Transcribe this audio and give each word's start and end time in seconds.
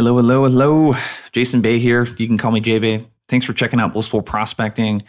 Hello, 0.00 0.16
hello, 0.16 0.44
hello. 0.44 0.94
Jason 1.30 1.60
Bay 1.60 1.78
here. 1.78 2.04
You 2.16 2.26
can 2.26 2.38
call 2.38 2.52
me 2.52 2.62
JBay. 2.62 3.04
Thanks 3.28 3.44
for 3.44 3.52
checking 3.52 3.80
out 3.80 3.92
Blissful 3.92 4.22
Prospecting. 4.22 5.02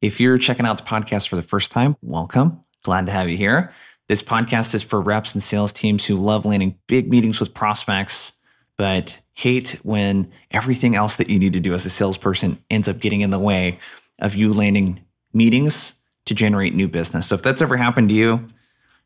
If 0.00 0.20
you're 0.20 0.38
checking 0.38 0.64
out 0.64 0.76
the 0.76 0.84
podcast 0.84 1.26
for 1.26 1.34
the 1.34 1.42
first 1.42 1.72
time, 1.72 1.96
welcome. 2.02 2.60
Glad 2.84 3.06
to 3.06 3.12
have 3.12 3.28
you 3.28 3.36
here. 3.36 3.72
This 4.06 4.22
podcast 4.22 4.76
is 4.76 4.82
for 4.84 5.00
reps 5.00 5.34
and 5.34 5.42
sales 5.42 5.72
teams 5.72 6.04
who 6.04 6.22
love 6.22 6.44
landing 6.44 6.78
big 6.86 7.10
meetings 7.10 7.40
with 7.40 7.52
prospects, 7.52 8.38
but 8.76 9.18
hate 9.34 9.80
when 9.82 10.30
everything 10.52 10.94
else 10.94 11.16
that 11.16 11.28
you 11.28 11.40
need 11.40 11.54
to 11.54 11.60
do 11.60 11.74
as 11.74 11.84
a 11.84 11.90
salesperson 11.90 12.62
ends 12.70 12.86
up 12.86 13.00
getting 13.00 13.22
in 13.22 13.32
the 13.32 13.40
way 13.40 13.80
of 14.20 14.36
you 14.36 14.52
landing 14.52 15.00
meetings 15.32 16.00
to 16.26 16.34
generate 16.34 16.76
new 16.76 16.86
business. 16.86 17.26
So 17.26 17.34
if 17.34 17.42
that's 17.42 17.60
ever 17.60 17.76
happened 17.76 18.10
to 18.10 18.14
you, 18.14 18.46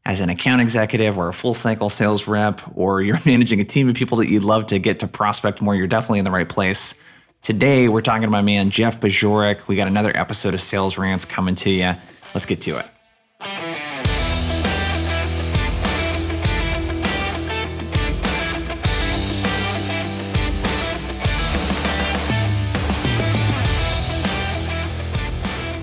as 0.04 0.20
an 0.20 0.28
account 0.30 0.60
executive 0.60 1.16
or 1.16 1.28
a 1.28 1.32
full 1.32 1.54
cycle 1.54 1.88
sales 1.88 2.26
rep, 2.26 2.60
or 2.74 3.02
you're 3.02 3.18
managing 3.26 3.60
a 3.60 3.64
team 3.64 3.88
of 3.88 3.94
people 3.94 4.18
that 4.18 4.28
you'd 4.28 4.42
love 4.42 4.66
to 4.66 4.78
get 4.78 5.00
to 5.00 5.06
prospect 5.06 5.62
more, 5.62 5.74
you're 5.74 5.86
definitely 5.86 6.18
in 6.18 6.24
the 6.24 6.30
right 6.30 6.48
place. 6.48 6.94
Today, 7.42 7.88
we're 7.88 8.00
talking 8.00 8.22
to 8.22 8.30
my 8.30 8.42
man, 8.42 8.70
Jeff 8.70 9.00
Bajorek. 9.00 9.66
We 9.66 9.76
got 9.76 9.88
another 9.88 10.16
episode 10.16 10.54
of 10.54 10.60
Sales 10.60 10.96
Rants 10.96 11.24
coming 11.24 11.54
to 11.56 11.70
you. 11.70 11.94
Let's 12.34 12.46
get 12.46 12.60
to 12.62 12.78
it. 12.78 12.86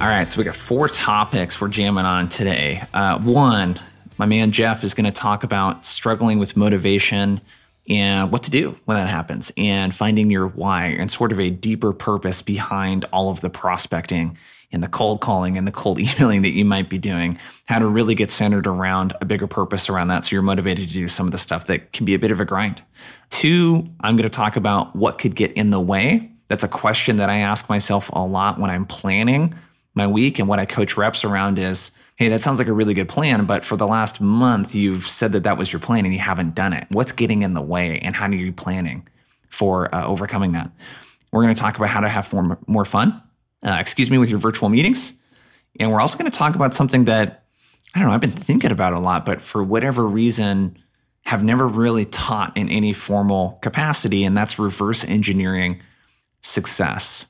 All 0.02 0.08
right, 0.08 0.32
so 0.32 0.38
we 0.38 0.46
got 0.46 0.56
four 0.56 0.88
topics 0.88 1.60
we're 1.60 1.68
jamming 1.68 2.06
on 2.06 2.30
today. 2.30 2.82
Uh, 2.94 3.20
one, 3.20 3.78
my 4.20 4.26
man 4.26 4.52
Jeff 4.52 4.84
is 4.84 4.94
going 4.94 5.06
to 5.06 5.12
talk 5.12 5.44
about 5.44 5.86
struggling 5.86 6.38
with 6.38 6.58
motivation 6.58 7.40
and 7.88 8.32
what 8.32 8.44
to 8.44 8.52
do 8.52 8.78
when 8.86 8.98
that 8.98 9.08
happens 9.08 9.52
and 9.58 9.96
finding 9.96 10.30
your 10.30 10.48
why 10.48 10.88
and 10.88 11.10
sort 11.10 11.32
of 11.32 11.40
a 11.40 11.50
deeper 11.50 11.94
purpose 11.94 12.42
behind 12.42 13.06
all 13.14 13.32
of 13.32 13.42
the 13.42 13.50
prospecting 13.50 14.38
and 14.72 14.84
the 14.84 14.88
cold 14.90 15.22
calling 15.22 15.58
and 15.58 15.66
the 15.66 15.72
cold 15.72 16.00
emailing 16.00 16.42
that 16.44 16.52
you 16.52 16.66
might 16.66 16.90
be 16.90 16.98
doing, 16.98 17.40
how 17.66 17.80
to 17.80 17.88
really 17.88 18.14
get 18.14 18.30
centered 18.30 18.68
around 18.68 19.14
a 19.22 19.26
bigger 19.26 19.48
purpose 19.48 19.90
around 19.90 20.10
that 20.10 20.26
so 20.26 20.36
you're 20.36 20.44
motivated 20.44 20.90
to 20.90 20.94
do 20.94 21.08
some 21.08 21.26
of 21.26 21.32
the 21.32 21.38
stuff 21.38 21.66
that 21.68 21.94
can 21.94 22.06
be 22.06 22.14
a 22.14 22.20
bit 22.20 22.30
of 22.30 22.42
a 22.42 22.46
grind. 22.46 22.84
Two, 23.30 23.88
I'm 24.02 24.18
going 24.18 24.30
to 24.30 24.36
talk 24.36 24.58
about 24.58 24.94
what 24.96 25.18
could 25.18 25.36
get 25.36 25.54
in 25.54 25.72
the 25.72 25.80
way. 25.80 26.30
That's 26.50 26.64
a 26.64 26.68
question 26.68 27.18
that 27.18 27.30
I 27.30 27.38
ask 27.38 27.70
myself 27.70 28.10
a 28.12 28.24
lot 28.24 28.60
when 28.60 28.70
I'm 28.70 28.86
planning 28.86 29.56
my 29.96 30.06
week 30.06 30.40
and 30.40 30.48
what 30.48 30.60
I 30.60 30.66
coach 30.66 30.98
reps 30.98 31.24
around 31.24 31.58
is 31.58 31.98
hey, 32.20 32.28
that 32.28 32.42
sounds 32.42 32.60
like 32.60 32.68
a 32.68 32.74
really 32.74 32.94
good 32.94 33.08
plan, 33.08 33.46
but 33.46 33.64
for 33.64 33.78
the 33.78 33.88
last 33.88 34.20
month, 34.20 34.76
you've 34.76 35.08
said 35.08 35.32
that 35.32 35.44
that 35.44 35.58
was 35.58 35.72
your 35.72 35.80
plan 35.80 36.04
and 36.04 36.14
you 36.14 36.20
haven't 36.20 36.54
done 36.54 36.74
it. 36.74 36.86
What's 36.90 37.14
getting 37.14 37.44
in 37.44 37.54
the 37.54 37.62
way 37.62 37.98
and 38.00 38.14
how 38.14 38.28
are 38.28 38.34
you 38.34 38.52
planning 38.52 39.08
for 39.48 39.94
uh, 39.96 40.06
overcoming 40.06 40.52
that? 40.52 40.70
We're 41.32 41.44
going 41.44 41.56
to 41.56 41.62
talk 41.62 41.78
about 41.78 41.88
how 41.88 42.02
to 42.02 42.10
have 42.10 42.32
more, 42.34 42.60
more 42.68 42.84
fun, 42.84 43.22
uh, 43.66 43.78
excuse 43.80 44.12
me, 44.12 44.18
with 44.18 44.30
your 44.30 44.38
virtual 44.38 44.68
meetings. 44.68 45.14
And 45.80 45.94
we're 45.94 46.02
also 46.02 46.18
going 46.18 46.30
to 46.30 46.38
talk 46.38 46.56
about 46.56 46.76
something 46.76 47.06
that, 47.06 47.46
I 47.96 48.00
don't 48.00 48.10
know, 48.10 48.14
I've 48.14 48.20
been 48.20 48.32
thinking 48.32 48.72
about 48.72 48.92
a 48.92 49.00
lot, 49.00 49.26
but 49.26 49.40
for 49.40 49.64
whatever 49.64 50.06
reason, 50.06 50.78
have 51.24 51.42
never 51.42 51.68
really 51.68 52.04
taught 52.04 52.58
in 52.58 52.68
any 52.68 52.92
formal 52.92 53.60
capacity, 53.62 54.26
and 54.26 54.36
that's 54.36 54.60
reverse 54.60 55.06
engineering 55.06 55.82
success 56.42 57.28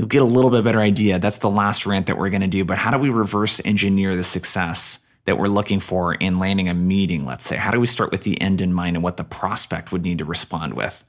you'll 0.00 0.08
get 0.08 0.22
a 0.22 0.24
little 0.24 0.48
bit 0.48 0.64
better 0.64 0.80
idea. 0.80 1.18
That's 1.18 1.36
the 1.40 1.50
last 1.50 1.84
rant 1.84 2.06
that 2.06 2.16
we're 2.16 2.30
going 2.30 2.40
to 2.40 2.46
do. 2.46 2.64
But 2.64 2.78
how 2.78 2.90
do 2.90 2.96
we 2.96 3.10
reverse 3.10 3.60
engineer 3.66 4.16
the 4.16 4.24
success 4.24 5.04
that 5.26 5.36
we're 5.36 5.48
looking 5.48 5.78
for 5.78 6.14
in 6.14 6.38
landing 6.38 6.70
a 6.70 6.74
meeting, 6.74 7.26
let's 7.26 7.44
say? 7.44 7.56
How 7.56 7.70
do 7.70 7.78
we 7.78 7.84
start 7.84 8.10
with 8.10 8.22
the 8.22 8.40
end 8.40 8.62
in 8.62 8.72
mind 8.72 8.96
and 8.96 9.04
what 9.04 9.18
the 9.18 9.24
prospect 9.24 9.92
would 9.92 10.00
need 10.00 10.16
to 10.16 10.24
respond 10.24 10.72
with? 10.72 11.04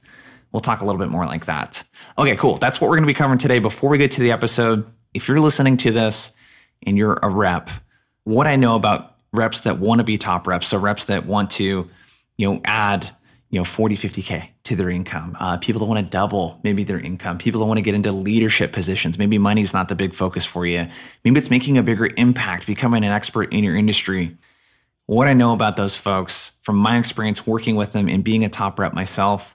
We'll 0.52 0.60
talk 0.60 0.82
a 0.82 0.84
little 0.84 0.98
bit 0.98 1.08
more 1.08 1.24
like 1.24 1.46
that. 1.46 1.82
Okay, 2.18 2.36
cool. 2.36 2.58
That's 2.58 2.82
what 2.82 2.90
we're 2.90 2.96
going 2.96 3.04
to 3.04 3.10
be 3.10 3.14
covering 3.14 3.38
today. 3.38 3.60
Before 3.60 3.88
we 3.88 3.96
get 3.96 4.10
to 4.10 4.20
the 4.20 4.30
episode, 4.30 4.84
if 5.14 5.26
you're 5.26 5.40
listening 5.40 5.78
to 5.78 5.90
this 5.90 6.32
and 6.86 6.98
you're 6.98 7.18
a 7.22 7.30
rep, 7.30 7.70
what 8.24 8.46
I 8.46 8.56
know 8.56 8.76
about 8.76 9.16
reps 9.32 9.62
that 9.62 9.78
want 9.78 10.00
to 10.00 10.04
be 10.04 10.18
top 10.18 10.46
reps, 10.46 10.66
so 10.66 10.76
reps 10.76 11.06
that 11.06 11.24
want 11.24 11.50
to, 11.52 11.88
you 12.36 12.52
know, 12.52 12.60
add 12.66 13.08
you 13.52 13.60
know 13.60 13.64
40 13.64 13.96
50k 13.96 14.48
to 14.64 14.74
their 14.74 14.90
income. 14.90 15.36
Uh, 15.38 15.58
people 15.58 15.78
that 15.80 15.84
want 15.84 16.04
to 16.04 16.10
double 16.10 16.58
maybe 16.64 16.84
their 16.84 16.98
income. 16.98 17.36
People 17.36 17.60
that 17.60 17.66
want 17.66 17.76
to 17.76 17.82
get 17.82 17.94
into 17.94 18.10
leadership 18.10 18.72
positions. 18.72 19.18
Maybe 19.18 19.36
money's 19.36 19.74
not 19.74 19.88
the 19.88 19.94
big 19.94 20.14
focus 20.14 20.44
for 20.44 20.64
you. 20.64 20.88
Maybe 21.22 21.38
it's 21.38 21.50
making 21.50 21.76
a 21.76 21.82
bigger 21.82 22.08
impact 22.16 22.66
becoming 22.66 23.04
an 23.04 23.12
expert 23.12 23.52
in 23.52 23.62
your 23.62 23.76
industry. 23.76 24.36
What 25.06 25.28
i 25.28 25.34
know 25.34 25.52
about 25.52 25.76
those 25.76 25.94
folks 25.94 26.52
from 26.62 26.76
my 26.76 26.98
experience 26.98 27.46
working 27.46 27.76
with 27.76 27.92
them 27.92 28.08
and 28.08 28.24
being 28.24 28.42
a 28.44 28.48
top 28.48 28.78
rep 28.78 28.94
myself 28.94 29.54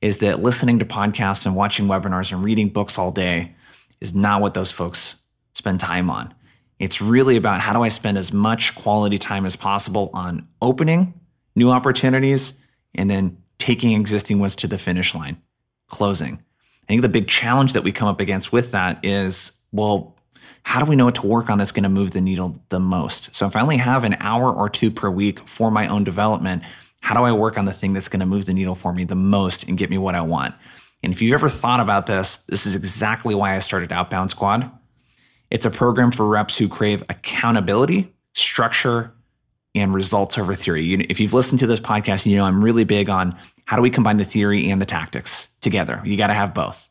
is 0.00 0.18
that 0.18 0.42
listening 0.42 0.80
to 0.80 0.84
podcasts 0.84 1.46
and 1.46 1.54
watching 1.54 1.86
webinars 1.86 2.32
and 2.32 2.42
reading 2.42 2.68
books 2.68 2.98
all 2.98 3.12
day 3.12 3.54
is 4.00 4.14
not 4.14 4.42
what 4.42 4.54
those 4.54 4.72
folks 4.72 5.22
spend 5.54 5.78
time 5.78 6.10
on. 6.10 6.34
It's 6.80 7.00
really 7.00 7.36
about 7.36 7.60
how 7.60 7.72
do 7.72 7.82
i 7.82 7.88
spend 7.90 8.18
as 8.18 8.32
much 8.32 8.74
quality 8.74 9.18
time 9.18 9.46
as 9.46 9.54
possible 9.54 10.10
on 10.12 10.48
opening 10.60 11.14
new 11.54 11.70
opportunities 11.70 12.60
and 12.96 13.10
then 13.10 13.36
taking 13.58 13.92
existing 13.92 14.38
ones 14.38 14.56
to 14.56 14.66
the 14.66 14.78
finish 14.78 15.14
line, 15.14 15.40
closing. 15.88 16.34
I 16.34 16.86
think 16.86 17.02
the 17.02 17.08
big 17.08 17.28
challenge 17.28 17.72
that 17.72 17.82
we 17.82 17.92
come 17.92 18.08
up 18.08 18.20
against 18.20 18.52
with 18.52 18.72
that 18.72 19.04
is, 19.04 19.62
well, 19.72 20.16
how 20.62 20.82
do 20.82 20.88
we 20.88 20.96
know 20.96 21.04
what 21.04 21.14
to 21.16 21.26
work 21.26 21.48
on 21.48 21.58
that's 21.58 21.72
going 21.72 21.84
to 21.84 21.88
move 21.88 22.10
the 22.10 22.20
needle 22.20 22.60
the 22.70 22.80
most? 22.80 23.34
So 23.34 23.46
if 23.46 23.56
I 23.56 23.60
only 23.60 23.76
have 23.76 24.04
an 24.04 24.16
hour 24.20 24.52
or 24.52 24.68
two 24.68 24.90
per 24.90 25.10
week 25.10 25.46
for 25.48 25.70
my 25.70 25.86
own 25.88 26.04
development, 26.04 26.62
how 27.00 27.14
do 27.14 27.22
I 27.22 27.32
work 27.32 27.56
on 27.56 27.66
the 27.66 27.72
thing 27.72 27.92
that's 27.92 28.08
going 28.08 28.20
to 28.20 28.26
move 28.26 28.46
the 28.46 28.52
needle 28.52 28.74
for 28.74 28.92
me 28.92 29.04
the 29.04 29.14
most 29.14 29.68
and 29.68 29.78
get 29.78 29.90
me 29.90 29.98
what 29.98 30.14
I 30.14 30.22
want? 30.22 30.54
And 31.02 31.12
if 31.12 31.22
you've 31.22 31.34
ever 31.34 31.48
thought 31.48 31.78
about 31.78 32.06
this, 32.06 32.38
this 32.46 32.66
is 32.66 32.74
exactly 32.74 33.34
why 33.34 33.54
I 33.54 33.60
started 33.60 33.92
Outbound 33.92 34.30
Squad. 34.30 34.70
It's 35.50 35.66
a 35.66 35.70
program 35.70 36.10
for 36.10 36.26
reps 36.26 36.58
who 36.58 36.68
crave 36.68 37.02
accountability, 37.08 38.12
structure, 38.34 39.12
and 39.76 39.94
results 39.94 40.38
over 40.38 40.54
theory. 40.54 40.84
You, 40.84 41.04
if 41.08 41.20
you've 41.20 41.34
listened 41.34 41.60
to 41.60 41.66
this 41.66 41.80
podcast, 41.80 42.26
you 42.26 42.36
know 42.36 42.44
I'm 42.44 42.64
really 42.64 42.84
big 42.84 43.08
on 43.08 43.36
how 43.66 43.76
do 43.76 43.82
we 43.82 43.90
combine 43.90 44.16
the 44.16 44.24
theory 44.24 44.70
and 44.70 44.80
the 44.80 44.86
tactics 44.86 45.48
together. 45.60 46.00
You 46.04 46.16
got 46.16 46.28
to 46.28 46.34
have 46.34 46.54
both. 46.54 46.88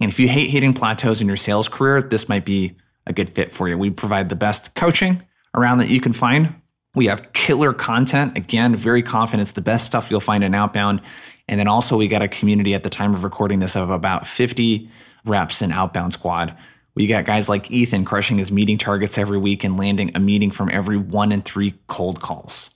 And 0.00 0.10
if 0.10 0.20
you 0.20 0.28
hate 0.28 0.50
hitting 0.50 0.74
plateaus 0.74 1.20
in 1.20 1.26
your 1.26 1.36
sales 1.36 1.68
career, 1.68 2.02
this 2.02 2.28
might 2.28 2.44
be 2.44 2.74
a 3.06 3.12
good 3.12 3.30
fit 3.30 3.52
for 3.52 3.68
you. 3.68 3.78
We 3.78 3.90
provide 3.90 4.28
the 4.28 4.36
best 4.36 4.74
coaching 4.74 5.22
around 5.54 5.78
that 5.78 5.88
you 5.88 6.00
can 6.00 6.12
find. 6.12 6.54
We 6.94 7.06
have 7.06 7.32
killer 7.32 7.72
content. 7.72 8.36
Again, 8.36 8.76
very 8.76 9.02
confident 9.02 9.42
it's 9.42 9.52
the 9.52 9.60
best 9.60 9.86
stuff 9.86 10.10
you'll 10.10 10.20
find 10.20 10.42
in 10.42 10.54
Outbound. 10.54 11.00
And 11.48 11.60
then 11.60 11.68
also, 11.68 11.96
we 11.96 12.08
got 12.08 12.22
a 12.22 12.28
community 12.28 12.74
at 12.74 12.82
the 12.82 12.90
time 12.90 13.14
of 13.14 13.22
recording 13.22 13.60
this 13.60 13.76
of 13.76 13.90
about 13.90 14.26
50 14.26 14.90
reps 15.24 15.62
in 15.62 15.72
Outbound 15.72 16.12
Squad 16.12 16.56
we 16.96 17.06
got 17.06 17.26
guys 17.26 17.48
like 17.48 17.70
Ethan 17.70 18.06
crushing 18.06 18.38
his 18.38 18.50
meeting 18.50 18.78
targets 18.78 19.18
every 19.18 19.38
week 19.38 19.62
and 19.62 19.76
landing 19.76 20.10
a 20.14 20.18
meeting 20.18 20.50
from 20.50 20.70
every 20.72 20.96
one 20.96 21.30
in 21.30 21.42
three 21.42 21.74
cold 21.86 22.20
calls. 22.20 22.70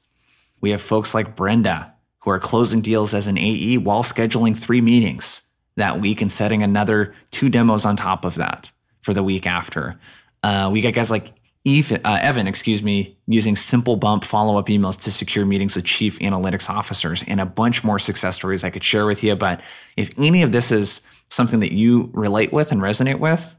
We 0.61 0.71
have 0.71 0.83
folks 0.83 1.15
like 1.15 1.35
Brenda 1.35 1.93
who 2.21 2.31
are 2.31 2.39
closing 2.39 2.83
deals 2.83 3.15
as 3.15 3.27
an 3.27 3.39
AE 3.39 3.79
while 3.79 4.03
scheduling 4.03 4.57
three 4.57 4.83
meetings 4.83 5.43
that 5.77 6.01
week 6.01 6.21
and 6.21 6.31
setting 6.31 6.63
another 6.63 7.15
two 7.31 7.49
demos 7.49 7.87
on 7.87 7.97
top 7.97 8.27
of 8.27 8.35
that 8.35 8.71
for 9.01 9.15
the 9.15 9.23
week 9.23 9.47
after. 9.47 9.99
Uh, 10.43 10.69
we 10.71 10.83
got 10.83 10.93
guys 10.93 11.11
like 11.11 11.33
uh, 11.67 12.19
Evan, 12.21 12.47
excuse 12.47 12.83
me, 12.83 13.17
using 13.27 13.57
simple 13.57 13.97
bump 13.97 14.25
follow 14.25 14.59
up 14.59 14.67
emails 14.67 15.01
to 15.03 15.11
secure 15.11 15.47
meetings 15.47 15.77
with 15.77 15.87
chief 15.87 16.19
analytics 16.19 16.69
officers 16.69 17.25
and 17.27 17.41
a 17.41 17.47
bunch 17.47 17.83
more 17.85 17.99
success 17.99 18.37
stories 18.37 18.65
I 18.65 18.71
could 18.71 18.85
share 18.85 19.07
with 19.07 19.23
you. 19.23 19.35
But 19.35 19.63
if 19.97 20.11
any 20.19 20.43
of 20.43 20.53
this 20.53 20.71
is 20.71 21.07
something 21.31 21.61
that 21.61 21.73
you 21.73 22.11
relate 22.13 22.53
with 22.53 22.71
and 22.71 22.83
resonate 22.83 23.19
with, 23.19 23.57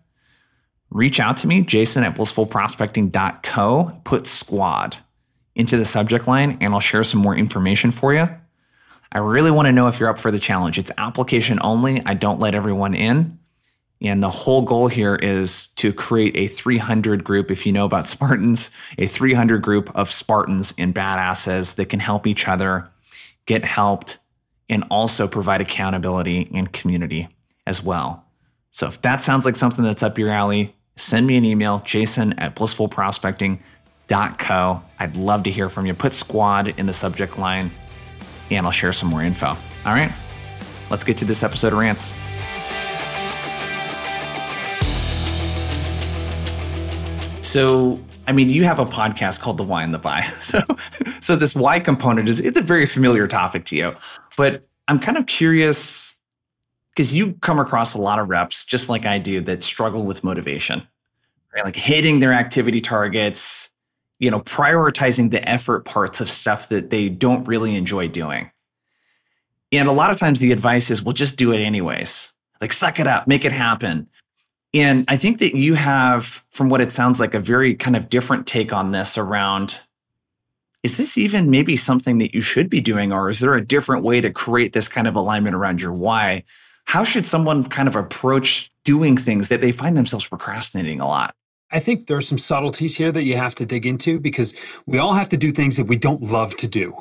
reach 0.91 1.19
out 1.19 1.37
to 1.37 1.47
me, 1.47 1.61
jason 1.61 2.03
at 2.03 2.15
blissfulprospecting.co, 2.15 4.01
put 4.03 4.27
squad 4.27 4.97
into 5.55 5.77
the 5.77 5.85
subject 5.85 6.27
line, 6.27 6.57
and 6.61 6.73
I'll 6.73 6.79
share 6.79 7.03
some 7.03 7.21
more 7.21 7.35
information 7.35 7.91
for 7.91 8.13
you. 8.13 8.29
I 9.11 9.17
really 9.17 9.51
want 9.51 9.65
to 9.65 9.71
know 9.71 9.87
if 9.87 9.99
you're 9.99 10.09
up 10.09 10.17
for 10.17 10.31
the 10.31 10.39
challenge. 10.39 10.77
It's 10.77 10.91
application 10.97 11.59
only. 11.61 12.01
I 12.05 12.13
don't 12.13 12.39
let 12.39 12.55
everyone 12.55 12.93
in. 12.93 13.39
And 14.01 14.23
the 14.23 14.29
whole 14.29 14.61
goal 14.63 14.87
here 14.87 15.15
is 15.15 15.67
to 15.75 15.93
create 15.93 16.35
a 16.35 16.47
300 16.47 17.23
group, 17.23 17.51
if 17.51 17.65
you 17.65 17.71
know 17.71 17.85
about 17.85 18.07
Spartans, 18.07 18.71
a 18.97 19.07
300 19.07 19.61
group 19.61 19.93
of 19.95 20.11
Spartans 20.11 20.73
and 20.77 20.95
badasses 20.95 21.75
that 21.75 21.85
can 21.85 21.99
help 21.99 22.25
each 22.25 22.47
other 22.47 22.89
get 23.45 23.65
helped 23.65 24.17
and 24.69 24.85
also 24.89 25.27
provide 25.27 25.61
accountability 25.61 26.49
and 26.53 26.71
community 26.71 27.27
as 27.67 27.83
well. 27.83 28.25
So 28.71 28.87
if 28.87 29.01
that 29.01 29.21
sounds 29.21 29.45
like 29.45 29.57
something 29.57 29.83
that's 29.83 30.01
up 30.03 30.17
your 30.17 30.31
alley, 30.31 30.73
send 30.95 31.27
me 31.27 31.37
an 31.37 31.45
email, 31.45 31.79
jason 31.79 32.33
at 32.39 32.55
blissfulprospecting.co. 32.55 34.81
I'd 34.99 35.15
love 35.15 35.43
to 35.43 35.51
hear 35.51 35.69
from 35.69 35.85
you. 35.85 35.93
Put 35.93 36.13
squad 36.13 36.79
in 36.79 36.85
the 36.85 36.93
subject 36.93 37.37
line 37.37 37.71
and 38.49 38.65
I'll 38.65 38.71
share 38.71 38.93
some 38.93 39.09
more 39.09 39.23
info. 39.23 39.47
All 39.47 39.93
right, 39.93 40.11
let's 40.89 41.03
get 41.03 41.17
to 41.19 41.25
this 41.25 41.43
episode 41.43 41.73
of 41.73 41.79
Rants. 41.79 42.13
So, 47.41 47.99
I 48.27 48.31
mean, 48.31 48.49
you 48.49 48.63
have 48.63 48.79
a 48.79 48.85
podcast 48.85 49.41
called 49.41 49.57
The 49.57 49.63
Why 49.63 49.83
and 49.83 49.93
the 49.93 49.99
Buy. 49.99 50.25
So, 50.41 50.61
so 51.19 51.35
this 51.35 51.55
why 51.55 51.79
component 51.79 52.29
is 52.29 52.39
it's 52.39 52.57
a 52.57 52.61
very 52.61 52.85
familiar 52.85 53.27
topic 53.27 53.65
to 53.65 53.75
you. 53.75 53.95
But 54.37 54.63
I'm 54.87 54.99
kind 54.99 55.17
of 55.17 55.25
curious 55.25 56.20
because 56.93 57.13
you 57.13 57.33
come 57.41 57.59
across 57.59 57.93
a 57.93 58.01
lot 58.01 58.19
of 58.19 58.29
reps, 58.29 58.65
just 58.65 58.89
like 58.89 59.05
I 59.05 59.17
do, 59.17 59.41
that 59.41 59.63
struggle 59.63 60.03
with 60.03 60.23
motivation, 60.23 60.85
right? 61.53 61.65
Like 61.65 61.75
hitting 61.75 62.19
their 62.19 62.33
activity 62.33 62.81
targets, 62.81 63.69
you 64.19 64.29
know, 64.29 64.41
prioritizing 64.41 65.31
the 65.31 65.47
effort 65.49 65.85
parts 65.85 66.21
of 66.21 66.29
stuff 66.29 66.69
that 66.69 66.89
they 66.89 67.09
don't 67.09 67.47
really 67.47 67.75
enjoy 67.75 68.07
doing. 68.07 68.51
And 69.71 69.87
a 69.87 69.93
lot 69.93 70.11
of 70.11 70.17
times 70.17 70.41
the 70.41 70.51
advice 70.51 70.91
is, 70.91 71.01
well, 71.01 71.13
just 71.13 71.37
do 71.37 71.53
it 71.53 71.59
anyways. 71.59 72.33
Like, 72.59 72.73
suck 72.73 72.99
it 72.99 73.07
up, 73.07 73.27
make 73.27 73.45
it 73.45 73.53
happen. 73.53 74.07
And 74.73 75.05
I 75.07 75.17
think 75.17 75.39
that 75.39 75.55
you 75.55 75.73
have, 75.75 76.45
from 76.49 76.69
what 76.69 76.81
it 76.81 76.93
sounds 76.93 77.19
like, 77.19 77.33
a 77.33 77.39
very 77.39 77.73
kind 77.73 77.95
of 77.95 78.09
different 78.09 78.47
take 78.47 78.73
on 78.73 78.91
this 78.91 79.17
around 79.17 79.79
is 80.83 80.97
this 80.97 81.17
even 81.17 81.51
maybe 81.51 81.75
something 81.75 82.17
that 82.17 82.33
you 82.33 82.41
should 82.41 82.69
be 82.69 82.81
doing? 82.81 83.13
Or 83.13 83.29
is 83.29 83.39
there 83.39 83.53
a 83.53 83.65
different 83.65 84.03
way 84.03 84.19
to 84.19 84.31
create 84.31 84.73
this 84.73 84.87
kind 84.87 85.07
of 85.07 85.15
alignment 85.15 85.55
around 85.55 85.81
your 85.81 85.93
why? 85.93 86.43
How 86.85 87.03
should 87.03 87.25
someone 87.25 87.63
kind 87.63 87.87
of 87.87 87.95
approach 87.95 88.71
doing 88.83 89.17
things 89.17 89.49
that 89.49 89.61
they 89.61 89.71
find 89.71 89.95
themselves 89.95 90.27
procrastinating 90.27 90.99
a 90.99 91.07
lot? 91.07 91.33
I 91.71 91.79
think 91.79 92.07
there 92.07 92.17
are 92.17 92.21
some 92.21 92.37
subtleties 92.37 92.95
here 92.95 93.11
that 93.11 93.23
you 93.23 93.37
have 93.37 93.55
to 93.55 93.65
dig 93.65 93.85
into 93.85 94.19
because 94.19 94.53
we 94.85 94.97
all 94.97 95.13
have 95.13 95.29
to 95.29 95.37
do 95.37 95.51
things 95.51 95.77
that 95.77 95.85
we 95.85 95.97
don't 95.97 96.21
love 96.21 96.55
to 96.57 96.67
do. 96.67 96.93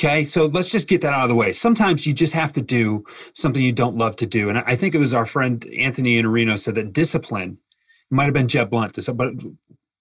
Okay, 0.00 0.24
so 0.24 0.46
let's 0.46 0.70
just 0.70 0.88
get 0.88 1.00
that 1.02 1.12
out 1.12 1.24
of 1.24 1.28
the 1.28 1.34
way. 1.34 1.52
Sometimes 1.52 2.06
you 2.06 2.12
just 2.12 2.32
have 2.32 2.52
to 2.52 2.62
do 2.62 3.04
something 3.32 3.62
you 3.62 3.72
don't 3.72 3.96
love 3.96 4.16
to 4.16 4.26
do. 4.26 4.48
And 4.48 4.58
I 4.58 4.74
think 4.74 4.94
it 4.94 4.98
was 4.98 5.14
our 5.14 5.26
friend 5.26 5.64
Anthony 5.78 6.20
Iannarino 6.20 6.58
said 6.58 6.74
that 6.76 6.92
discipline, 6.92 7.58
might 8.10 8.24
have 8.24 8.34
been 8.34 8.48
Jeb 8.48 8.70
Blount, 8.70 8.98
but 9.16 9.32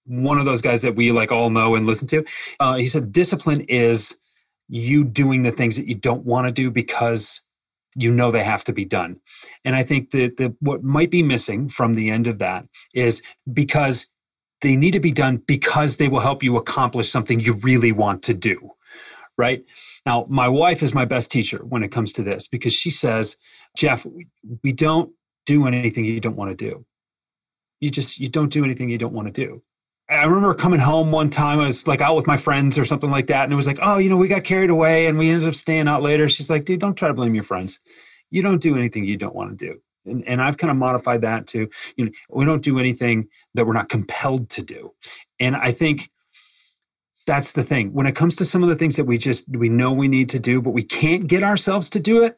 one 0.06 0.38
of 0.38 0.46
those 0.46 0.62
guys 0.62 0.82
that 0.82 0.96
we 0.96 1.12
like 1.12 1.32
all 1.32 1.50
know 1.50 1.76
and 1.76 1.86
listen 1.86 2.08
to. 2.10 2.26
Uh, 2.60 2.76
he 2.76 2.88
said 2.88 3.12
discipline 3.12 3.62
is 3.70 4.18
you 4.68 5.04
doing 5.04 5.44
the 5.44 5.52
things 5.52 5.78
that 5.78 5.88
you 5.88 5.96
don't 5.96 6.26
want 6.26 6.48
to 6.48 6.52
do 6.52 6.70
because 6.70 7.42
you 7.96 8.12
know 8.12 8.32
they 8.32 8.44
have 8.44 8.64
to 8.66 8.74
be 8.74 8.86
done. 8.86 9.20
And 9.66 9.76
I 9.76 9.84
think 9.84 10.12
that 10.12 10.38
the, 10.38 10.56
what 10.60 10.84
might 10.84 11.12
be 11.12 11.24
missing 11.24 11.70
from 11.70 11.94
the 11.94 12.10
end 12.10 12.28
of 12.28 12.40
that 12.40 12.66
is 12.94 13.22
because 13.52 14.08
they 14.62 14.76
need 14.76 14.92
to 14.92 15.00
be 15.00 15.12
done 15.12 15.38
because 15.38 15.98
they 15.98 16.08
will 16.08 16.20
help 16.20 16.42
you 16.42 16.58
accomplish 16.58 17.10
something 17.10 17.40
you 17.40 17.54
really 17.54 17.92
want 17.92 18.24
to 18.24 18.34
do 18.34 18.72
right? 19.38 19.64
Now, 20.06 20.26
my 20.30 20.48
wife 20.48 20.84
is 20.84 20.94
my 20.94 21.06
best 21.06 21.32
teacher 21.32 21.60
when 21.66 21.84
it 21.84 21.92
comes 21.92 22.14
to 22.14 22.24
this 22.24 22.48
because 22.48 22.74
she 22.74 22.90
says, 22.90 23.38
Jeff, 23.76 24.06
we 24.64 24.72
don't 24.72 25.12
do 25.46 25.68
anything 25.68 26.06
you 26.06 26.20
don't 26.20 26.36
want 26.36 26.52
to 26.52 26.56
do. 26.56 26.86
You 27.80 27.90
just 27.90 28.20
you 28.20 28.30
don't 28.30 28.52
do 28.52 28.64
anything 28.64 28.90
you 28.90 28.98
don't 28.98 29.14
want 29.14 29.34
to 29.34 29.46
do. 29.46 29.62
I 30.14 30.26
remember 30.26 30.54
coming 30.54 30.80
home 30.80 31.12
one 31.12 31.30
time. 31.30 31.60
I 31.60 31.66
was 31.66 31.88
like 31.88 32.02
out 32.02 32.16
with 32.16 32.28
my 32.28 32.38
friends 32.38 32.78
or 32.78 32.86
something 32.86 33.10
like 33.10 33.28
that, 33.28 33.44
and 33.44 33.54
it 33.54 33.56
was 33.56 33.68
like, 33.68 33.80
oh, 33.82 33.98
you 33.98 34.10
know, 34.10 34.18
we 34.18 34.28
got 34.28 34.44
carried 34.44 34.70
away 34.70 35.08
and 35.08 35.18
we 35.18 35.30
ended 35.30 35.48
up 35.48 35.56
staying 35.56 35.88
out 35.88 36.02
later. 36.02 36.30
She's 36.30 36.50
like, 36.50 36.66
dude, 36.66 36.80
don't 36.80 36.96
try 36.96 37.08
to 37.08 37.14
blame 37.14 37.36
your 37.36 37.44
friends. 37.44 37.80
You 38.30 38.42
don't 38.42 38.62
do 38.62 38.76
anything 38.76 39.06
you 39.06 39.18
don't 39.18 39.36
want 39.36 39.58
to 39.58 39.66
do. 39.66 39.82
And, 40.06 40.28
and 40.28 40.42
I've 40.42 40.58
kind 40.58 40.72
of 40.72 40.78
modified 40.78 41.22
that 41.22 41.48
to, 41.48 41.70
you 41.96 42.06
know, 42.06 42.12
we 42.30 42.46
don't 42.46 42.64
do 42.64 42.80
anything 42.80 43.28
that 43.54 43.66
we're 43.66 43.74
not 43.74 43.90
compelled 43.90 44.50
to 44.52 44.62
do. 44.62 44.94
And 45.40 45.56
I 45.56 45.72
think 45.72 46.10
that's 47.26 47.54
the 47.54 47.64
thing 47.64 47.94
when 47.94 48.06
it 48.06 48.16
comes 48.16 48.36
to 48.36 48.46
some 48.46 48.64
of 48.64 48.70
the 48.70 48.76
things 48.76 48.96
that 48.98 49.06
we 49.06 49.18
just 49.18 49.46
we 49.50 49.70
know 49.70 49.94
we 49.94 50.08
need 50.08 50.28
to 50.30 50.40
do 50.40 50.62
but 50.62 50.72
we 50.72 50.84
can't 50.84 51.28
get 51.28 51.42
ourselves 51.42 51.90
to 51.90 52.00
do 52.00 52.22
it 52.24 52.38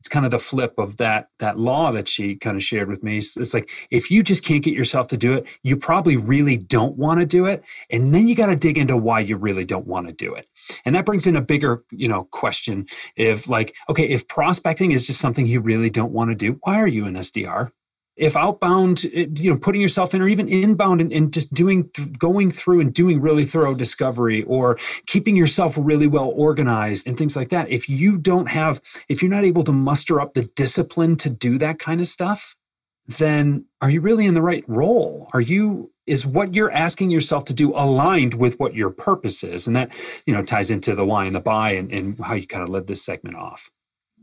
it's 0.00 0.08
kind 0.08 0.24
of 0.24 0.30
the 0.30 0.38
flip 0.38 0.74
of 0.78 0.96
that 0.98 1.28
that 1.38 1.58
law 1.58 1.90
that 1.92 2.08
she 2.08 2.36
kind 2.36 2.56
of 2.56 2.62
shared 2.62 2.88
with 2.88 3.02
me. 3.02 3.18
It's, 3.18 3.54
like 3.54 3.70
if 3.90 4.10
you 4.10 4.22
just 4.22 4.44
can't 4.44 4.62
get 4.62 4.74
yourself 4.74 5.08
to 5.08 5.16
do 5.16 5.32
it 5.32 5.46
you 5.62 5.76
probably 5.76 6.16
really 6.16 6.56
don't 6.56 6.96
want 6.96 7.20
to 7.20 7.26
do 7.26 7.46
it 7.46 7.62
and 7.90 8.14
then 8.14 8.28
you 8.28 8.34
got 8.34 8.46
to 8.46 8.56
dig 8.56 8.78
into 8.78 8.96
why 8.96 9.20
you 9.20 9.36
really 9.36 9.64
don't 9.64 9.86
want 9.86 10.06
to 10.06 10.12
do 10.12 10.34
it. 10.34 10.46
And 10.84 10.94
that 10.94 11.06
brings 11.06 11.26
in 11.26 11.36
a 11.36 11.42
bigger 11.42 11.84
you 11.90 12.08
know 12.08 12.24
question 12.24 12.86
if 13.16 13.48
like 13.48 13.74
okay 13.88 14.08
if 14.08 14.28
prospecting 14.28 14.92
is 14.92 15.06
just 15.06 15.20
something 15.20 15.46
you 15.46 15.60
really 15.60 15.90
don't 15.90 16.12
want 16.12 16.30
to 16.30 16.34
do 16.34 16.58
why 16.62 16.76
are 16.76 16.88
you 16.88 17.06
an 17.06 17.14
sdr 17.14 17.70
if 18.18 18.36
outbound 18.36 19.04
eh, 19.14 19.26
you 19.36 19.50
know 19.50 19.58
putting 19.58 19.80
yourself 19.80 20.14
in 20.14 20.20
or 20.20 20.28
even 20.28 20.48
inbound 20.48 21.00
and, 21.00 21.12
and 21.12 21.32
just 21.32 21.52
doing 21.54 21.90
going 22.18 22.50
through 22.50 22.80
and 22.80 22.92
doing 22.92 23.20
really 23.20 23.44
thorough 23.44 23.74
discovery 23.74 24.42
or 24.44 24.78
keeping 25.06 25.36
yourself 25.36 25.76
really 25.78 26.06
well 26.06 26.32
organized 26.34 27.06
and 27.06 27.16
things 27.16 27.36
like 27.36 27.48
that 27.48 27.68
if 27.70 27.88
you 27.88 28.18
don't 28.18 28.48
have 28.48 28.80
if 29.08 29.22
you're 29.22 29.30
not 29.30 29.44
able 29.44 29.64
to 29.64 29.72
muster 29.72 30.20
up 30.20 30.34
the 30.34 30.44
discipline 30.56 31.16
to 31.16 31.30
do 31.30 31.58
that 31.58 31.78
kind 31.78 32.00
of 32.00 32.06
stuff 32.06 32.54
then 33.08 33.64
are 33.80 33.90
you 33.90 34.00
really 34.02 34.26
in 34.26 34.34
the 34.34 34.42
right 34.42 34.64
role? 34.68 35.28
Are 35.32 35.40
you 35.40 35.90
is 36.06 36.26
what 36.26 36.54
you're 36.54 36.70
asking 36.70 37.10
yourself 37.10 37.44
to 37.46 37.54
do 37.54 37.72
aligned 37.74 38.34
with 38.34 38.58
what 38.60 38.74
your 38.74 38.90
purpose 38.90 39.42
is? 39.42 39.66
And 39.66 39.74
that 39.76 39.92
you 40.26 40.34
know 40.34 40.42
ties 40.42 40.70
into 40.70 40.94
the 40.94 41.06
why 41.06 41.24
and 41.24 41.34
the 41.34 41.40
buy 41.40 41.72
and, 41.72 41.90
and 41.90 42.18
how 42.22 42.34
you 42.34 42.46
kind 42.46 42.62
of 42.62 42.68
led 42.68 42.86
this 42.86 43.02
segment 43.02 43.36
off 43.36 43.70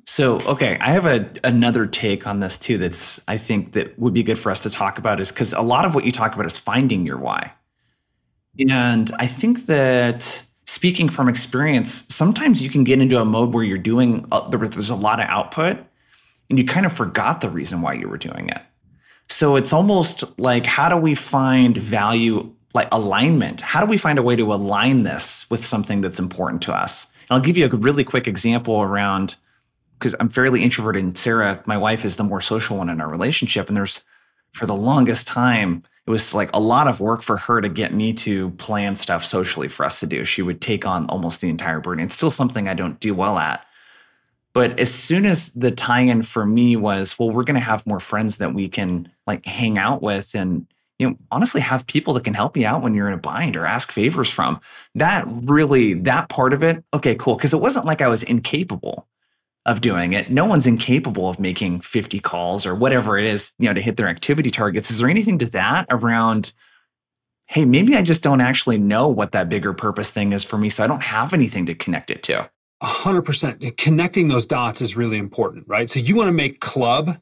so, 0.06 0.40
okay, 0.42 0.78
I 0.80 0.92
have 0.92 1.07
a 1.07 1.28
another 1.44 1.88
take 1.88 2.28
on 2.28 2.40
this 2.40 2.57
too. 2.57 2.78
That's 2.78 3.19
I 3.28 3.38
think 3.38 3.74
that 3.74 3.98
would 3.98 4.13
be 4.13 4.22
good 4.22 4.38
for 4.38 4.52
us 4.52 4.62
to 4.62 4.69
talk 4.69 5.00
about 5.00 5.19
is 5.19 5.31
because 5.31 5.52
a 5.54 5.62
lot 5.62 5.84
of 5.84 5.96
what 5.96 6.06
you 6.06 6.12
talk 6.12 6.36
about 6.36 6.46
is 6.46 6.60
finding 6.60 7.07
your 7.07 7.18
why, 7.18 7.52
and 8.69 9.12
I 9.18 9.25
think 9.25 9.66
that 9.66 10.44
speaking 10.68 11.10
from 11.10 11.28
experience, 11.28 12.06
sometimes 12.13 12.62
you 12.62 12.69
can 12.69 12.84
get 12.84 13.02
into 13.02 13.19
a 13.19 13.25
mode 13.25 13.54
where 13.54 13.63
you're 13.63 13.80
doing 13.80 14.28
uh, 14.31 14.48
there's 14.50 14.92
a 14.92 14.96
lot 14.96 15.19
of 15.19 15.28
output, 15.28 15.78
and 16.52 16.60
you 16.60 16.66
kind 16.66 16.86
of 16.86 16.94
forgot 16.94 17.42
the 17.42 17.50
reason 17.50 17.81
why 17.81 17.94
you 17.94 18.07
were 18.07 18.18
doing 18.18 18.50
it. 18.50 18.62
So 19.28 19.56
it's 19.56 19.74
almost 19.74 20.24
like 20.40 20.68
how 20.68 20.88
do 20.88 20.98
we 20.98 21.16
find 21.16 21.75
value 21.75 22.54
like 22.75 22.90
alignment? 22.92 23.62
How 23.62 23.80
do 23.80 23.88
we 23.88 23.98
find 23.98 24.19
a 24.19 24.24
way 24.24 24.36
to 24.36 24.54
align 24.54 25.02
this 25.02 25.50
with 25.50 25.66
something 25.66 26.02
that's 26.02 26.19
important 26.19 26.62
to 26.63 26.74
us? 26.74 27.12
And 27.28 27.38
I'll 27.38 27.44
give 27.44 27.57
you 27.57 27.66
a 27.66 27.69
really 27.69 28.04
quick 28.04 28.28
example 28.28 28.84
around 28.84 29.36
because 30.00 30.15
I'm 30.19 30.30
fairly 30.30 30.63
introverted 30.63 31.03
and 31.03 31.18
Sarah, 31.18 31.62
my 31.65 31.77
wife, 31.77 32.06
is 32.06 32.15
the 32.15 32.24
more 32.24 32.42
social 32.42 32.77
one 32.77 32.89
in 32.89 33.01
our 33.01 33.09
relationship. 33.09 33.68
And 33.68 33.77
there's 33.77 34.03
for 34.51 34.65
the 34.65 34.75
longest 34.75 35.27
time, 35.27 35.83
it 36.07 36.12
was 36.12 36.33
like 36.33 36.50
a 36.53 36.59
lot 36.59 36.88
of 36.88 37.00
work 37.00 37.21
for 37.21 37.38
her 37.38 37.62
to 37.62 37.68
get 37.68 37.94
me 37.94 38.13
to 38.13 38.51
plan 38.51 38.95
stuff 38.95 39.25
socially 39.25 39.68
for 39.68 39.86
us 39.86 40.00
to 40.00 40.07
do. 40.07 40.24
She 40.24 40.42
would 40.42 40.62
take 40.62 40.86
on 40.86 41.07
almost 41.07 41.42
the 41.42 41.50
entire 41.50 41.80
burden. 41.80 42.06
It's 42.06 42.15
still 42.15 42.31
something 42.31 42.68
I 42.68 42.74
don't 42.74 43.00
do 43.00 43.13
well 43.13 43.38
at. 43.38 43.65
But 44.53 44.80
as 44.80 44.94
soon 44.94 45.25
as 45.25 45.51
the 45.51 45.71
tie-in 45.71 46.21
for 46.21 46.45
me 46.45 46.77
was, 46.77 47.19
well, 47.19 47.31
we're 47.31 47.44
going 47.44 47.59
to 47.59 47.59
have 47.59 47.86
more 47.86 48.00
friends 48.00 48.38
that 48.38 48.53
we 48.53 48.69
can 48.69 49.12
like 49.27 49.45
hang 49.45 49.77
out 49.77 50.01
with 50.01 50.33
and 50.33 50.65
you 50.97 51.09
know 51.09 51.18
honestly 51.30 51.59
have 51.59 51.86
people 51.88 52.13
that 52.13 52.24
can 52.24 52.33
help 52.33 52.56
you 52.56 52.65
out 52.65 52.81
when 52.81 52.94
you're 52.94 53.09
in 53.09 53.13
a 53.13 53.18
bind 53.18 53.57
or 53.57 53.65
ask 53.65 53.92
favors 53.92 54.30
from. 54.30 54.62
That 54.94 55.25
really 55.27 55.95
that 55.95 56.30
part 56.30 56.53
of 56.53 56.63
it, 56.63 56.86
okay, 56.94 57.15
cool, 57.15 57.36
because 57.36 57.53
it 57.53 57.59
wasn't 57.59 57.86
like 57.86 58.01
I 58.01 58.07
was 58.07 58.24
incapable 58.24 59.06
of 59.65 59.81
doing 59.81 60.13
it. 60.13 60.29
No 60.29 60.45
one's 60.45 60.67
incapable 60.67 61.27
of 61.27 61.39
making 61.39 61.81
50 61.81 62.19
calls 62.19 62.65
or 62.65 62.75
whatever 62.75 63.18
it 63.18 63.25
is, 63.25 63.54
you 63.57 63.68
know, 63.68 63.73
to 63.73 63.81
hit 63.81 63.97
their 63.97 64.07
activity 64.07 64.51
targets. 64.51 64.92
Is 64.92 64.99
there 64.99 65.09
anything 65.09 65.40
to 65.40 65.47
that 65.47 65.87
around, 65.90 66.54
hey, 67.47 67.66
maybe 67.66 67.95
I 67.95 68.01
just 68.01 68.21
don't 68.21 68.42
actually 68.42 68.78
know 68.78 69.07
what 69.07 69.31
that 69.31 69.49
bigger 69.49 69.73
purpose 69.73 70.11
thing 70.11 70.33
is 70.33 70.44
for 70.44 70.57
me. 70.57 70.69
So 70.69 70.83
I 70.83 70.87
don't 70.87 71.04
have 71.04 71.33
anything 71.33 71.66
to 71.66 71.75
connect 71.75 72.11
it 72.11 72.21
to. 72.23 72.49
A 72.81 72.85
hundred 72.85 73.23
percent. 73.23 73.63
Connecting 73.78 74.28
those 74.28 74.45
dots 74.45 74.81
is 74.81 74.95
really 74.97 75.18
important, 75.18 75.66
right? 75.68 75.90
So 75.90 75.99
you 75.99 76.16
want 76.16 76.28
to 76.28 76.33
make 76.33 76.59
club 76.59 77.18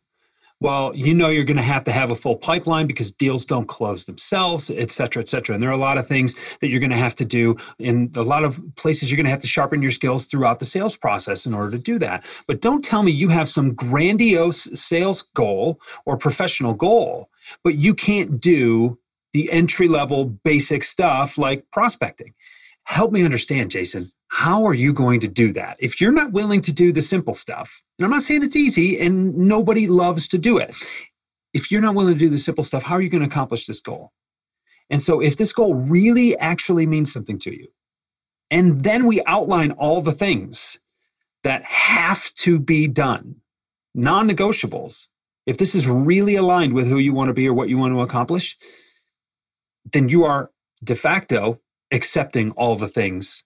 well, 0.64 0.96
you 0.96 1.14
know 1.14 1.28
you're 1.28 1.44
going 1.44 1.58
to 1.58 1.62
have 1.62 1.84
to 1.84 1.92
have 1.92 2.10
a 2.10 2.16
full 2.16 2.38
pipeline 2.38 2.88
because 2.88 3.12
deals 3.12 3.44
don't 3.44 3.68
close 3.68 4.06
themselves, 4.06 4.70
et 4.70 4.90
cetera, 4.92 5.22
et 5.22 5.28
cetera. 5.28 5.54
And 5.54 5.62
there 5.62 5.70
are 5.70 5.74
a 5.74 5.78
lot 5.78 5.98
of 5.98 6.08
things 6.08 6.36
that 6.62 6.70
you're 6.70 6.80
going 6.80 6.90
to 6.90 6.96
have 6.96 7.14
to 7.16 7.26
do 7.26 7.58
in 7.80 8.10
a 8.16 8.24
lot 8.24 8.46
of 8.46 8.62
places 8.78 9.12
you're 9.12 9.18
going 9.18 9.26
to 9.26 9.30
have 9.30 9.42
to 9.42 9.48
sharpen 9.48 9.82
your 9.82 9.92
skills 9.92 10.26
throughout 10.26 10.60
the 10.60 10.66
sales 10.66 10.96
process 10.96 11.46
in 11.46 11.54
order 11.54 11.70
to 11.72 11.78
do 11.78 12.00
that. 12.00 12.26
But 12.48 12.62
don't 12.62 12.82
tell 12.82 13.04
me 13.04 13.12
you 13.12 13.28
have 13.28 13.50
some 13.50 13.74
grandiose 13.74 14.64
sales 14.80 15.24
goal 15.36 15.82
or 16.06 16.16
professional 16.16 16.74
goal, 16.74 17.30
but 17.62 17.76
you 17.76 17.94
can't 17.94 18.40
do 18.40 18.98
the 19.34 19.52
entry 19.52 19.90
level 19.90 20.26
basic 20.26 20.86
stuff 20.86 21.38
like 21.38 21.66
prospecting. 21.74 22.34
Help 22.86 23.12
me 23.12 23.26
understand, 23.26 23.70
Jason 23.70 24.06
how 24.34 24.66
are 24.66 24.74
you 24.74 24.94
going 24.94 25.20
to 25.20 25.28
do 25.28 25.54
that? 25.54 25.78
If 25.80 26.02
you're 26.02 26.12
not 26.12 26.32
willing 26.32 26.60
to 26.62 26.74
do 26.74 26.92
the 26.92 27.04
simple 27.04 27.36
stuff, 27.36 27.84
and 28.00 28.04
I'm 28.04 28.10
not 28.10 28.24
saying 28.24 28.42
it's 28.42 28.56
easy 28.56 29.00
and 29.00 29.38
nobody 29.38 29.86
loves 29.86 30.28
to 30.30 30.40
do 30.40 30.58
it. 30.58 30.76
If 31.54 31.70
you're 31.70 31.82
not 31.82 31.94
willing 31.94 32.16
to 32.16 32.20
do 32.20 32.30
the 32.30 32.40
simple 32.40 32.64
stuff, 32.64 32.82
how 32.82 32.96
are 32.96 33.02
you 33.02 33.10
going 33.10 33.22
to 33.22 33.28
accomplish 33.28 33.68
this 33.68 33.80
goal? 33.80 34.12
And 34.90 35.00
so, 35.00 35.20
if 35.20 35.38
this 35.38 35.54
goal 35.54 35.76
really 35.76 36.36
actually 36.40 36.88
means 36.88 37.14
something 37.14 37.38
to 37.40 37.56
you, 37.56 37.68
and 38.50 38.84
then 38.84 39.06
we 39.06 39.22
outline 39.28 39.74
all 39.74 40.02
the 40.02 40.12
things 40.12 40.80
that 41.44 41.64
have 41.66 42.34
to 42.34 42.60
be 42.60 42.88
done, 42.88 43.36
non 43.94 44.28
negotiables, 44.28 45.10
if 45.46 45.60
this 45.60 45.76
is 45.76 45.88
really 45.88 46.36
aligned 46.38 46.74
with 46.74 46.88
who 46.88 46.98
you 46.98 47.14
want 47.14 47.28
to 47.28 47.34
be 47.34 47.48
or 47.48 47.54
what 47.54 47.70
you 47.70 47.78
want 47.78 47.94
to 47.94 48.02
accomplish, 48.02 48.58
then 49.92 50.10
you 50.10 50.24
are 50.24 50.50
de 50.84 50.96
facto 50.96 51.62
accepting 51.92 52.50
all 52.54 52.76
the 52.76 52.88
things 52.88 53.44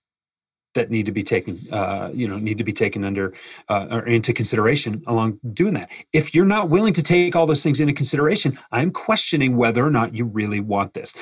that 0.77 0.89
need 0.89 1.05
to 1.05 1.12
be 1.12 1.24
taken 1.24 1.57
uh, 1.72 2.10
you 2.13 2.27
know 2.27 2.38
need 2.38 2.57
to 2.57 2.63
be 2.63 2.74
taken 2.74 3.03
under 3.03 3.34
uh, 3.69 3.88
or 3.91 4.07
into 4.07 4.31
consideration 4.31 5.03
along 5.07 5.39
doing 5.53 5.74
that 5.74 5.89
if 6.13 6.34
you're 6.34 6.46
not 6.46 6.69
willing 6.69 6.93
to 6.93 7.03
take 7.03 7.36
all 7.36 7.46
those 7.46 7.62
things 7.63 7.79
into 7.79 7.93
consideration 7.93 8.57
i'm 8.72 8.91
questioning 8.91 9.57
whether 9.57 9.86
or 9.86 9.91
not 9.91 10.15
you 10.15 10.25
really 10.25 10.60
want 10.60 10.93
this 10.93 11.13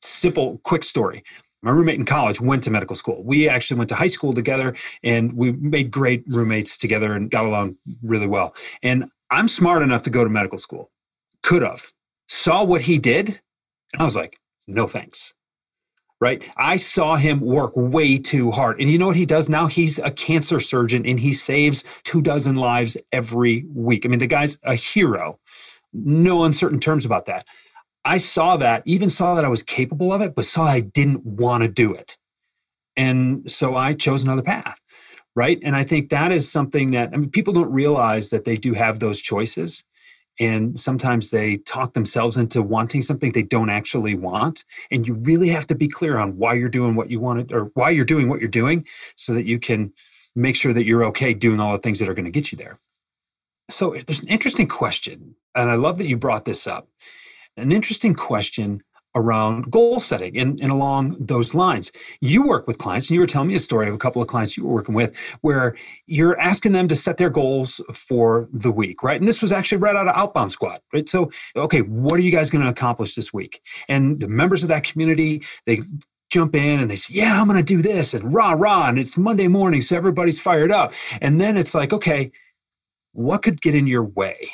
simple 0.00 0.58
quick 0.64 0.82
story 0.82 1.22
my 1.62 1.72
roommate 1.72 1.98
in 1.98 2.06
college 2.06 2.40
went 2.40 2.62
to 2.64 2.70
medical 2.70 2.96
school. 2.96 3.22
We 3.22 3.48
actually 3.48 3.76
went 3.76 3.90
to 3.90 3.94
high 3.94 4.06
school 4.06 4.32
together 4.32 4.74
and 5.02 5.32
we 5.34 5.52
made 5.52 5.90
great 5.90 6.24
roommates 6.26 6.78
together 6.78 7.12
and 7.12 7.30
got 7.30 7.44
along 7.44 7.76
really 8.02 8.26
well. 8.26 8.54
And 8.82 9.04
I'm 9.30 9.46
smart 9.46 9.82
enough 9.82 10.02
to 10.04 10.10
go 10.10 10.24
to 10.24 10.30
medical 10.30 10.58
school. 10.58 10.90
Could 11.42 11.62
have. 11.62 11.84
Saw 12.28 12.64
what 12.64 12.80
he 12.80 12.98
did. 12.98 13.40
And 13.92 14.00
I 14.00 14.04
was 14.04 14.16
like, 14.16 14.38
no 14.66 14.86
thanks. 14.86 15.34
Right. 16.20 16.44
I 16.56 16.76
saw 16.76 17.16
him 17.16 17.40
work 17.40 17.72
way 17.76 18.18
too 18.18 18.50
hard. 18.50 18.80
And 18.80 18.90
you 18.90 18.98
know 18.98 19.08
what 19.08 19.16
he 19.16 19.26
does 19.26 19.48
now? 19.48 19.66
He's 19.66 19.98
a 19.98 20.10
cancer 20.10 20.60
surgeon 20.60 21.06
and 21.06 21.18
he 21.18 21.32
saves 21.32 21.84
two 22.04 22.22
dozen 22.22 22.56
lives 22.56 22.96
every 23.12 23.64
week. 23.74 24.04
I 24.04 24.08
mean, 24.08 24.18
the 24.18 24.26
guy's 24.26 24.58
a 24.64 24.74
hero. 24.74 25.38
No 25.94 26.44
uncertain 26.44 26.80
terms 26.80 27.06
about 27.06 27.26
that. 27.26 27.44
I 28.04 28.18
saw 28.18 28.56
that, 28.58 28.82
even 28.86 29.10
saw 29.10 29.34
that 29.34 29.44
I 29.44 29.48
was 29.48 29.62
capable 29.62 30.12
of 30.12 30.22
it, 30.22 30.34
but 30.34 30.44
saw 30.44 30.64
I 30.64 30.80
didn't 30.80 31.24
want 31.26 31.62
to 31.64 31.68
do 31.68 31.94
it. 31.94 32.18
And 32.96 33.50
so 33.50 33.76
I 33.76 33.94
chose 33.94 34.22
another 34.22 34.42
path 34.42 34.80
right? 35.36 35.58
And 35.62 35.76
I 35.76 35.84
think 35.84 36.10
that 36.10 36.32
is 36.32 36.50
something 36.50 36.92
that 36.92 37.10
I 37.12 37.16
mean 37.16 37.30
people 37.30 37.52
don't 37.52 37.72
realize 37.72 38.30
that 38.30 38.44
they 38.44 38.56
do 38.56 38.74
have 38.74 38.98
those 39.00 39.20
choices. 39.20 39.84
And 40.40 40.80
sometimes 40.80 41.30
they 41.30 41.58
talk 41.58 41.92
themselves 41.92 42.38
into 42.38 42.62
wanting 42.62 43.02
something 43.02 43.32
they 43.32 43.42
don't 43.42 43.70
actually 43.70 44.14
want. 44.14 44.64
And 44.90 45.06
you 45.06 45.14
really 45.14 45.50
have 45.50 45.66
to 45.68 45.74
be 45.76 45.86
clear 45.86 46.18
on 46.18 46.38
why 46.38 46.54
you're 46.54 46.70
doing 46.70 46.96
what 46.96 47.10
you 47.10 47.20
want 47.20 47.52
or 47.52 47.70
why 47.74 47.90
you're 47.90 48.06
doing 48.06 48.28
what 48.28 48.40
you're 48.40 48.48
doing 48.48 48.86
so 49.16 49.34
that 49.34 49.44
you 49.44 49.60
can 49.60 49.92
make 50.34 50.56
sure 50.56 50.72
that 50.72 50.86
you're 50.86 51.04
okay 51.04 51.34
doing 51.34 51.60
all 51.60 51.72
the 51.72 51.78
things 51.78 51.98
that 51.98 52.08
are 52.08 52.14
going 52.14 52.24
to 52.24 52.30
get 52.30 52.50
you 52.50 52.58
there. 52.58 52.80
So 53.68 53.90
there's 54.06 54.20
an 54.20 54.28
interesting 54.28 54.66
question. 54.66 55.36
And 55.54 55.70
I 55.70 55.74
love 55.74 55.98
that 55.98 56.08
you 56.08 56.16
brought 56.16 56.46
this 56.46 56.66
up. 56.66 56.88
An 57.56 57.72
interesting 57.72 58.14
question 58.14 58.82
around 59.14 59.70
goal 59.70 59.98
setting 59.98 60.36
and, 60.38 60.60
and 60.60 60.70
along 60.70 61.16
those 61.18 61.54
lines. 61.54 61.90
You 62.20 62.42
work 62.42 62.66
with 62.66 62.78
clients, 62.78 63.08
and 63.08 63.14
you 63.14 63.20
were 63.20 63.26
telling 63.26 63.48
me 63.48 63.54
a 63.54 63.60
story 63.60 63.88
of 63.88 63.94
a 63.94 63.98
couple 63.98 64.22
of 64.22 64.28
clients 64.28 64.56
you 64.56 64.64
were 64.64 64.74
working 64.74 64.94
with 64.94 65.16
where 65.40 65.74
you're 66.06 66.38
asking 66.40 66.72
them 66.72 66.88
to 66.88 66.94
set 66.94 67.16
their 67.16 67.30
goals 67.30 67.80
for 67.92 68.48
the 68.52 68.70
week, 68.70 69.02
right? 69.02 69.18
And 69.18 69.28
this 69.28 69.42
was 69.42 69.52
actually 69.52 69.78
right 69.78 69.96
out 69.96 70.08
of 70.08 70.16
Outbound 70.16 70.52
Squad, 70.52 70.80
right? 70.92 71.08
So, 71.08 71.30
okay, 71.56 71.80
what 71.82 72.14
are 72.14 72.22
you 72.22 72.30
guys 72.30 72.50
going 72.50 72.64
to 72.64 72.70
accomplish 72.70 73.14
this 73.14 73.32
week? 73.32 73.60
And 73.88 74.20
the 74.20 74.28
members 74.28 74.62
of 74.62 74.68
that 74.68 74.84
community, 74.84 75.42
they 75.66 75.80
jump 76.30 76.54
in 76.54 76.80
and 76.80 76.90
they 76.90 76.96
say, 76.96 77.14
Yeah, 77.14 77.40
I'm 77.40 77.46
going 77.46 77.58
to 77.58 77.64
do 77.64 77.82
this, 77.82 78.14
and 78.14 78.32
rah, 78.32 78.52
rah. 78.52 78.88
And 78.88 78.98
it's 78.98 79.18
Monday 79.18 79.48
morning, 79.48 79.80
so 79.80 79.96
everybody's 79.96 80.40
fired 80.40 80.70
up. 80.70 80.92
And 81.20 81.40
then 81.40 81.56
it's 81.56 81.74
like, 81.74 81.92
okay, 81.92 82.30
what 83.12 83.42
could 83.42 83.60
get 83.60 83.74
in 83.74 83.86
your 83.86 84.04
way? 84.04 84.50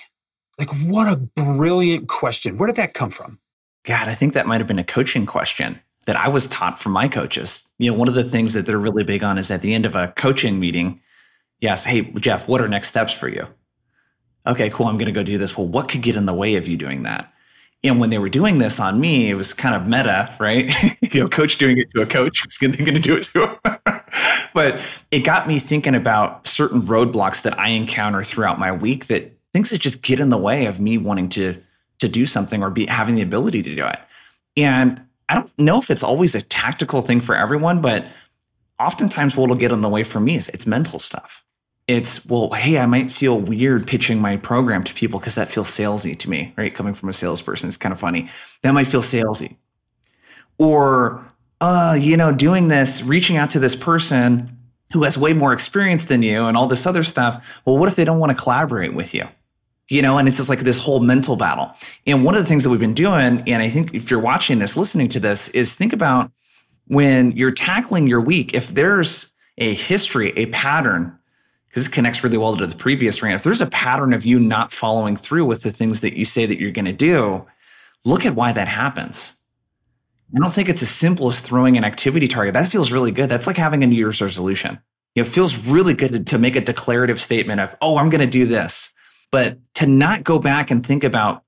Like, 0.59 0.71
what 0.87 1.13
a 1.13 1.17
brilliant 1.17 2.09
question. 2.09 2.57
Where 2.57 2.67
did 2.67 2.77
that 2.77 2.95
come 2.95 3.11
from? 3.11 3.39
God, 3.87 4.09
I 4.09 4.15
think 4.15 4.35
that 4.35 4.47
might 4.47 4.61
have 4.61 4.67
been 4.67 4.81
a 4.81 4.85
coaching 4.85 5.27
question 5.27 5.81
that 6.07 6.17
I 6.17 6.29
was 6.29 6.49
taught 6.49 6.81
from 6.81 6.93
my 6.93 7.07
coaches. 7.07 7.69
You 7.79 7.91
know, 7.91 7.97
one 7.97 8.09
of 8.09 8.15
the 8.15 8.25
things 8.25 8.53
that 8.53 8.67
they're 8.67 8.79
really 8.79 9.05
big 9.05 9.23
on 9.23 9.39
is 9.39 9.51
at 9.51 9.63
the 9.63 9.75
end 9.75 9.87
of 9.87 9.95
a 9.95 10.09
coaching 10.17 10.59
meeting, 10.59 11.01
yes, 11.61 11.85
hey, 11.85 12.03
Jeff, 12.19 12.49
what 12.49 12.61
are 12.61 12.69
next 12.69 12.89
steps 12.89 13.13
for 13.13 13.29
you? 13.29 13.47
Okay, 14.45 14.71
cool, 14.71 14.87
I'm 14.87 14.99
going 14.99 15.07
to 15.07 15.13
go 15.13 15.23
do 15.23 15.39
this. 15.39 15.57
Well, 15.57 15.69
what 15.69 15.89
could 15.89 16.03
get 16.03 16.17
in 16.17 16.27
the 16.27 16.35
way 16.35 16.57
of 16.57 16.67
you 16.67 16.77
doing 16.77 17.05
that? 17.05 17.33
And 17.85 18.01
when 18.01 18.11
they 18.11 18.19
were 18.19 18.29
doing 18.29 18.59
this 18.59 18.81
on 18.81 19.01
me, 19.01 19.31
it 19.31 19.35
was 19.35 19.55
kind 19.55 19.77
of 19.77 19.87
meta, 19.87 20.35
right? 20.41 20.73
you 21.13 21.21
know, 21.21 21.29
coach 21.29 21.57
doing 21.57 21.79
it 21.79 21.89
to 21.95 22.03
a 22.03 22.07
coach 22.07 22.43
who's 22.43 22.59
going 22.59 22.73
to 22.73 23.01
do 23.01 23.17
it 23.17 23.23
to 23.25 23.47
him. 23.47 23.79
but 24.55 24.81
it 25.13 25.21
got 25.21 25.47
me 25.47 25.61
thinking 25.61 25.95
about 25.95 26.47
certain 26.47 26.83
roadblocks 26.83 27.43
that 27.43 27.57
I 27.59 27.69
encounter 27.69 28.25
throughout 28.25 28.59
my 28.59 28.73
week 28.73 29.07
that 29.07 29.33
things 29.53 29.71
that 29.71 29.79
just 29.79 30.03
get 30.03 30.19
in 30.19 30.31
the 30.31 30.39
way 30.39 30.67
of 30.67 30.81
me 30.81 30.99
wanting 30.99 31.29
to 31.31 31.63
to 31.99 32.09
do 32.09 32.27
something 32.27 32.63
or 32.63 32.71
be 32.71 32.87
having 32.87 33.15
the 33.15 33.23
ability 33.23 33.63
to 33.63 33.75
do 33.75 33.87
it. 33.87 33.99
And 34.57 35.01
I 35.29 35.35
don't 35.35 35.59
know 35.59 35.79
if 35.79 35.91
it's 35.91 36.03
always 36.03 36.35
a 36.35 36.43
tactical 36.43 37.03
thing 37.03 37.21
for 37.21 37.35
everyone, 37.35 37.81
but 37.81 38.07
oftentimes 38.79 39.37
what'll 39.37 39.57
get 39.57 39.73
in 39.73 39.81
the 39.81 39.89
way 39.89 40.03
for 40.03 40.21
me 40.21 40.37
is 40.37 40.49
it's 40.51 40.67
mental 40.67 40.99
stuff. 40.99 41.45
It's, 41.89 42.27
well, 42.27 42.51
hey, 42.51 42.79
I 42.79 42.87
might 42.87 43.13
feel 43.13 43.41
weird 43.41 43.87
pitching 43.87 44.21
my 44.21 44.37
program 44.37 44.83
to 44.85 44.95
people 44.95 45.21
because 45.21 45.37
that 45.37 45.53
feels 45.53 45.69
salesy 45.69 46.19
to 46.19 46.31
me, 46.31 46.53
right? 46.57 46.75
Coming 46.75 46.95
from 46.95 47.09
a 47.09 47.13
salesperson, 47.13 47.69
it's 47.69 47.77
kind 47.77 47.93
of 47.93 48.01
funny. 48.01 48.29
That 48.63 48.73
might 48.73 48.89
feel 48.89 49.03
salesy. 49.03 49.57
Or, 50.59 51.25
uh, 51.61 51.97
you 52.01 52.17
know, 52.17 52.33
doing 52.33 52.69
this, 52.69 53.03
reaching 53.03 53.37
out 53.37 53.51
to 53.51 53.61
this 53.61 53.77
person 53.77 54.59
who 54.93 55.05
has 55.05 55.17
way 55.17 55.33
more 55.33 55.53
experience 55.53 56.07
than 56.07 56.23
you 56.23 56.47
and 56.47 56.57
all 56.57 56.67
this 56.67 56.87
other 56.87 57.03
stuff. 57.03 57.61
Well, 57.65 57.79
what 57.79 57.89
if 57.89 57.95
they 57.95 58.05
don't 58.05 58.19
want 58.19 58.37
to 58.37 58.43
collaborate 58.43 58.95
with 58.95 59.15
you? 59.15 59.29
You 59.89 60.03
know, 60.03 60.19
and 60.19 60.27
it's 60.27 60.39
just 60.39 60.49
like 60.49 60.61
this 60.61 60.79
whole 60.79 61.01
mental 61.01 61.37
battle. 61.37 61.73
And 62.07 62.25
one 62.25 62.35
of 62.35 62.43
the 62.43 62.49
things 62.49 62.65
that 62.65 62.71
we've 62.71 62.81
been 62.81 62.95
doing, 62.95 63.43
and 63.47 63.63
I 63.63 63.71
think 63.71 63.95
if 63.95 64.11
you're 64.11 64.21
watching 64.21 64.59
this, 64.59 64.77
listening 64.77 65.09
to 65.11 65.21
this, 65.21 65.49
is 65.51 65.77
think 65.77 65.93
about 65.93 66.31
when 66.89 67.33
you're 67.33 67.51
tackling 67.51 68.07
your 68.07 68.21
week, 68.21 68.55
if 68.55 68.69
there's 68.69 69.33
a 69.59 69.75
history, 69.75 70.33
a 70.37 70.47
pattern, 70.47 71.17
because 71.69 71.85
this 71.85 71.93
connects 71.93 72.25
really 72.25 72.39
well 72.39 72.57
to 72.57 72.67
the 72.67 72.77
previous 72.77 73.23
rant, 73.23 73.37
if 73.37 73.45
there's 73.45 73.61
a 73.61 73.67
pattern 73.67 74.13
of 74.13 74.25
you 74.25 74.41
not 74.41 74.73
following 74.73 75.17
through 75.17 75.45
with 75.45 75.63
the 75.63 75.71
things 75.71 76.01
that 76.01 76.17
you 76.17 76.25
say 76.25 76.47
that 76.47 76.61
you're 76.61 76.71
going 76.71 76.85
to 76.85 76.93
do, 76.93 77.47
look 78.05 78.27
at 78.27 78.35
why 78.35 78.53
that 78.53 78.69
happens. 78.69 79.35
I 80.35 80.41
don't 80.41 80.53
think 80.53 80.69
it's 80.69 80.83
as 80.83 80.91
simple 80.91 81.29
as 81.29 81.41
throwing 81.41 81.77
an 81.77 81.85
activity 81.85 82.27
target. 82.27 82.55
That 82.55 82.71
feels 82.71 82.91
really 82.91 83.13
good. 83.13 83.29
That's 83.29 83.47
like 83.47 83.57
having 83.57 83.85
a 83.85 83.87
New 83.87 83.97
Year's 83.97 84.21
resolution. 84.21 84.81
It 85.15 85.25
feels 85.25 85.69
really 85.69 85.95
good 85.95 86.13
to, 86.13 86.25
to 86.25 86.39
make 86.39 86.57
a 86.57 86.61
declarative 86.61 87.21
statement 87.21 87.61
of, 87.61 87.75
oh, 87.81 87.97
I'm 87.97 88.11
going 88.11 88.21
to 88.21 88.27
do 88.27 88.45
this. 88.45 88.93
But 89.33 89.59
to 89.75 89.87
not 89.87 90.25
go 90.25 90.39
back 90.39 90.71
and 90.71 90.85
think 90.85 91.05
about, 91.05 91.43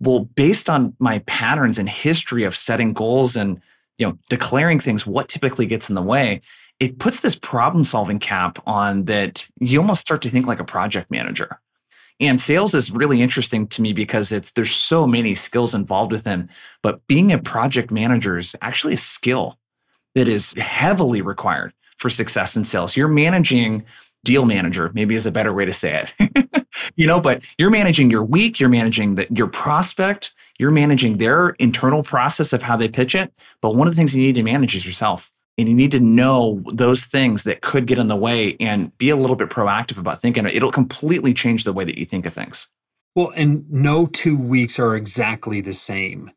well, 0.00 0.20
based 0.20 0.70
on 0.70 0.94
my 0.98 1.18
patterns 1.20 1.78
and 1.78 1.88
history 1.88 2.44
of 2.44 2.56
setting 2.56 2.92
goals 2.92 3.36
and 3.36 3.60
you 3.98 4.06
know 4.06 4.18
declaring 4.28 4.80
things, 4.80 5.06
what 5.06 5.28
typically 5.28 5.66
gets 5.66 5.88
in 5.88 5.94
the 5.94 6.02
way, 6.02 6.40
it 6.80 6.98
puts 6.98 7.20
this 7.20 7.36
problem 7.36 7.84
solving 7.84 8.18
cap 8.18 8.58
on 8.66 9.04
that 9.04 9.48
you 9.60 9.80
almost 9.80 10.00
start 10.00 10.22
to 10.22 10.30
think 10.30 10.46
like 10.46 10.60
a 10.60 10.64
project 10.64 11.10
manager. 11.10 11.60
And 12.20 12.40
sales 12.40 12.74
is 12.74 12.90
really 12.90 13.20
interesting 13.20 13.66
to 13.68 13.82
me 13.82 13.92
because 13.92 14.32
it's 14.32 14.52
there's 14.52 14.70
so 14.70 15.06
many 15.06 15.34
skills 15.34 15.74
involved 15.74 16.12
with 16.12 16.24
them, 16.24 16.48
but 16.82 17.04
being 17.06 17.32
a 17.32 17.38
project 17.38 17.90
manager 17.90 18.38
is 18.38 18.54
actually 18.62 18.94
a 18.94 18.98
skill 18.98 19.58
that 20.14 20.28
is 20.28 20.54
heavily 20.54 21.22
required 21.22 21.72
for 21.98 22.10
success 22.10 22.56
in 22.56 22.64
sales. 22.64 22.96
You're 22.96 23.08
managing 23.08 23.84
deal 24.24 24.44
manager 24.44 24.90
maybe 24.94 25.14
is 25.14 25.26
a 25.26 25.32
better 25.32 25.52
way 25.52 25.64
to 25.64 25.72
say 25.72 26.06
it. 26.18 26.52
You 26.96 27.06
know 27.06 27.20
but 27.20 27.44
you're 27.58 27.70
managing 27.70 28.10
your 28.10 28.24
week 28.24 28.58
you're 28.58 28.68
managing 28.68 29.14
the, 29.14 29.26
your 29.30 29.46
prospect 29.46 30.34
you're 30.58 30.70
managing 30.70 31.18
their 31.18 31.50
internal 31.50 32.02
process 32.02 32.52
of 32.52 32.62
how 32.62 32.76
they 32.76 32.88
pitch 32.88 33.14
it. 33.14 33.32
But 33.60 33.74
one 33.74 33.88
of 33.88 33.94
the 33.94 33.96
things 33.98 34.16
you 34.16 34.22
need 34.22 34.34
to 34.34 34.42
manage 34.42 34.74
is 34.74 34.84
yourself 34.84 35.30
and 35.58 35.68
you 35.68 35.74
need 35.74 35.90
to 35.92 36.00
know 36.00 36.62
those 36.72 37.04
things 37.04 37.44
that 37.44 37.60
could 37.60 37.86
get 37.86 37.98
in 37.98 38.08
the 38.08 38.16
way 38.16 38.56
and 38.58 38.96
be 38.98 39.10
a 39.10 39.16
little 39.16 39.36
bit 39.36 39.50
proactive 39.50 39.98
about 39.98 40.20
thinking. 40.20 40.46
It'll 40.46 40.72
completely 40.72 41.34
change 41.34 41.64
the 41.64 41.72
way 41.72 41.84
that 41.84 41.98
you 41.98 42.04
think 42.04 42.26
of 42.26 42.34
things. 42.34 42.68
Well 43.14 43.32
and 43.36 43.70
no 43.70 44.06
two 44.06 44.38
weeks 44.38 44.78
are 44.78 44.96
exactly 44.96 45.60
the 45.60 45.74
same. 45.74 46.30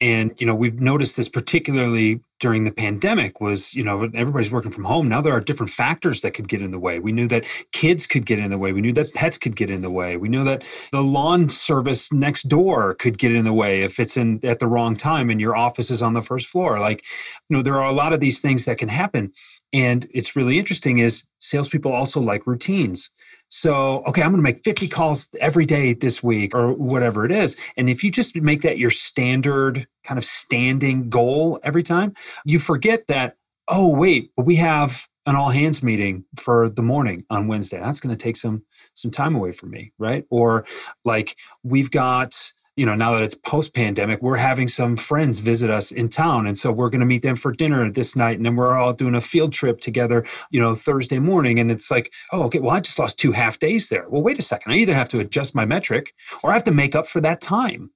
And 0.00 0.32
you 0.38 0.46
know 0.46 0.54
we've 0.54 0.80
noticed 0.80 1.16
this 1.16 1.28
particularly 1.28 2.20
during 2.42 2.64
the 2.64 2.72
pandemic 2.72 3.40
was 3.40 3.72
you 3.72 3.84
know 3.84 4.02
everybody's 4.14 4.50
working 4.50 4.72
from 4.72 4.82
home. 4.82 5.08
Now 5.08 5.20
there 5.20 5.32
are 5.32 5.40
different 5.40 5.70
factors 5.70 6.22
that 6.22 6.32
could 6.32 6.48
get 6.48 6.60
in 6.60 6.72
the 6.72 6.78
way. 6.78 6.98
We 6.98 7.12
knew 7.12 7.28
that 7.28 7.44
kids 7.70 8.04
could 8.04 8.26
get 8.26 8.40
in 8.40 8.50
the 8.50 8.58
way. 8.58 8.72
We 8.72 8.80
knew 8.80 8.92
that 8.94 9.14
pets 9.14 9.38
could 9.38 9.54
get 9.54 9.70
in 9.70 9.80
the 9.80 9.90
way. 9.90 10.16
We 10.16 10.28
knew 10.28 10.42
that 10.42 10.64
the 10.90 11.04
lawn 11.04 11.48
service 11.48 12.12
next 12.12 12.48
door 12.48 12.94
could 12.94 13.16
get 13.16 13.32
in 13.32 13.44
the 13.44 13.52
way 13.52 13.82
if 13.82 14.00
it's 14.00 14.16
in 14.16 14.40
at 14.42 14.58
the 14.58 14.66
wrong 14.66 14.96
time 14.96 15.30
and 15.30 15.40
your 15.40 15.54
office 15.54 15.88
is 15.88 16.02
on 16.02 16.14
the 16.14 16.20
first 16.20 16.48
floor. 16.48 16.80
Like 16.80 17.04
you 17.48 17.56
know 17.56 17.62
there 17.62 17.78
are 17.80 17.88
a 17.88 17.94
lot 17.94 18.12
of 18.12 18.18
these 18.18 18.40
things 18.40 18.64
that 18.64 18.76
can 18.76 18.88
happen. 18.88 19.32
And 19.72 20.08
it's 20.12 20.34
really 20.34 20.58
interesting 20.58 20.98
is 20.98 21.24
salespeople 21.38 21.92
also 21.92 22.20
like 22.20 22.46
routines 22.46 23.08
so, 23.54 24.02
okay, 24.06 24.22
I'm 24.22 24.30
going 24.30 24.38
to 24.38 24.42
make 24.42 24.64
50 24.64 24.88
calls 24.88 25.28
every 25.38 25.66
day 25.66 25.92
this 25.92 26.22
week 26.22 26.54
or 26.54 26.72
whatever 26.72 27.26
it 27.26 27.30
is. 27.30 27.54
And 27.76 27.90
if 27.90 28.02
you 28.02 28.10
just 28.10 28.34
make 28.34 28.62
that 28.62 28.78
your 28.78 28.88
standard 28.88 29.86
kind 30.04 30.16
of 30.16 30.24
standing 30.24 31.10
goal 31.10 31.60
every 31.62 31.82
time, 31.82 32.14
you 32.46 32.58
forget 32.58 33.08
that, 33.08 33.36
oh, 33.68 33.94
wait, 33.94 34.30
we 34.38 34.56
have 34.56 35.06
an 35.26 35.36
all 35.36 35.50
hands 35.50 35.82
meeting 35.82 36.24
for 36.40 36.70
the 36.70 36.80
morning 36.80 37.26
on 37.28 37.46
Wednesday. 37.46 37.78
That's 37.78 38.00
going 38.00 38.16
to 38.16 38.22
take 38.22 38.36
some 38.36 38.62
some 38.94 39.10
time 39.10 39.36
away 39.36 39.52
from 39.52 39.68
me, 39.68 39.92
right? 39.98 40.24
Or 40.30 40.64
like 41.04 41.36
we've 41.62 41.90
got 41.90 42.50
you 42.76 42.86
know, 42.86 42.94
now 42.94 43.12
that 43.12 43.22
it's 43.22 43.34
post 43.34 43.74
pandemic, 43.74 44.22
we're 44.22 44.36
having 44.36 44.66
some 44.66 44.96
friends 44.96 45.40
visit 45.40 45.68
us 45.68 45.92
in 45.92 46.08
town. 46.08 46.46
And 46.46 46.56
so 46.56 46.72
we're 46.72 46.88
going 46.88 47.00
to 47.00 47.06
meet 47.06 47.22
them 47.22 47.36
for 47.36 47.52
dinner 47.52 47.90
this 47.90 48.16
night. 48.16 48.36
And 48.36 48.46
then 48.46 48.56
we're 48.56 48.76
all 48.76 48.94
doing 48.94 49.14
a 49.14 49.20
field 49.20 49.52
trip 49.52 49.80
together, 49.80 50.24
you 50.50 50.58
know, 50.58 50.74
Thursday 50.74 51.18
morning. 51.18 51.58
And 51.58 51.70
it's 51.70 51.90
like, 51.90 52.10
oh, 52.32 52.44
okay, 52.44 52.60
well, 52.60 52.70
I 52.70 52.80
just 52.80 52.98
lost 52.98 53.18
two 53.18 53.32
half 53.32 53.58
days 53.58 53.90
there. 53.90 54.08
Well, 54.08 54.22
wait 54.22 54.38
a 54.38 54.42
second. 54.42 54.72
I 54.72 54.76
either 54.76 54.94
have 54.94 55.08
to 55.10 55.20
adjust 55.20 55.54
my 55.54 55.66
metric 55.66 56.14
or 56.42 56.50
I 56.50 56.54
have 56.54 56.64
to 56.64 56.70
make 56.70 56.94
up 56.94 57.06
for 57.06 57.20
that 57.20 57.42
time. 57.42 57.90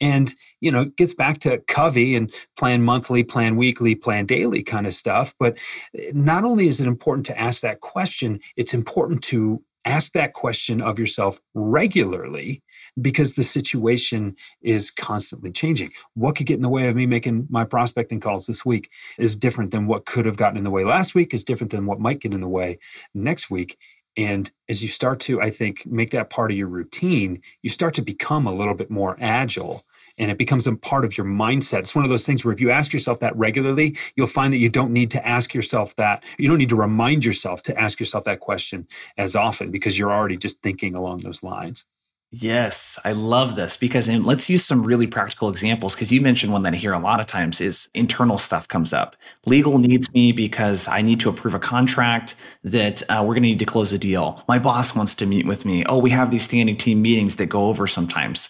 And, 0.00 0.34
you 0.60 0.72
know, 0.72 0.82
it 0.82 0.96
gets 0.96 1.14
back 1.14 1.38
to 1.40 1.58
Covey 1.68 2.16
and 2.16 2.32
plan 2.56 2.82
monthly, 2.82 3.24
plan 3.24 3.56
weekly, 3.56 3.94
plan 3.94 4.24
daily 4.24 4.62
kind 4.62 4.86
of 4.86 4.94
stuff. 4.94 5.34
But 5.38 5.58
eh, 5.98 6.10
not 6.14 6.44
only 6.44 6.68
is 6.68 6.80
it 6.80 6.86
important 6.86 7.26
to 7.26 7.38
ask 7.38 7.60
that 7.60 7.80
question, 7.80 8.40
it's 8.56 8.72
important 8.72 9.22
to 9.24 9.62
ask 9.84 10.12
that 10.12 10.32
question 10.32 10.80
of 10.80 10.98
yourself 10.98 11.40
regularly 11.54 12.62
because 13.00 13.34
the 13.34 13.44
situation 13.44 14.36
is 14.60 14.90
constantly 14.90 15.50
changing. 15.50 15.90
What 16.14 16.36
could 16.36 16.46
get 16.46 16.56
in 16.56 16.62
the 16.62 16.68
way 16.68 16.88
of 16.88 16.96
me 16.96 17.06
making 17.06 17.46
my 17.50 17.64
prospecting 17.64 18.20
calls 18.20 18.46
this 18.46 18.64
week 18.64 18.90
is 19.18 19.36
different 19.36 19.70
than 19.70 19.86
what 19.86 20.04
could 20.04 20.26
have 20.26 20.36
gotten 20.36 20.58
in 20.58 20.64
the 20.64 20.70
way 20.70 20.84
last 20.84 21.14
week, 21.14 21.32
is 21.32 21.44
different 21.44 21.70
than 21.70 21.86
what 21.86 22.00
might 22.00 22.20
get 22.20 22.34
in 22.34 22.40
the 22.40 22.48
way 22.48 22.78
next 23.14 23.50
week. 23.50 23.78
And 24.16 24.50
as 24.68 24.82
you 24.82 24.90
start 24.90 25.20
to, 25.20 25.40
I 25.40 25.48
think, 25.48 25.86
make 25.86 26.10
that 26.10 26.28
part 26.28 26.50
of 26.50 26.56
your 26.56 26.66
routine, 26.66 27.40
you 27.62 27.70
start 27.70 27.94
to 27.94 28.02
become 28.02 28.46
a 28.46 28.54
little 28.54 28.74
bit 28.74 28.90
more 28.90 29.16
agile 29.20 29.84
and 30.18 30.30
it 30.30 30.36
becomes 30.36 30.66
a 30.66 30.76
part 30.76 31.06
of 31.06 31.16
your 31.16 31.26
mindset. 31.26 31.78
It's 31.78 31.94
one 31.94 32.04
of 32.04 32.10
those 32.10 32.26
things 32.26 32.44
where 32.44 32.52
if 32.52 32.60
you 32.60 32.70
ask 32.70 32.92
yourself 32.92 33.20
that 33.20 33.34
regularly, 33.36 33.96
you'll 34.14 34.26
find 34.26 34.52
that 34.52 34.58
you 34.58 34.68
don't 34.68 34.92
need 34.92 35.10
to 35.12 35.26
ask 35.26 35.54
yourself 35.54 35.96
that. 35.96 36.22
You 36.38 36.48
don't 36.48 36.58
need 36.58 36.68
to 36.68 36.76
remind 36.76 37.24
yourself 37.24 37.62
to 37.62 37.80
ask 37.80 37.98
yourself 37.98 38.24
that 38.24 38.40
question 38.40 38.86
as 39.16 39.34
often 39.34 39.70
because 39.70 39.98
you're 39.98 40.12
already 40.12 40.36
just 40.36 40.60
thinking 40.60 40.94
along 40.94 41.20
those 41.20 41.42
lines. 41.42 41.86
Yes, 42.34 42.98
I 43.04 43.12
love 43.12 43.56
this 43.56 43.76
because 43.76 44.08
and 44.08 44.24
let's 44.24 44.48
use 44.48 44.64
some 44.64 44.82
really 44.82 45.06
practical 45.06 45.50
examples 45.50 45.94
because 45.94 46.10
you 46.10 46.22
mentioned 46.22 46.50
one 46.50 46.62
that 46.62 46.72
I 46.72 46.78
hear 46.78 46.94
a 46.94 46.98
lot 46.98 47.20
of 47.20 47.26
times 47.26 47.60
is 47.60 47.90
internal 47.92 48.38
stuff 48.38 48.66
comes 48.68 48.94
up. 48.94 49.16
Legal 49.44 49.76
needs 49.78 50.10
me 50.14 50.32
because 50.32 50.88
I 50.88 51.02
need 51.02 51.20
to 51.20 51.28
approve 51.28 51.52
a 51.52 51.58
contract 51.58 52.34
that 52.64 53.02
uh, 53.10 53.18
we're 53.20 53.34
going 53.34 53.42
to 53.42 53.50
need 53.50 53.58
to 53.58 53.66
close 53.66 53.92
a 53.92 53.98
deal. 53.98 54.42
My 54.48 54.58
boss 54.58 54.96
wants 54.96 55.14
to 55.16 55.26
meet 55.26 55.46
with 55.46 55.66
me. 55.66 55.84
Oh, 55.84 55.98
we 55.98 56.08
have 56.08 56.30
these 56.30 56.42
standing 56.42 56.74
team 56.74 57.02
meetings 57.02 57.36
that 57.36 57.50
go 57.50 57.66
over 57.66 57.86
sometimes. 57.86 58.48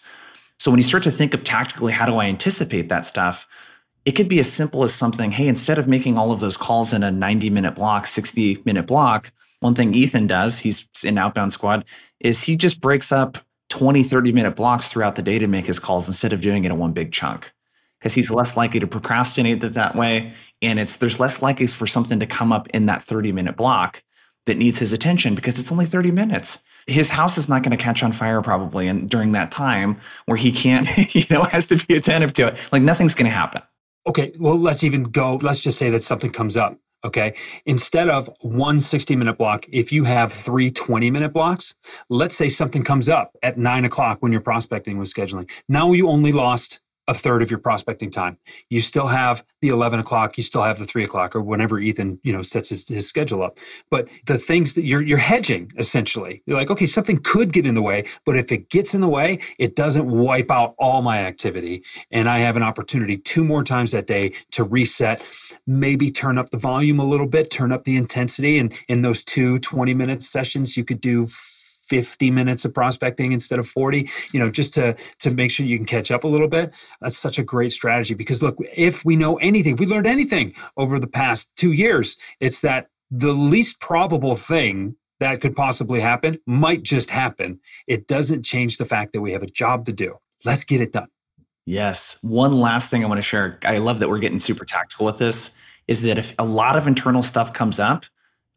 So 0.60 0.70
when 0.70 0.78
you 0.78 0.84
start 0.84 1.02
to 1.02 1.10
think 1.10 1.34
of 1.34 1.42
tactically, 1.42 1.90
how 1.92 2.06
do 2.06 2.18
I 2.18 2.26
anticipate 2.26 2.88
that 2.88 3.04
stuff? 3.04 3.48
It 4.04 4.12
could 4.12 4.28
be 4.28 4.38
as 4.38 4.52
simple 4.52 4.84
as 4.84 4.94
something, 4.94 5.32
hey, 5.32 5.48
instead 5.48 5.80
of 5.80 5.88
making 5.88 6.16
all 6.16 6.30
of 6.30 6.38
those 6.38 6.56
calls 6.56 6.92
in 6.92 7.02
a 7.02 7.10
90 7.10 7.50
minute 7.50 7.74
block, 7.74 8.06
60 8.06 8.62
minute 8.64 8.86
block, 8.86 9.32
one 9.58 9.74
thing 9.74 9.92
Ethan 9.92 10.28
does, 10.28 10.60
he's 10.60 10.88
in 11.02 11.18
outbound 11.18 11.52
squad, 11.52 11.84
is 12.20 12.44
he 12.44 12.54
just 12.54 12.80
breaks 12.80 13.10
up 13.10 13.38
20, 13.72 14.02
30 14.02 14.32
minute 14.32 14.54
blocks 14.54 14.88
throughout 14.88 15.16
the 15.16 15.22
day 15.22 15.38
to 15.38 15.46
make 15.46 15.66
his 15.66 15.78
calls 15.78 16.06
instead 16.06 16.34
of 16.34 16.42
doing 16.42 16.64
it 16.64 16.70
in 16.70 16.78
one 16.78 16.92
big 16.92 17.10
chunk. 17.10 17.50
Because 17.98 18.12
he's 18.12 18.30
less 18.30 18.54
likely 18.54 18.80
to 18.80 18.86
procrastinate 18.86 19.64
it 19.64 19.72
that 19.72 19.96
way. 19.96 20.34
And 20.60 20.78
it's 20.78 20.96
there's 20.96 21.18
less 21.18 21.40
likely 21.40 21.66
for 21.66 21.86
something 21.86 22.20
to 22.20 22.26
come 22.26 22.52
up 22.52 22.68
in 22.74 22.84
that 22.86 23.02
30 23.02 23.32
minute 23.32 23.56
block 23.56 24.02
that 24.44 24.58
needs 24.58 24.78
his 24.78 24.92
attention 24.92 25.34
because 25.34 25.58
it's 25.58 25.72
only 25.72 25.86
30 25.86 26.10
minutes. 26.10 26.62
His 26.86 27.08
house 27.08 27.38
is 27.38 27.48
not 27.48 27.62
going 27.62 27.74
to 27.74 27.82
catch 27.82 28.02
on 28.02 28.12
fire 28.12 28.42
probably 28.42 28.88
and 28.88 29.08
during 29.08 29.32
that 29.32 29.50
time 29.50 29.98
where 30.26 30.36
he 30.36 30.52
can't, 30.52 30.86
you 31.14 31.24
know, 31.30 31.44
has 31.44 31.64
to 31.66 31.76
be 31.86 31.96
attentive 31.96 32.34
to 32.34 32.48
it. 32.48 32.56
Like 32.72 32.82
nothing's 32.82 33.14
going 33.14 33.30
to 33.30 33.34
happen. 33.34 33.62
Okay, 34.06 34.34
well, 34.38 34.58
let's 34.58 34.84
even 34.84 35.04
go. 35.04 35.36
Let's 35.40 35.62
just 35.62 35.78
say 35.78 35.88
that 35.88 36.02
something 36.02 36.30
comes 36.30 36.58
up. 36.58 36.76
Okay. 37.04 37.34
Instead 37.66 38.08
of 38.08 38.30
one 38.40 38.80
60 38.80 39.16
minute 39.16 39.38
block, 39.38 39.66
if 39.70 39.92
you 39.92 40.04
have 40.04 40.32
three 40.32 40.70
20 40.70 41.10
minute 41.10 41.32
blocks, 41.32 41.74
let's 42.08 42.36
say 42.36 42.48
something 42.48 42.82
comes 42.82 43.08
up 43.08 43.36
at 43.42 43.58
nine 43.58 43.84
o'clock 43.84 44.18
when 44.20 44.30
you're 44.30 44.40
prospecting 44.40 44.98
with 44.98 45.12
scheduling. 45.12 45.50
Now 45.68 45.92
you 45.92 46.08
only 46.08 46.32
lost 46.32 46.81
a 47.08 47.14
third 47.14 47.42
of 47.42 47.50
your 47.50 47.58
prospecting 47.58 48.10
time. 48.10 48.38
You 48.70 48.80
still 48.80 49.08
have 49.08 49.44
the 49.60 49.68
11 49.68 49.98
o'clock, 49.98 50.36
you 50.36 50.42
still 50.42 50.62
have 50.62 50.78
the 50.78 50.84
three 50.84 51.02
o'clock 51.02 51.34
or 51.34 51.40
whenever 51.40 51.78
Ethan, 51.80 52.20
you 52.22 52.32
know, 52.32 52.42
sets 52.42 52.68
his, 52.68 52.86
his 52.88 53.08
schedule 53.08 53.42
up. 53.42 53.58
But 53.90 54.08
the 54.26 54.38
things 54.38 54.74
that 54.74 54.84
you're, 54.84 55.02
you're 55.02 55.18
hedging 55.18 55.72
essentially, 55.78 56.42
you're 56.46 56.56
like, 56.56 56.70
okay, 56.70 56.86
something 56.86 57.18
could 57.18 57.52
get 57.52 57.66
in 57.66 57.74
the 57.74 57.82
way, 57.82 58.04
but 58.24 58.36
if 58.36 58.52
it 58.52 58.70
gets 58.70 58.94
in 58.94 59.00
the 59.00 59.08
way, 59.08 59.40
it 59.58 59.74
doesn't 59.74 60.08
wipe 60.08 60.50
out 60.50 60.74
all 60.78 61.02
my 61.02 61.18
activity. 61.18 61.82
And 62.10 62.28
I 62.28 62.38
have 62.38 62.56
an 62.56 62.62
opportunity 62.62 63.16
two 63.16 63.44
more 63.44 63.64
times 63.64 63.90
that 63.92 64.06
day 64.06 64.32
to 64.52 64.64
reset, 64.64 65.26
maybe 65.66 66.10
turn 66.10 66.38
up 66.38 66.50
the 66.50 66.58
volume 66.58 67.00
a 67.00 67.04
little 67.04 67.26
bit, 67.26 67.50
turn 67.50 67.72
up 67.72 67.84
the 67.84 67.96
intensity. 67.96 68.58
And 68.58 68.72
in 68.88 69.02
those 69.02 69.24
two 69.24 69.58
20 69.58 69.94
minute 69.94 70.22
sessions, 70.22 70.76
you 70.76 70.84
could 70.84 71.00
do 71.00 71.26
50 71.92 72.30
minutes 72.30 72.64
of 72.64 72.72
prospecting 72.72 73.32
instead 73.32 73.58
of 73.58 73.68
40 73.68 74.08
you 74.32 74.40
know 74.40 74.50
just 74.50 74.72
to 74.74 74.96
to 75.18 75.30
make 75.30 75.50
sure 75.50 75.66
you 75.66 75.76
can 75.76 75.84
catch 75.84 76.10
up 76.10 76.24
a 76.24 76.28
little 76.28 76.48
bit. 76.48 76.72
That's 77.02 77.18
such 77.18 77.38
a 77.38 77.42
great 77.42 77.72
strategy 77.72 78.14
because 78.14 78.42
look 78.42 78.56
if 78.74 79.04
we 79.04 79.14
know 79.14 79.36
anything 79.36 79.74
if 79.74 79.80
we 79.80 79.86
learned 79.86 80.06
anything 80.06 80.54
over 80.78 80.98
the 80.98 81.06
past 81.06 81.54
2 81.56 81.72
years 81.72 82.16
it's 82.40 82.60
that 82.60 82.86
the 83.10 83.32
least 83.32 83.78
probable 83.78 84.36
thing 84.36 84.96
that 85.20 85.42
could 85.42 85.54
possibly 85.54 86.00
happen 86.00 86.38
might 86.46 86.82
just 86.82 87.10
happen. 87.10 87.60
It 87.86 88.08
doesn't 88.08 88.42
change 88.42 88.78
the 88.78 88.86
fact 88.86 89.12
that 89.12 89.20
we 89.20 89.32
have 89.32 89.42
a 89.42 89.46
job 89.46 89.84
to 89.84 89.92
do. 89.92 90.16
Let's 90.46 90.64
get 90.64 90.80
it 90.80 90.92
done. 90.92 91.08
Yes. 91.66 92.18
One 92.22 92.58
last 92.58 92.90
thing 92.90 93.04
i 93.04 93.06
want 93.06 93.18
to 93.18 93.22
share. 93.22 93.58
I 93.64 93.78
love 93.78 94.00
that 94.00 94.08
we're 94.08 94.18
getting 94.18 94.40
super 94.40 94.64
tactical 94.64 95.06
with 95.06 95.18
this 95.18 95.56
is 95.86 96.02
that 96.02 96.18
if 96.18 96.34
a 96.38 96.44
lot 96.44 96.76
of 96.76 96.86
internal 96.86 97.22
stuff 97.22 97.52
comes 97.52 97.78
up 97.78 98.04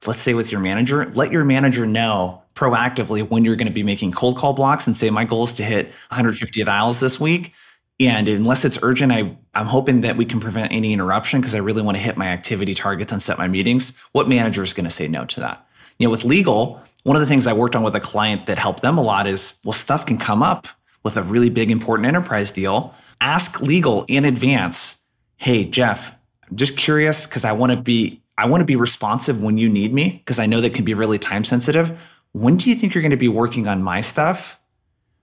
let's 0.08 0.22
say 0.22 0.34
with 0.34 0.52
your 0.52 0.62
manager, 0.62 1.06
let 1.14 1.32
your 1.32 1.46
manager 1.46 1.86
know 1.86 2.42
proactively 2.56 3.28
when 3.28 3.44
you're 3.44 3.56
going 3.56 3.68
to 3.68 3.74
be 3.74 3.84
making 3.84 4.12
cold 4.12 4.38
call 4.38 4.54
blocks 4.54 4.88
and 4.88 4.96
say, 4.96 5.10
my 5.10 5.26
goal 5.26 5.44
is 5.44 5.54
to 5.54 5.64
hit 5.64 5.88
150 6.10 6.64
dials 6.64 7.00
this 7.00 7.20
week. 7.20 7.54
And 8.00 8.28
unless 8.28 8.66
it's 8.66 8.78
urgent, 8.82 9.12
I, 9.12 9.38
I'm 9.54 9.66
hoping 9.66 10.02
that 10.02 10.18
we 10.18 10.26
can 10.26 10.40
prevent 10.40 10.72
any 10.72 10.92
interruption 10.92 11.40
because 11.40 11.56
I 11.56 11.60
really 11.60 11.82
want 11.82 11.98
to 11.98 12.04
hit 12.04 12.18
my 12.18 12.28
activity 12.28 12.74
targets 12.74 13.12
and 13.12 13.22
set 13.22 13.38
my 13.38 13.48
meetings. 13.48 13.98
What 14.12 14.28
manager 14.28 14.64
is 14.64 14.74
going 14.74 14.86
to 14.86 14.90
say 14.90 15.08
no 15.08 15.26
to 15.26 15.40
that? 15.42 15.66
You 15.98 16.08
know, 16.08 16.12
with 16.12 16.26
legal, 16.26 16.82
one 17.04 17.16
of 17.16 17.22
the 17.22 17.26
things 17.26 17.48
I 17.48 17.54
worked 17.54 17.76
on 17.76 17.84
with 17.84 17.96
a 17.96 18.02
client 18.02 18.48
that 18.48 18.58
helped 18.58 18.82
them 18.82 18.98
a 18.98 19.02
lot 19.02 19.28
is, 19.28 19.60
well, 19.64 19.74
stuff 19.74 20.06
can 20.06 20.18
come 20.18 20.44
up 20.44 20.68
with 21.04 21.16
a 21.16 21.24
really 21.24 21.50
big, 21.50 21.72
important 21.72 22.08
enterprise 22.08 22.52
deal. 22.52 22.94
Ask 23.22 23.62
legal 23.62 24.04
in 24.10 24.26
advance, 24.26 25.02
hey, 25.38 25.64
Jeff, 25.64 26.18
I'm 26.50 26.58
just 26.58 26.76
curious 26.76 27.26
because 27.26 27.46
I 27.46 27.54
want 27.54 27.72
to 27.72 27.78
be 27.78 28.22
I 28.38 28.48
want 28.48 28.62
to 28.62 28.66
be 28.66 28.76
responsive 28.76 29.42
when 29.42 29.58
you 29.58 29.70
need 29.70 29.94
me 29.94 30.22
because 30.24 30.40
I 30.40 30.46
know 30.46 30.62
that 30.62 30.74
can 30.74 30.86
be 30.86 30.94
really 30.94 31.20
time 31.20 31.44
sensitive. 31.44 32.00
When 32.34 32.58
do 32.58 32.70
you 32.70 32.76
think 32.76 32.94
you're 32.94 33.02
going 33.02 33.12
to 33.12 33.18
be 33.18 33.30
working 33.30 33.68
on 33.68 33.82
my 33.82 34.02
stuff 34.02 34.60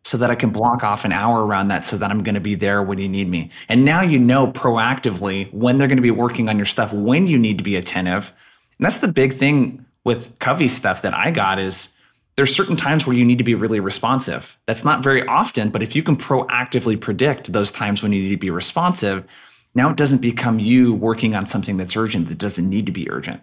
so 0.05 0.17
that 0.17 0.31
I 0.31 0.35
can 0.35 0.51
block 0.51 0.83
off 0.83 1.05
an 1.05 1.13
hour 1.13 1.47
around 1.47 1.69
that 1.69 1.85
so 1.85 1.97
that 1.99 2.11
I'm 2.11 2.23
going 2.23 2.35
to 2.35 2.41
be 2.41 2.55
there 2.55 2.83
when 2.83 2.99
you 2.99 3.09
need 3.09 3.29
me? 3.29 3.51
And 3.69 3.85
now 3.85 4.01
you 4.01 4.19
know 4.19 4.51
proactively 4.51 5.53
when 5.53 5.79
they're 5.79 5.89
going 5.89 5.99
to 5.99 6.03
be 6.03 6.11
working 6.11 6.49
on 6.49 6.57
your 6.57 6.67
stuff, 6.67 6.93
when 6.93 7.27
you 7.27 7.39
need 7.39 7.59
to 7.59 7.65
be 7.65 7.77
attentive. 7.77 8.33
And 8.79 8.87
that's 8.87 9.01
the 9.01 9.13
big 9.13 9.35
thing 9.35 9.85
with 10.05 10.39
Covey 10.39 10.69
stuff 10.69 11.03
that 11.03 11.15
I 11.15 11.31
got 11.31 11.59
is 11.59 11.95
there's 12.37 12.55
certain 12.55 12.77
times 12.77 13.07
where 13.07 13.15
you 13.15 13.25
need 13.25 13.39
to 13.39 13.45
be 13.45 13.55
really 13.55 13.79
responsive. 13.79 14.59
That's 14.67 14.85
not 14.85 15.03
very 15.03 15.25
often, 15.27 15.69
but 15.69 15.83
if 15.83 15.95
you 15.95 16.03
can 16.03 16.17
proactively 16.17 16.99
predict 16.99 17.53
those 17.53 17.71
times 17.71 18.03
when 18.03 18.13
you 18.13 18.23
need 18.23 18.31
to 18.31 18.39
be 18.39 18.51
responsive, 18.51 19.27
now 19.75 19.91
it 19.91 19.97
doesn't 19.97 20.21
become 20.21 20.59
you 20.59 20.95
working 20.95 21.35
on 21.35 21.47
something 21.47 21.77
that's 21.77 21.97
urgent 21.97 22.29
that 22.29 22.39
doesn't 22.39 22.69
need 22.69 22.87
to 22.87 22.93
be 22.93 23.11
urgent. 23.11 23.41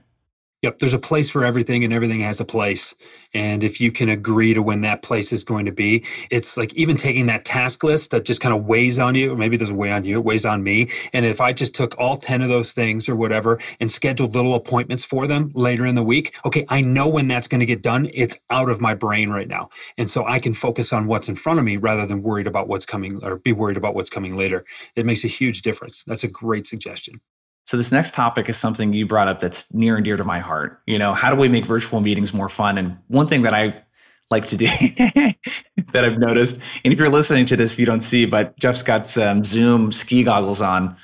Yep, 0.62 0.80
there's 0.80 0.94
a 0.94 1.00
place 1.00 1.30
for 1.30 1.46
everything 1.46 1.86
and 1.86 1.94
everything 1.94 2.20
has 2.20 2.42
a 2.42 2.46
place. 2.46 2.94
And 3.34 3.64
if 3.64 3.80
you 3.80 3.94
can 3.94 4.10
agree 4.10 4.54
to 4.54 4.62
when 4.62 4.82
that 4.82 5.04
place 5.04 5.32
is 5.32 5.46
going 5.46 5.66
to 5.68 5.72
be, 5.72 6.04
it's 6.32 6.58
like 6.58 6.74
even 6.74 6.98
taking 6.98 7.28
that 7.28 7.46
task 7.46 7.82
list 7.82 8.12
that 8.12 8.26
just 8.26 8.42
kind 8.42 8.54
of 8.54 8.66
weighs 8.66 9.00
on 9.00 9.16
you, 9.16 9.32
or 9.32 9.38
maybe 9.38 9.56
it 9.56 9.60
doesn't 9.60 9.78
weigh 9.78 9.94
on 9.94 10.04
you, 10.04 10.18
it 10.18 10.26
weighs 10.26 10.46
on 10.46 10.62
me. 10.62 10.90
And 11.14 11.26
if 11.26 11.40
I 11.40 11.54
just 11.54 11.76
took 11.76 11.98
all 11.98 12.18
10 12.18 12.42
of 12.42 12.50
those 12.50 12.74
things 12.74 13.08
or 13.08 13.16
whatever 13.16 13.58
and 13.80 13.90
scheduled 13.90 14.36
little 14.36 14.56
appointments 14.56 15.06
for 15.06 15.28
them 15.28 15.50
later 15.56 15.86
in 15.86 15.96
the 15.96 16.04
week, 16.04 16.36
okay, 16.46 16.66
I 16.68 16.82
know 16.82 17.08
when 17.08 17.30
that's 17.30 17.48
going 17.48 17.62
to 17.62 17.66
get 17.66 17.82
done. 17.82 18.10
It's 18.14 18.38
out 18.50 18.70
of 18.70 18.82
my 18.82 18.96
brain 18.96 19.30
right 19.30 19.48
now. 19.48 19.70
And 19.98 20.10
so 20.10 20.26
I 20.26 20.40
can 20.40 20.54
focus 20.54 20.92
on 20.92 21.08
what's 21.08 21.30
in 21.30 21.36
front 21.36 21.60
of 21.60 21.66
me 21.66 21.78
rather 21.78 22.06
than 22.06 22.22
worried 22.22 22.48
about 22.48 22.68
what's 22.68 22.86
coming 22.86 23.24
or 23.24 23.38
be 23.38 23.54
worried 23.54 23.78
about 23.78 23.96
what's 23.96 24.10
coming 24.10 24.36
later. 24.36 24.66
It 24.98 25.06
makes 25.06 25.24
a 25.24 25.30
huge 25.30 25.62
difference. 25.62 26.04
That's 26.06 26.26
a 26.26 26.28
great 26.30 26.68
suggestion. 26.68 27.22
So 27.70 27.78
this 27.78 27.92
next 27.92 28.16
topic 28.16 28.50
is 28.50 28.58
something 28.58 28.94
you 28.94 29.06
brought 29.06 29.28
up 29.28 29.42
that's 29.42 29.72
near 29.72 29.96
and 29.96 30.04
dear 30.04 30.18
to 30.18 30.24
my 30.24 30.40
heart. 30.40 30.82
You 30.88 30.98
know, 30.98 31.14
how 31.14 31.30
do 31.30 31.40
we 31.40 31.48
make 31.48 31.66
virtual 31.68 32.02
meetings 32.02 32.34
more 32.34 32.50
fun? 32.50 32.80
And 32.80 32.98
one 33.10 33.28
thing 33.28 33.44
that 33.44 33.54
I 33.54 33.84
like 34.32 34.46
to 34.46 34.58
do 34.58 34.66
that 35.94 36.04
I've 36.04 36.18
noticed, 36.18 36.58
and 36.84 36.92
if 36.92 36.98
you're 36.98 37.12
listening 37.12 37.46
to 37.46 37.56
this, 37.56 37.78
you 37.78 37.86
don't 37.86 38.02
see, 38.02 38.26
but 38.26 38.58
Jeff's 38.58 38.82
got 38.82 39.06
some 39.06 39.44
Zoom 39.44 39.92
ski 39.92 40.24
goggles 40.24 40.62
on. 40.62 40.98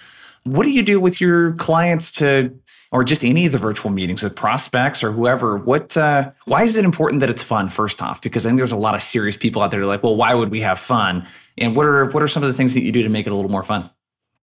What 0.44 0.64
do 0.64 0.72
you 0.72 0.82
do 0.82 1.00
with 1.00 1.22
your 1.22 1.54
clients 1.54 2.12
to, 2.14 2.52
or 2.92 3.04
just 3.04 3.24
any 3.24 3.46
of 3.46 3.52
the 3.52 3.60
virtual 3.60 3.92
meetings 3.92 4.24
with 4.24 4.36
prospects 4.36 5.04
or 5.04 5.12
whoever? 5.12 5.58
What, 5.58 5.96
uh, 5.96 6.32
why 6.46 6.64
is 6.64 6.78
it 6.78 6.84
important 6.84 7.20
that 7.20 7.30
it's 7.30 7.44
fun? 7.44 7.70
First 7.70 8.02
off, 8.02 8.24
because 8.24 8.44
I 8.44 8.50
think 8.50 8.58
there's 8.58 8.72
a 8.72 8.76
lot 8.76 8.96
of 8.96 9.04
serious 9.04 9.38
people 9.38 9.62
out 9.62 9.70
there 9.70 9.86
like, 9.86 10.02
well, 10.02 10.16
why 10.16 10.34
would 10.34 10.50
we 10.50 10.62
have 10.62 10.80
fun? 10.80 11.28
And 11.60 11.76
what 11.76 11.86
are 11.86 12.06
what 12.06 12.24
are 12.24 12.28
some 12.28 12.42
of 12.42 12.48
the 12.48 12.54
things 12.54 12.74
that 12.74 12.82
you 12.82 12.92
do 12.92 13.04
to 13.04 13.10
make 13.10 13.28
it 13.28 13.32
a 13.32 13.36
little 13.36 13.52
more 13.52 13.62
fun? 13.62 13.88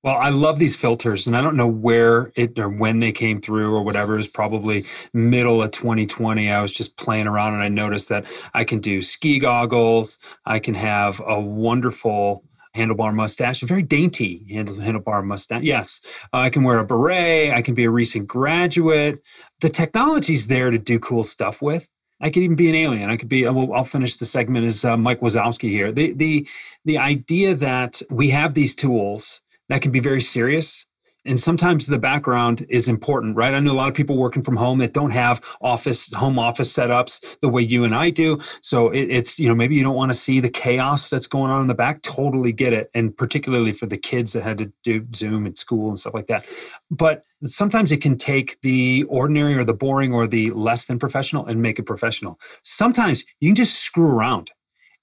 Well, 0.04 0.18
I 0.18 0.30
love 0.30 0.58
these 0.58 0.76
filters, 0.76 1.28
and 1.28 1.38
I 1.38 1.42
don't 1.42 1.56
know 1.56 1.68
where 1.68 2.32
it 2.36 2.58
or 2.58 2.70
when 2.70 3.00
they 3.00 3.12
came 3.12 3.40
through 3.40 3.76
or 3.76 3.84
whatever. 3.84 4.16
It 4.16 4.18
was 4.18 4.28
probably 4.28 4.84
middle 5.14 5.62
of 5.62 5.70
2020. 5.72 6.50
I 6.50 6.60
was 6.60 6.74
just 6.74 6.98
playing 6.98 7.28
around, 7.28 7.54
and 7.54 7.62
I 7.62 7.70
noticed 7.70 8.10
that 8.10 8.26
I 8.56 8.64
can 8.64 8.80
do 8.80 9.04
ski 9.04 9.38
goggles. 9.38 10.18
I 10.48 10.58
can 10.58 10.74
have 10.74 11.22
a 11.24 11.40
wonderful 11.40 12.44
handlebar 12.76 13.14
mustache, 13.14 13.62
a 13.62 13.68
very 13.68 13.84
dainty 13.84 14.44
handlebar 14.50 15.24
mustache. 15.24 15.64
Yes, 15.64 16.02
I 16.34 16.50
can 16.50 16.64
wear 16.64 16.80
a 16.80 16.84
beret. 16.84 17.54
I 17.54 17.62
can 17.62 17.76
be 17.76 17.84
a 17.84 17.92
recent 17.92 18.28
graduate. 18.28 19.20
The 19.60 19.70
technology's 19.70 20.48
there 20.48 20.72
to 20.72 20.80
do 20.80 20.98
cool 20.98 21.24
stuff 21.24 21.62
with. 21.62 21.88
I 22.22 22.32
could 22.32 22.42
even 22.42 22.56
be 22.56 22.70
an 22.70 22.76
alien. 22.76 23.12
I 23.12 23.18
could 23.18 23.30
be. 23.30 23.44
Well, 23.44 23.72
I'll 23.72 23.84
finish 23.84 24.18
the 24.18 24.26
segment 24.26 24.66
as 24.66 24.84
uh, 24.84 24.98
Mike 24.98 25.20
Wazowski 25.20 25.70
here. 25.70 25.92
The 25.92 26.14
the 26.14 26.48
the 26.86 26.98
idea 26.98 27.54
that 27.54 28.02
we 28.10 28.30
have 28.30 28.56
these 28.56 28.74
tools 28.74 29.42
that 29.72 29.82
can 29.82 29.92
be 29.92 30.02
very 30.02 30.20
serious. 30.20 30.86
And 31.24 31.40
sometimes 31.40 31.88
the 31.88 31.98
background 31.98 32.66
is 32.68 32.90
important 32.90 33.38
right? 33.38 33.54
I 33.54 33.60
know 33.62 33.72
a 33.72 33.74
lot 33.74 33.88
of 33.88 33.94
people 33.94 34.18
working 34.18 34.44
from 34.44 34.58
home 34.58 34.80
that 34.80 34.92
don't 34.92 35.12
have 35.12 35.42
office 35.62 36.12
home 36.12 36.38
office 36.38 36.74
setups 36.74 37.40
the 37.42 37.48
way 37.48 37.62
you 37.62 37.86
and 37.86 37.96
i 37.96 38.10
do. 38.10 38.38
So 38.62 38.90
it, 38.90 39.04
it's 39.04 39.40
you 39.40 39.48
know 39.48 39.56
maybe 39.56 39.76
you 39.76 39.84
don't 39.84 39.96
want 39.96 40.12
to 40.12 40.18
see 40.18 40.42
the 40.42 40.50
chaos 40.50 41.10
that's 41.10 41.28
going 41.28 41.52
on 41.52 41.62
in 41.62 41.68
the 41.68 41.74
back. 41.74 42.02
Totally 42.02 42.52
get 42.52 42.74
it. 42.74 42.90
And 42.94 43.16
particularly 43.16 43.72
for 43.72 43.86
the 43.86 43.98
kids 43.98 44.34
that 44.34 44.44
had 44.44 44.58
to 44.58 44.74
do 44.84 45.08
zoom 45.16 45.48
at 45.48 45.58
school 45.58 45.88
and 45.88 45.98
stuff 45.98 46.16
like 46.16 46.28
that. 46.28 46.46
But 46.90 47.24
sometimes 47.46 47.94
it 47.94 48.02
can 48.02 48.18
take 48.18 48.60
the 48.62 49.06
ordinary 49.08 49.56
or 49.56 49.64
the 49.64 49.74
boring 49.74 50.14
or 50.14 50.28
the 50.28 50.50
less 50.52 50.86
than 50.86 51.00
professional 51.00 51.46
and 51.46 51.62
make 51.62 51.80
it 51.80 51.84
professional. 51.84 52.42
Sometimes 52.64 53.24
you 53.40 53.48
can 53.48 53.56
just 53.56 53.80
screw 53.80 54.10
around 54.10 54.52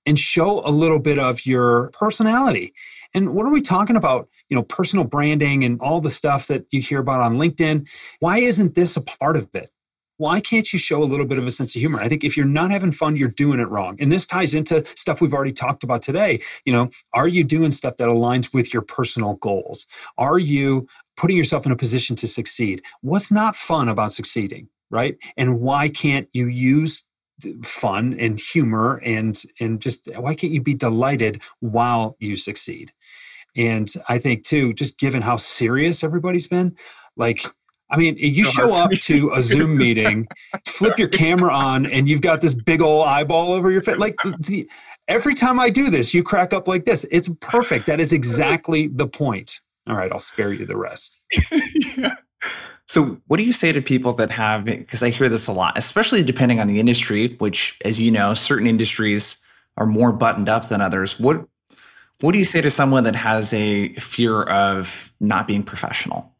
and 0.04 0.18
show 0.18 0.60
a 0.66 0.70
little 0.70 0.98
bit 0.98 1.18
of 1.18 1.46
your 1.46 1.90
personality 1.90 2.74
and 3.14 3.34
what 3.34 3.46
are 3.46 3.52
we 3.52 3.60
talking 3.60 3.96
about? 3.96 4.28
You 4.48 4.56
know, 4.56 4.62
personal 4.62 5.04
branding 5.04 5.64
and 5.64 5.80
all 5.80 6.00
the 6.00 6.10
stuff 6.10 6.46
that 6.48 6.66
you 6.70 6.80
hear 6.80 7.00
about 7.00 7.20
on 7.20 7.36
LinkedIn. 7.36 7.88
Why 8.20 8.38
isn't 8.38 8.74
this 8.74 8.96
a 8.96 9.02
part 9.02 9.36
of 9.36 9.48
it? 9.54 9.70
Why 10.18 10.40
can't 10.40 10.72
you 10.72 10.80
show 10.80 11.00
a 11.00 11.04
little 11.04 11.26
bit 11.26 11.38
of 11.38 11.46
a 11.46 11.50
sense 11.52 11.76
of 11.76 11.80
humor? 11.80 12.00
I 12.00 12.08
think 12.08 12.24
if 12.24 12.36
you're 12.36 12.44
not 12.44 12.72
having 12.72 12.90
fun, 12.90 13.16
you're 13.16 13.28
doing 13.28 13.60
it 13.60 13.68
wrong. 13.68 13.96
And 14.00 14.10
this 14.10 14.26
ties 14.26 14.52
into 14.52 14.84
stuff 14.96 15.20
we've 15.20 15.32
already 15.32 15.52
talked 15.52 15.84
about 15.84 16.02
today. 16.02 16.40
You 16.64 16.72
know, 16.72 16.90
are 17.14 17.28
you 17.28 17.44
doing 17.44 17.70
stuff 17.70 17.98
that 17.98 18.08
aligns 18.08 18.52
with 18.52 18.74
your 18.74 18.82
personal 18.82 19.34
goals? 19.34 19.86
Are 20.18 20.40
you 20.40 20.88
putting 21.16 21.36
yourself 21.36 21.66
in 21.66 21.72
a 21.72 21.76
position 21.76 22.16
to 22.16 22.26
succeed? 22.26 22.82
What's 23.00 23.30
not 23.30 23.54
fun 23.54 23.88
about 23.88 24.12
succeeding? 24.12 24.68
Right. 24.90 25.16
And 25.36 25.60
why 25.60 25.88
can't 25.88 26.28
you 26.32 26.48
use 26.48 27.04
fun 27.62 28.16
and 28.18 28.38
humor 28.40 29.00
and 29.04 29.42
and 29.60 29.80
just 29.80 30.08
why 30.16 30.34
can't 30.34 30.52
you 30.52 30.60
be 30.60 30.74
delighted 30.74 31.40
while 31.60 32.16
you 32.18 32.36
succeed? 32.36 32.92
And 33.56 33.92
i 34.08 34.18
think 34.18 34.44
too 34.44 34.72
just 34.74 34.98
given 34.98 35.22
how 35.22 35.36
serious 35.36 36.04
everybody's 36.04 36.46
been 36.46 36.76
like 37.16 37.44
i 37.90 37.96
mean 37.96 38.16
you 38.18 38.44
show 38.44 38.74
up 38.74 38.90
to 38.92 39.32
a 39.32 39.42
zoom 39.42 39.76
meeting 39.84 40.28
flip 40.66 40.98
your 40.98 41.08
camera 41.08 41.52
on 41.52 41.86
and 41.86 42.08
you've 42.08 42.20
got 42.20 42.40
this 42.40 42.54
big 42.54 42.82
old 42.82 43.08
eyeball 43.08 43.52
over 43.52 43.70
your 43.70 43.80
face 43.80 43.96
like 43.96 44.16
the, 44.40 44.68
every 45.08 45.34
time 45.34 45.58
i 45.58 45.70
do 45.70 45.90
this 45.90 46.14
you 46.14 46.22
crack 46.22 46.52
up 46.52 46.68
like 46.68 46.84
this. 46.84 47.04
It's 47.10 47.30
perfect. 47.40 47.86
That 47.86 48.00
is 48.00 48.12
exactly 48.12 48.88
the 48.88 49.08
point. 49.08 49.60
All 49.88 49.96
right 49.96 50.12
i'll 50.12 50.18
spare 50.18 50.52
you 50.52 50.66
the 50.66 50.76
rest. 50.76 51.20
Yeah. 51.96 52.14
So, 52.88 53.20
what 53.26 53.36
do 53.36 53.42
you 53.42 53.52
say 53.52 53.70
to 53.72 53.82
people 53.82 54.14
that 54.14 54.30
have, 54.30 54.64
because 54.64 55.02
I 55.02 55.10
hear 55.10 55.28
this 55.28 55.46
a 55.46 55.52
lot, 55.52 55.76
especially 55.76 56.22
depending 56.22 56.58
on 56.58 56.68
the 56.68 56.80
industry, 56.80 57.36
which, 57.38 57.78
as 57.84 58.00
you 58.00 58.10
know, 58.10 58.32
certain 58.32 58.66
industries 58.66 59.36
are 59.76 59.86
more 59.86 60.10
buttoned 60.10 60.48
up 60.48 60.68
than 60.68 60.80
others. 60.80 61.20
What, 61.20 61.46
what 62.20 62.32
do 62.32 62.38
you 62.38 62.44
say 62.44 62.62
to 62.62 62.70
someone 62.70 63.04
that 63.04 63.14
has 63.14 63.52
a 63.52 63.92
fear 63.94 64.42
of 64.42 65.12
not 65.20 65.46
being 65.46 65.62
professional? 65.62 66.32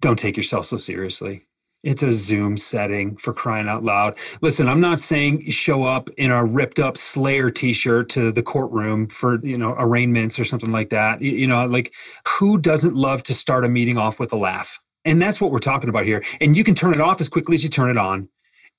Don't 0.00 0.18
take 0.18 0.36
yourself 0.36 0.66
so 0.66 0.76
seriously. 0.76 1.46
It's 1.82 2.02
a 2.02 2.12
Zoom 2.12 2.56
setting 2.56 3.16
for 3.16 3.32
crying 3.32 3.68
out 3.68 3.82
loud. 3.82 4.16
Listen, 4.42 4.68
I'm 4.68 4.80
not 4.80 5.00
saying 5.00 5.50
show 5.50 5.84
up 5.84 6.08
in 6.16 6.30
a 6.30 6.44
ripped 6.44 6.78
up 6.78 6.96
Slayer 6.96 7.50
t-shirt 7.50 8.10
to 8.10 8.30
the 8.30 8.42
courtroom 8.42 9.06
for, 9.08 9.44
you 9.44 9.58
know, 9.58 9.74
arraignments 9.78 10.38
or 10.38 10.44
something 10.44 10.70
like 10.70 10.90
that. 10.90 11.20
You, 11.20 11.32
you 11.32 11.46
know, 11.46 11.66
like 11.66 11.94
who 12.28 12.58
doesn't 12.58 12.94
love 12.94 13.22
to 13.24 13.34
start 13.34 13.64
a 13.64 13.68
meeting 13.68 13.98
off 13.98 14.20
with 14.20 14.32
a 14.32 14.36
laugh? 14.36 14.80
And 15.04 15.20
that's 15.20 15.40
what 15.40 15.50
we're 15.50 15.58
talking 15.58 15.88
about 15.88 16.06
here. 16.06 16.24
And 16.40 16.56
you 16.56 16.64
can 16.64 16.74
turn 16.74 16.92
it 16.92 17.00
off 17.00 17.20
as 17.20 17.28
quickly 17.28 17.54
as 17.54 17.62
you 17.62 17.68
turn 17.68 17.90
it 17.90 17.98
on. 17.98 18.28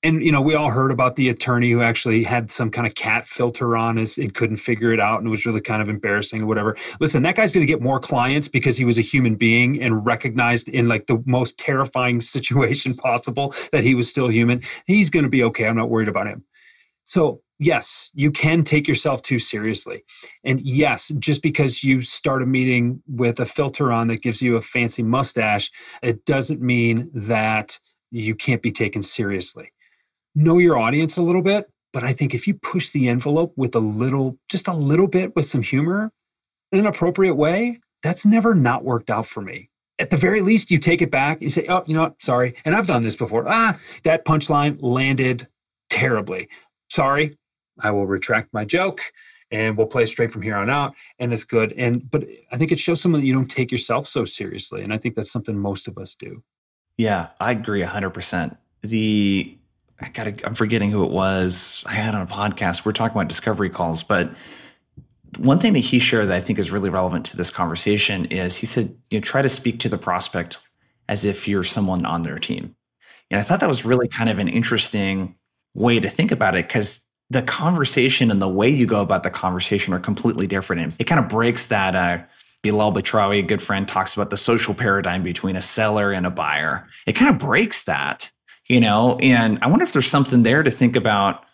And 0.02 0.22
you 0.22 0.30
know, 0.30 0.42
we 0.42 0.54
all 0.54 0.70
heard 0.70 0.90
about 0.90 1.16
the 1.16 1.28
attorney 1.30 1.70
who 1.70 1.82
actually 1.82 2.22
had 2.22 2.50
some 2.50 2.70
kind 2.70 2.86
of 2.86 2.94
cat 2.94 3.26
filter 3.26 3.76
on 3.76 3.96
his 3.96 4.18
and 4.18 4.32
couldn't 4.34 4.58
figure 4.58 4.92
it 4.92 5.00
out 5.00 5.18
and 5.18 5.28
it 5.28 5.30
was 5.30 5.46
really 5.46 5.60
kind 5.60 5.80
of 5.80 5.88
embarrassing 5.88 6.42
or 6.42 6.46
whatever. 6.46 6.76
Listen, 7.00 7.22
that 7.22 7.34
guy's 7.34 7.52
going 7.52 7.66
to 7.66 7.72
get 7.72 7.82
more 7.82 7.98
clients 7.98 8.46
because 8.46 8.76
he 8.76 8.84
was 8.84 8.98
a 8.98 9.02
human 9.02 9.36
being 9.36 9.82
and 9.82 10.04
recognized 10.04 10.68
in 10.68 10.86
like 10.86 11.06
the 11.06 11.22
most 11.26 11.58
terrifying 11.58 12.20
situation 12.36 12.94
possible 12.94 13.54
that 13.72 13.84
he 13.84 13.94
was 13.94 14.08
still 14.08 14.28
human. 14.28 14.62
He's 14.86 15.10
going 15.10 15.24
to 15.24 15.30
be 15.30 15.42
okay. 15.44 15.66
I'm 15.66 15.76
not 15.76 15.90
worried 15.90 16.08
about 16.08 16.26
him. 16.26 16.44
So 17.04 17.40
yes, 17.58 18.10
you 18.14 18.30
can 18.30 18.62
take 18.62 18.86
yourself 18.86 19.22
too 19.22 19.38
seriously. 19.38 20.04
And 20.44 20.60
yes, 20.60 21.08
just 21.18 21.42
because 21.42 21.82
you 21.82 22.02
start 22.02 22.42
a 22.42 22.46
meeting 22.46 23.02
with 23.06 23.40
a 23.40 23.46
filter 23.46 23.92
on 23.92 24.08
that 24.08 24.22
gives 24.22 24.42
you 24.42 24.56
a 24.56 24.62
fancy 24.62 25.02
mustache, 25.02 25.70
it 26.02 26.24
doesn't 26.24 26.60
mean 26.60 27.10
that 27.14 27.78
you 28.10 28.34
can't 28.34 28.62
be 28.62 28.70
taken 28.70 29.02
seriously. 29.02 29.72
Know 30.34 30.58
your 30.58 30.78
audience 30.78 31.16
a 31.16 31.22
little 31.22 31.42
bit, 31.42 31.70
but 31.92 32.04
I 32.04 32.12
think 32.12 32.34
if 32.34 32.46
you 32.46 32.54
push 32.54 32.90
the 32.90 33.08
envelope 33.08 33.52
with 33.56 33.74
a 33.74 33.80
little, 33.80 34.38
just 34.48 34.68
a 34.68 34.74
little 34.74 35.08
bit 35.08 35.34
with 35.34 35.46
some 35.46 35.62
humor 35.62 36.12
in 36.72 36.80
an 36.80 36.86
appropriate 36.86 37.34
way, 37.34 37.80
that's 38.02 38.26
never 38.26 38.54
not 38.54 38.84
worked 38.84 39.10
out 39.10 39.26
for 39.26 39.40
me. 39.40 39.70
At 39.98 40.10
the 40.10 40.18
very 40.18 40.42
least, 40.42 40.70
you 40.70 40.78
take 40.78 41.00
it 41.00 41.10
back. 41.10 41.40
You 41.40 41.48
say, 41.48 41.64
oh, 41.68 41.82
you 41.86 41.94
know 41.94 42.02
what? 42.02 42.20
Sorry. 42.20 42.54
And 42.66 42.76
I've 42.76 42.86
done 42.86 43.02
this 43.02 43.16
before. 43.16 43.46
Ah, 43.48 43.78
that 44.02 44.26
punchline 44.26 44.82
landed 44.82 45.48
terribly. 45.88 46.48
Sorry, 46.90 47.36
I 47.80 47.90
will 47.90 48.06
retract 48.06 48.52
my 48.52 48.64
joke 48.64 49.00
and 49.50 49.76
we'll 49.76 49.86
play 49.86 50.06
straight 50.06 50.30
from 50.30 50.42
here 50.42 50.56
on 50.56 50.68
out 50.68 50.94
and 51.18 51.32
it's 51.32 51.44
good. 51.44 51.72
And 51.76 52.08
but 52.10 52.26
i 52.52 52.56
think 52.56 52.72
it 52.72 52.78
shows 52.78 53.00
someone 53.00 53.20
that 53.20 53.26
you 53.26 53.34
don't 53.34 53.50
take 53.50 53.70
yourself 53.70 54.06
so 54.06 54.24
seriously 54.24 54.82
and 54.82 54.92
i 54.92 54.98
think 54.98 55.14
that's 55.14 55.30
something 55.30 55.58
most 55.58 55.88
of 55.88 55.98
us 55.98 56.14
do. 56.14 56.42
Yeah 56.96 57.28
i 57.40 57.52
agree 57.52 57.82
100% 57.82 58.56
the 58.82 59.56
i 60.00 60.08
gotta 60.08 60.34
i'm 60.46 60.54
forgetting 60.54 60.90
who 60.90 61.04
it 61.04 61.10
was 61.10 61.84
i 61.86 61.92
had 61.92 62.14
on 62.14 62.22
a 62.22 62.26
podcast. 62.26 62.84
We're 62.84 62.92
talking 62.92 63.16
about 63.16 63.28
discovery 63.28 63.70
calls 63.70 64.02
but 64.02 64.34
one 65.38 65.58
thing 65.58 65.74
that 65.74 65.80
he 65.80 65.98
shared 65.98 66.28
that 66.28 66.36
i 66.36 66.40
think 66.40 66.58
is 66.58 66.70
really 66.70 66.90
relevant 66.90 67.26
to 67.26 67.36
this 67.36 67.50
conversation 67.50 68.26
is 68.26 68.56
he 68.56 68.66
said 68.66 68.96
you 69.10 69.18
know 69.18 69.22
try 69.22 69.42
to 69.42 69.48
speak 69.48 69.78
to 69.80 69.88
the 69.88 69.98
prospect 69.98 70.60
as 71.08 71.24
if 71.24 71.46
you're 71.46 71.62
someone 71.62 72.04
on 72.04 72.24
their 72.24 72.38
team. 72.38 72.74
And 73.30 73.40
i 73.40 73.42
thought 73.44 73.60
that 73.60 73.68
was 73.68 73.84
really 73.84 74.08
kind 74.08 74.30
of 74.30 74.38
an 74.38 74.48
interesting 74.48 75.36
way 75.74 76.00
to 76.00 76.08
think 76.08 76.32
about 76.32 76.56
it 76.56 76.66
because 76.66 77.05
the 77.30 77.42
conversation 77.42 78.30
and 78.30 78.40
the 78.40 78.48
way 78.48 78.68
you 78.68 78.86
go 78.86 79.00
about 79.00 79.22
the 79.22 79.30
conversation 79.30 79.92
are 79.92 79.98
completely 79.98 80.46
different. 80.46 80.82
And 80.82 80.92
it 80.98 81.04
kind 81.04 81.18
of 81.18 81.28
breaks 81.28 81.66
that. 81.68 81.94
Uh, 81.94 82.22
Bilal 82.62 82.92
Batrawi, 82.92 83.38
a 83.38 83.42
good 83.42 83.62
friend, 83.62 83.86
talks 83.86 84.14
about 84.14 84.30
the 84.30 84.36
social 84.36 84.74
paradigm 84.74 85.22
between 85.22 85.56
a 85.56 85.60
seller 85.60 86.12
and 86.12 86.26
a 86.26 86.30
buyer. 86.30 86.88
It 87.06 87.12
kind 87.12 87.32
of 87.32 87.38
breaks 87.38 87.84
that, 87.84 88.30
you 88.66 88.80
know. 88.80 89.18
And 89.20 89.58
I 89.62 89.68
wonder 89.68 89.84
if 89.84 89.92
there's 89.92 90.08
something 90.08 90.42
there 90.42 90.62
to 90.62 90.70
think 90.70 90.96
about. 90.96 91.44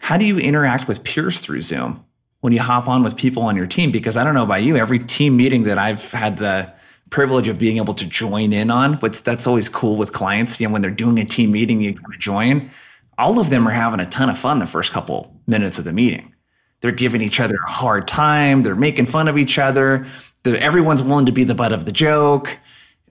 How 0.00 0.16
do 0.16 0.24
you 0.24 0.38
interact 0.38 0.88
with 0.88 1.04
peers 1.04 1.40
through 1.40 1.60
Zoom 1.62 2.04
when 2.40 2.52
you 2.52 2.60
hop 2.60 2.88
on 2.88 3.02
with 3.02 3.16
people 3.16 3.42
on 3.42 3.56
your 3.56 3.66
team? 3.66 3.92
Because 3.92 4.16
I 4.16 4.24
don't 4.24 4.34
know 4.34 4.44
about 4.44 4.62
you, 4.62 4.76
every 4.76 4.98
team 4.98 5.36
meeting 5.36 5.64
that 5.64 5.78
I've 5.78 6.10
had 6.12 6.38
the 6.38 6.72
privilege 7.10 7.48
of 7.48 7.58
being 7.58 7.78
able 7.78 7.94
to 7.94 8.06
join 8.06 8.52
in 8.52 8.70
on, 8.70 8.96
but 8.98 9.14
that's 9.14 9.46
always 9.46 9.68
cool 9.68 9.96
with 9.96 10.12
clients. 10.12 10.60
You 10.60 10.68
know, 10.68 10.72
when 10.72 10.82
they're 10.82 10.90
doing 10.90 11.18
a 11.18 11.24
team 11.24 11.52
meeting, 11.52 11.80
you 11.80 11.98
join 12.18 12.70
all 13.18 13.40
of 13.40 13.50
them 13.50 13.66
are 13.66 13.72
having 13.72 14.00
a 14.00 14.06
ton 14.06 14.30
of 14.30 14.38
fun 14.38 14.60
the 14.60 14.66
first 14.66 14.92
couple 14.92 15.34
minutes 15.46 15.78
of 15.78 15.84
the 15.84 15.92
meeting. 15.92 16.34
They're 16.80 16.92
giving 16.92 17.20
each 17.20 17.40
other 17.40 17.56
a 17.66 17.70
hard 17.70 18.06
time. 18.06 18.62
They're 18.62 18.76
making 18.76 19.06
fun 19.06 19.26
of 19.26 19.36
each 19.36 19.58
other. 19.58 20.06
Everyone's 20.44 21.02
willing 21.02 21.26
to 21.26 21.32
be 21.32 21.44
the 21.44 21.54
butt 21.54 21.72
of 21.72 21.84
the 21.84 21.92
joke. 21.92 22.56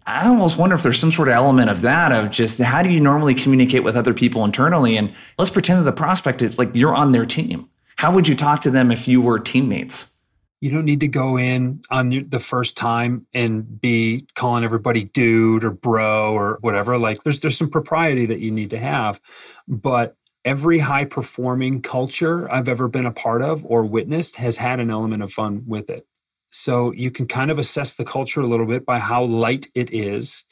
I 0.06 0.26
almost 0.26 0.58
wonder 0.58 0.74
if 0.74 0.84
there's 0.84 1.00
some 1.00 1.12
sort 1.12 1.28
of 1.28 1.34
element 1.34 1.70
of 1.70 1.82
that 1.82 2.14
of 2.14 2.32
just 2.32 2.60
how 2.62 2.82
do 2.82 2.90
you 2.90 3.02
normally 3.02 3.36
communicate 3.36 3.84
with 3.84 3.98
other 3.98 4.14
people 4.14 4.46
internally? 4.46 4.96
And 4.96 5.14
let's 5.38 5.52
pretend 5.52 5.80
that 5.80 5.84
the 5.84 5.92
prospect 5.92 6.42
is 6.42 6.58
like 6.58 6.70
you're 6.74 6.96
on 6.96 7.12
their 7.12 7.26
team. 7.26 7.70
How 7.98 8.14
would 8.14 8.28
you 8.28 8.36
talk 8.36 8.62
to 8.62 8.72
them 8.72 8.90
if 8.90 9.08
you 9.08 9.22
were 9.22 9.38
teammates? 9.38 10.14
you 10.60 10.72
don't 10.72 10.86
need 10.86 11.02
to 11.02 11.08
go 11.08 11.38
in 11.38 11.80
on 11.92 12.26
the 12.30 12.40
first 12.40 12.76
time 12.76 13.26
and 13.34 13.80
be 13.80 14.26
calling 14.34 14.64
everybody 14.64 15.04
dude 15.04 15.64
or 15.64 15.72
bro 15.72 16.34
or 16.34 16.58
whatever 16.62 16.98
like 16.98 17.22
there's 17.24 17.40
there's 17.42 17.58
some 17.58 17.70
propriety 17.70 18.26
that 18.26 18.40
you 18.40 18.50
need 18.50 18.70
to 18.70 18.78
have 18.78 19.22
but 19.68 20.16
every 20.46 20.80
high 20.80 21.06
performing 21.06 21.82
culture 21.82 22.50
i've 22.52 22.70
ever 22.70 22.88
been 22.88 23.06
a 23.06 23.12
part 23.12 23.42
of 23.42 23.66
or 23.66 23.84
witnessed 23.84 24.38
has 24.38 24.58
had 24.58 24.80
an 24.80 24.90
element 24.90 25.22
of 25.22 25.32
fun 25.32 25.64
with 25.68 25.90
it. 25.90 26.06
So 26.52 26.92
you 26.94 27.12
can 27.12 27.28
kind 27.28 27.52
of 27.52 27.60
assess 27.60 27.96
the 27.96 28.06
culture 28.06 28.42
a 28.42 28.48
little 28.48 28.66
bit 28.66 28.86
by 28.86 29.00
how 29.00 29.24
light 29.24 29.68
it 29.76 29.94
is. 29.94 30.46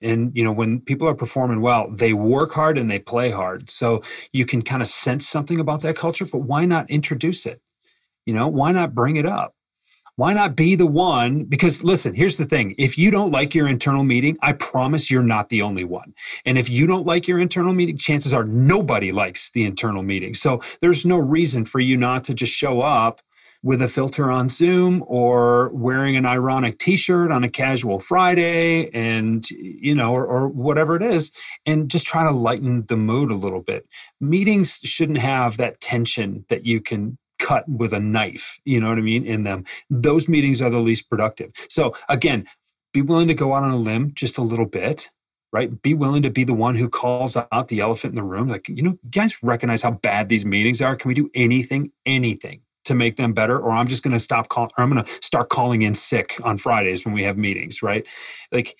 And 0.00 0.32
you 0.34 0.42
know 0.42 0.52
when 0.52 0.80
people 0.80 1.06
are 1.06 1.14
performing 1.14 1.60
well 1.60 1.90
they 1.90 2.12
work 2.12 2.52
hard 2.52 2.78
and 2.78 2.90
they 2.90 2.98
play 2.98 3.30
hard. 3.30 3.70
So 3.70 4.02
you 4.32 4.46
can 4.46 4.62
kind 4.62 4.82
of 4.82 4.88
sense 4.88 5.28
something 5.28 5.60
about 5.60 5.82
that 5.82 5.96
culture 5.96 6.24
but 6.24 6.38
why 6.38 6.64
not 6.64 6.90
introduce 6.90 7.46
it? 7.46 7.60
You 8.26 8.34
know, 8.34 8.48
why 8.48 8.72
not 8.72 8.94
bring 8.94 9.16
it 9.16 9.26
up? 9.26 9.54
Why 10.16 10.34
not 10.34 10.56
be 10.56 10.74
the 10.74 10.86
one? 10.86 11.44
Because 11.44 11.82
listen, 11.82 12.14
here's 12.14 12.36
the 12.36 12.44
thing. 12.44 12.74
If 12.76 12.98
you 12.98 13.10
don't 13.10 13.30
like 13.30 13.54
your 13.54 13.66
internal 13.66 14.04
meeting, 14.04 14.36
I 14.42 14.52
promise 14.52 15.10
you're 15.10 15.22
not 15.22 15.48
the 15.48 15.62
only 15.62 15.84
one. 15.84 16.12
And 16.44 16.58
if 16.58 16.68
you 16.68 16.86
don't 16.86 17.06
like 17.06 17.26
your 17.26 17.38
internal 17.38 17.72
meeting, 17.72 17.96
chances 17.96 18.34
are 18.34 18.44
nobody 18.44 19.10
likes 19.10 19.50
the 19.52 19.64
internal 19.64 20.02
meeting. 20.02 20.34
So 20.34 20.60
there's 20.80 21.06
no 21.06 21.16
reason 21.16 21.64
for 21.64 21.80
you 21.80 21.96
not 21.96 22.24
to 22.24 22.34
just 22.34 22.52
show 22.52 22.82
up 22.82 23.22
with 23.62 23.80
a 23.80 23.88
filter 23.88 24.30
on 24.30 24.48
Zoom 24.48 25.04
or 25.06 25.68
wearing 25.70 26.16
an 26.16 26.26
ironic 26.26 26.78
t-shirt 26.78 27.30
on 27.30 27.44
a 27.44 27.48
casual 27.48 28.00
Friday 28.00 28.90
and 28.92 29.48
you 29.50 29.94
know 29.94 30.12
or, 30.12 30.26
or, 30.26 30.48
whatever 30.48 30.96
it 30.96 31.02
is 31.02 31.30
and 31.64 31.88
just 31.88 32.04
try 32.04 32.24
to 32.24 32.30
lighten 32.32 32.84
the 32.86 32.96
mood 32.96 33.30
a 33.30 33.36
little 33.36 33.62
bit. 33.62 33.86
Meetings 34.20 34.80
shouldn't 34.82 35.18
have 35.18 35.56
that 35.58 35.80
tension 35.80 36.44
that 36.48 36.66
you 36.66 36.80
can 36.80 37.16
cut 37.42 37.68
with 37.68 37.92
a 37.92 38.00
knife, 38.00 38.58
you 38.64 38.80
know 38.80 38.88
what 38.88 38.98
I 38.98 39.02
mean, 39.02 39.26
in 39.26 39.42
them. 39.44 39.64
Those 39.90 40.28
meetings 40.28 40.62
are 40.62 40.70
the 40.70 40.78
least 40.78 41.10
productive. 41.10 41.52
So 41.68 41.94
again, 42.08 42.46
be 42.92 43.02
willing 43.02 43.28
to 43.28 43.34
go 43.34 43.54
out 43.54 43.64
on 43.64 43.72
a 43.72 43.76
limb 43.76 44.12
just 44.14 44.38
a 44.38 44.42
little 44.42 44.66
bit, 44.66 45.10
right? 45.52 45.82
Be 45.82 45.94
willing 45.94 46.22
to 46.22 46.30
be 46.30 46.44
the 46.44 46.54
one 46.54 46.74
who 46.74 46.88
calls 46.88 47.36
out 47.36 47.68
the 47.68 47.80
elephant 47.80 48.12
in 48.12 48.16
the 48.16 48.22
room. 48.22 48.48
Like, 48.48 48.68
you 48.68 48.82
know, 48.82 48.98
you 49.02 49.10
guys 49.10 49.42
recognize 49.42 49.82
how 49.82 49.92
bad 49.92 50.28
these 50.28 50.46
meetings 50.46 50.80
are. 50.80 50.94
Can 50.96 51.08
we 51.08 51.14
do 51.14 51.30
anything, 51.34 51.90
anything 52.06 52.60
to 52.84 52.94
make 52.94 53.16
them 53.16 53.32
better? 53.32 53.58
Or 53.58 53.70
I'm 53.70 53.88
just 53.88 54.02
going 54.02 54.12
to 54.12 54.20
stop 54.20 54.48
calling, 54.48 54.70
or 54.78 54.84
I'm 54.84 54.90
going 54.90 55.04
to 55.04 55.10
start 55.22 55.48
calling 55.48 55.82
in 55.82 55.94
sick 55.94 56.38
on 56.44 56.58
Fridays 56.58 57.04
when 57.04 57.14
we 57.14 57.24
have 57.24 57.36
meetings, 57.36 57.82
right? 57.82 58.06
Like, 58.50 58.76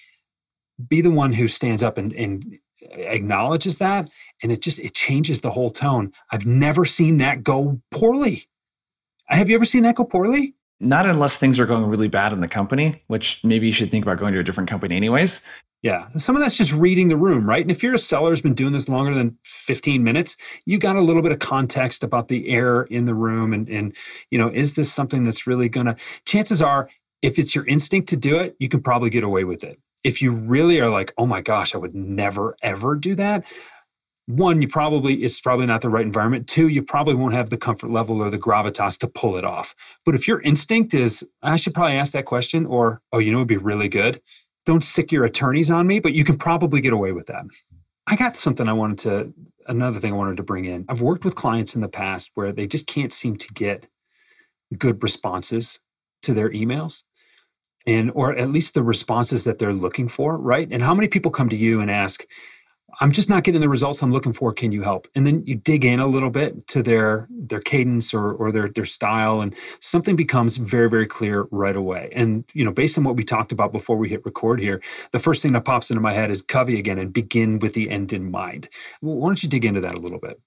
be 0.89 1.01
the 1.01 1.11
one 1.11 1.33
who 1.33 1.49
stands 1.49 1.83
up 1.83 1.99
and, 1.99 2.13
and 2.15 2.59
acknowledges 2.91 3.79
that 3.79 4.11
and 4.43 4.51
it 4.51 4.61
just 4.61 4.79
it 4.79 4.95
changes 4.95 5.41
the 5.41 5.51
whole 5.51 5.71
tone 5.71 6.13
i've 6.33 6.47
never 6.47 6.85
seen 6.85 7.19
that 7.19 7.43
go 7.43 7.81
poorly 7.91 8.45
have 9.33 9.49
you 9.49 9.55
ever 9.55 9.65
seen 9.65 9.83
that 9.85 9.97
go 9.97 10.05
poorly? 10.05 10.55
Not 10.81 11.07
unless 11.07 11.37
things 11.37 11.61
are 11.61 11.67
going 11.67 11.85
really 11.87 12.09
bad 12.09 12.33
in 12.33 12.41
the 12.41 12.49
company 12.49 13.03
which 13.07 13.43
maybe 13.45 13.67
you 13.67 13.73
should 13.73 13.91
think 13.91 14.05
about 14.05 14.19
going 14.19 14.35
to 14.35 14.41
a 14.41 14.43
different 14.43 14.69
company 14.69 14.97
anyways. 14.97 15.41
Yeah 15.83 16.09
some 16.17 16.37
of 16.37 16.43
that's 16.43 16.57
just 16.57 16.73
reading 16.73 17.09
the 17.09 17.17
room 17.17 17.49
right? 17.49 17.63
And 17.63 17.71
if 17.71 17.83
you're 17.83 17.95
a 17.95 17.99
seller 17.99 18.31
who's 18.31 18.41
been 18.41 18.55
doing 18.55 18.73
this 18.73 18.89
longer 18.89 19.15
than 19.15 19.37
15 19.45 20.03
minutes 20.03 20.37
you 20.67 20.79
got 20.79 20.97
a 20.97 21.01
little 21.01 21.23
bit 21.23 21.33
of 21.33 21.39
context 21.39 22.03
about 22.03 22.29
the 22.29 22.49
air 22.49 22.83
in 22.85 23.07
the 23.07 23.15
room 23.15 23.53
and 23.53 23.69
and 23.69 23.97
you 24.31 24.39
know 24.39 24.49
is 24.49 24.75
this 24.75 24.93
something 24.93 25.25
that's 25.25 25.47
really 25.47 25.69
gonna 25.69 25.97
chances 26.25 26.61
are 26.61 26.89
if 27.23 27.39
it's 27.39 27.55
your 27.55 27.65
instinct 27.67 28.09
to 28.09 28.17
do 28.17 28.37
it 28.37 28.57
you 28.59 28.69
can 28.69 28.83
probably 28.83 29.11
get 29.11 29.25
away 29.25 29.45
with 29.45 29.63
it. 29.65 29.79
If 30.05 30.21
you 30.21 30.33
really 30.33 30.81
are 30.81 30.91
like, 30.91 31.15
oh 31.17 31.27
my 31.27 31.41
gosh, 31.41 31.77
I 31.77 31.79
would 31.79 31.95
never 31.95 32.57
ever 32.63 32.97
do 32.97 33.15
that. 33.15 33.45
One, 34.27 34.63
you 34.63 34.69
probably 34.69 35.15
it's 35.23 35.41
probably 35.41 35.67
not 35.67 35.81
the 35.81 35.89
right 35.89 36.07
environment. 36.07 36.47
Two, 36.47 36.69
you 36.69 36.83
probably 36.83 37.15
won't 37.15 37.35
have 37.35 37.51
the 37.51 37.57
comfort 37.57 37.91
level 37.91 38.23
or 38.23 38.31
the 38.31 38.39
gravitas 38.39 38.99
to 38.99 39.09
pull 39.09 39.37
it 39.37 39.45
off. 39.45 39.75
But 40.07 40.15
if 40.15 40.29
your 40.29 40.41
instinct 40.43 40.95
is, 40.95 41.29
I 41.43 41.57
should 41.57 41.75
probably 41.75 41.97
ask 41.97 42.13
that 42.13 42.25
question, 42.25 42.65
or 42.67 43.01
oh, 43.13 43.19
you 43.19 43.33
know, 43.33 43.39
it'd 43.39 43.49
be 43.49 43.57
really 43.57 43.89
good. 43.89 44.21
Don't 44.65 44.85
sick 44.85 45.11
your 45.11 45.25
attorneys 45.25 45.71
on 45.71 45.89
me, 45.89 45.99
but 45.99 46.13
you 46.13 46.25
can 46.25 46.39
probably 46.39 46.81
get 46.81 46.93
away 46.93 47.11
with 47.13 47.27
that. 47.27 47.45
I 48.07 48.15
got 48.15 48.37
something 48.37 48.69
I 48.69 48.73
wanted 48.73 48.99
to, 49.01 49.35
another 49.67 49.99
thing 49.99 50.13
I 50.13 50.17
wanted 50.17 50.37
to 50.37 50.43
bring 50.45 50.67
in. 50.67 50.85
I've 50.89 51.01
worked 51.01 51.25
with 51.25 51.35
clients 51.35 51.75
in 51.75 51.81
the 51.81 51.89
past 51.89 52.31
where 52.35 52.53
they 52.53 52.67
just 52.67 52.87
can't 52.87 53.13
seem 53.13 53.37
to 53.37 53.49
get 53.55 53.89
good 54.79 55.03
responses 55.03 55.81
to 56.23 56.33
their 56.33 56.51
emails 56.51 57.03
and 57.87 58.13
or 58.15 58.37
at 58.37 58.51
least 58.51 58.75
the 58.75 58.83
responses 58.83 59.45
that 59.45 59.59
they're 59.59 59.73
looking 59.73 60.09
for 60.09 60.37
right 60.37 60.69
and 60.71 60.83
how 60.83 60.95
many 60.95 61.09
people 61.09 61.31
come 61.31 61.49
to 61.49 61.57
you 61.57 61.81
and 61.81 61.91
ask 61.91 62.25
i'm 63.01 63.13
just 63.13 63.29
not 63.29 63.45
getting 63.45 63.61
the 63.61 63.69
results 63.69 64.03
i'm 64.03 64.13
looking 64.13 64.33
for. 64.33 64.53
Can 64.53 64.73
you 64.73 64.83
help? 64.83 65.09
And 65.15 65.27
then 65.27 65.43
you 65.47 65.57
dig 65.57 65.85
in 65.85 66.01
a 66.01 66.07
little 66.07 66.31
bit 66.31 66.67
to 66.69 66.83
their 66.83 67.27
their 67.31 67.61
cadence 67.61 68.13
or 68.13 68.33
or 68.33 68.53
their 68.53 68.69
their 68.69 68.85
style 68.85 69.41
and 69.41 69.55
something 69.81 70.17
becomes 70.17 70.57
very 70.57 70.89
very 70.89 71.07
clear 71.07 71.47
right 71.51 71.77
away. 71.77 72.11
And 72.15 72.45
you 72.53 72.65
know 72.65 72.73
based 72.73 72.99
on 72.99 73.05
what 73.05 73.17
we 73.17 73.25
talked 73.25 73.53
about 73.53 73.73
before 73.73 73.97
we 73.97 74.09
hit 74.09 74.25
record 74.25 74.61
here 74.61 74.83
the 75.13 75.19
first 75.19 75.43
thing 75.43 75.53
that 75.53 75.65
pops 75.65 75.91
into 75.91 76.01
my 76.01 76.13
head 76.13 76.31
is 76.31 76.43
covey 76.43 76.79
again 76.79 76.99
and 76.99 77.13
begin 77.13 77.59
with 77.59 77.75
the 77.75 77.91
end 77.91 78.13
in 78.13 78.31
mind. 78.31 78.69
Why 79.01 79.29
don't 79.29 79.43
you 79.43 79.49
dig 79.49 79.65
into 79.65 79.81
that 79.81 79.95
a 79.95 80.01
little 80.01 80.19
bit? 80.19 80.41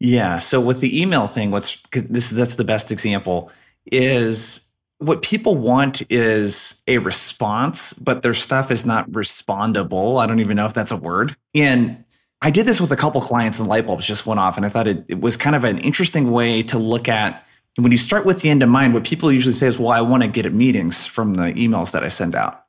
Yeah. 0.00 0.38
So 0.38 0.60
with 0.60 0.80
the 0.80 1.00
email 1.00 1.26
thing 1.26 1.50
what's 1.50 1.82
this 1.92 2.30
that's 2.30 2.56
the 2.56 2.64
best 2.64 2.90
example 2.90 3.50
is 3.90 4.67
what 4.98 5.22
people 5.22 5.56
want 5.56 6.02
is 6.10 6.82
a 6.86 6.98
response, 6.98 7.92
but 7.94 8.22
their 8.22 8.34
stuff 8.34 8.70
is 8.70 8.84
not 8.84 9.12
respondable. 9.14 10.18
I 10.18 10.26
don't 10.26 10.40
even 10.40 10.56
know 10.56 10.66
if 10.66 10.74
that's 10.74 10.92
a 10.92 10.96
word. 10.96 11.36
And 11.54 12.04
I 12.42 12.50
did 12.50 12.66
this 12.66 12.80
with 12.80 12.92
a 12.92 12.96
couple 12.96 13.20
clients 13.20 13.58
and 13.58 13.68
light 13.68 13.86
bulbs 13.86 14.06
just 14.06 14.26
went 14.26 14.40
off. 14.40 14.56
And 14.56 14.66
I 14.66 14.68
thought 14.68 14.86
it, 14.86 15.04
it 15.08 15.20
was 15.20 15.36
kind 15.36 15.56
of 15.56 15.64
an 15.64 15.78
interesting 15.78 16.30
way 16.30 16.62
to 16.64 16.78
look 16.78 17.08
at 17.08 17.44
when 17.78 17.92
you 17.92 17.98
start 17.98 18.26
with 18.26 18.40
the 18.40 18.50
end 18.50 18.62
in 18.62 18.68
mind, 18.68 18.92
what 18.92 19.04
people 19.04 19.30
usually 19.30 19.52
say 19.52 19.68
is, 19.68 19.78
well, 19.78 19.90
I 19.90 20.00
want 20.00 20.24
to 20.24 20.28
get 20.28 20.46
at 20.46 20.52
meetings 20.52 21.06
from 21.06 21.34
the 21.34 21.52
emails 21.52 21.92
that 21.92 22.02
I 22.02 22.08
send 22.08 22.34
out. 22.34 22.64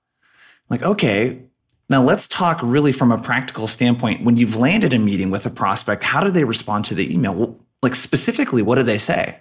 like, 0.69 0.83
okay, 0.83 1.41
now 1.89 2.03
let's 2.03 2.27
talk 2.27 2.59
really 2.61 2.91
from 2.91 3.11
a 3.11 3.17
practical 3.17 3.65
standpoint. 3.65 4.23
When 4.23 4.35
you've 4.35 4.55
landed 4.55 4.93
a 4.93 4.99
meeting 4.99 5.31
with 5.31 5.47
a 5.47 5.49
prospect, 5.49 6.03
how 6.03 6.23
do 6.23 6.29
they 6.29 6.43
respond 6.43 6.85
to 6.85 6.95
the 6.95 7.11
email? 7.11 7.57
Like 7.81 7.95
specifically, 7.95 8.61
what 8.61 8.75
do 8.75 8.83
they 8.83 8.99
say? 8.99 9.39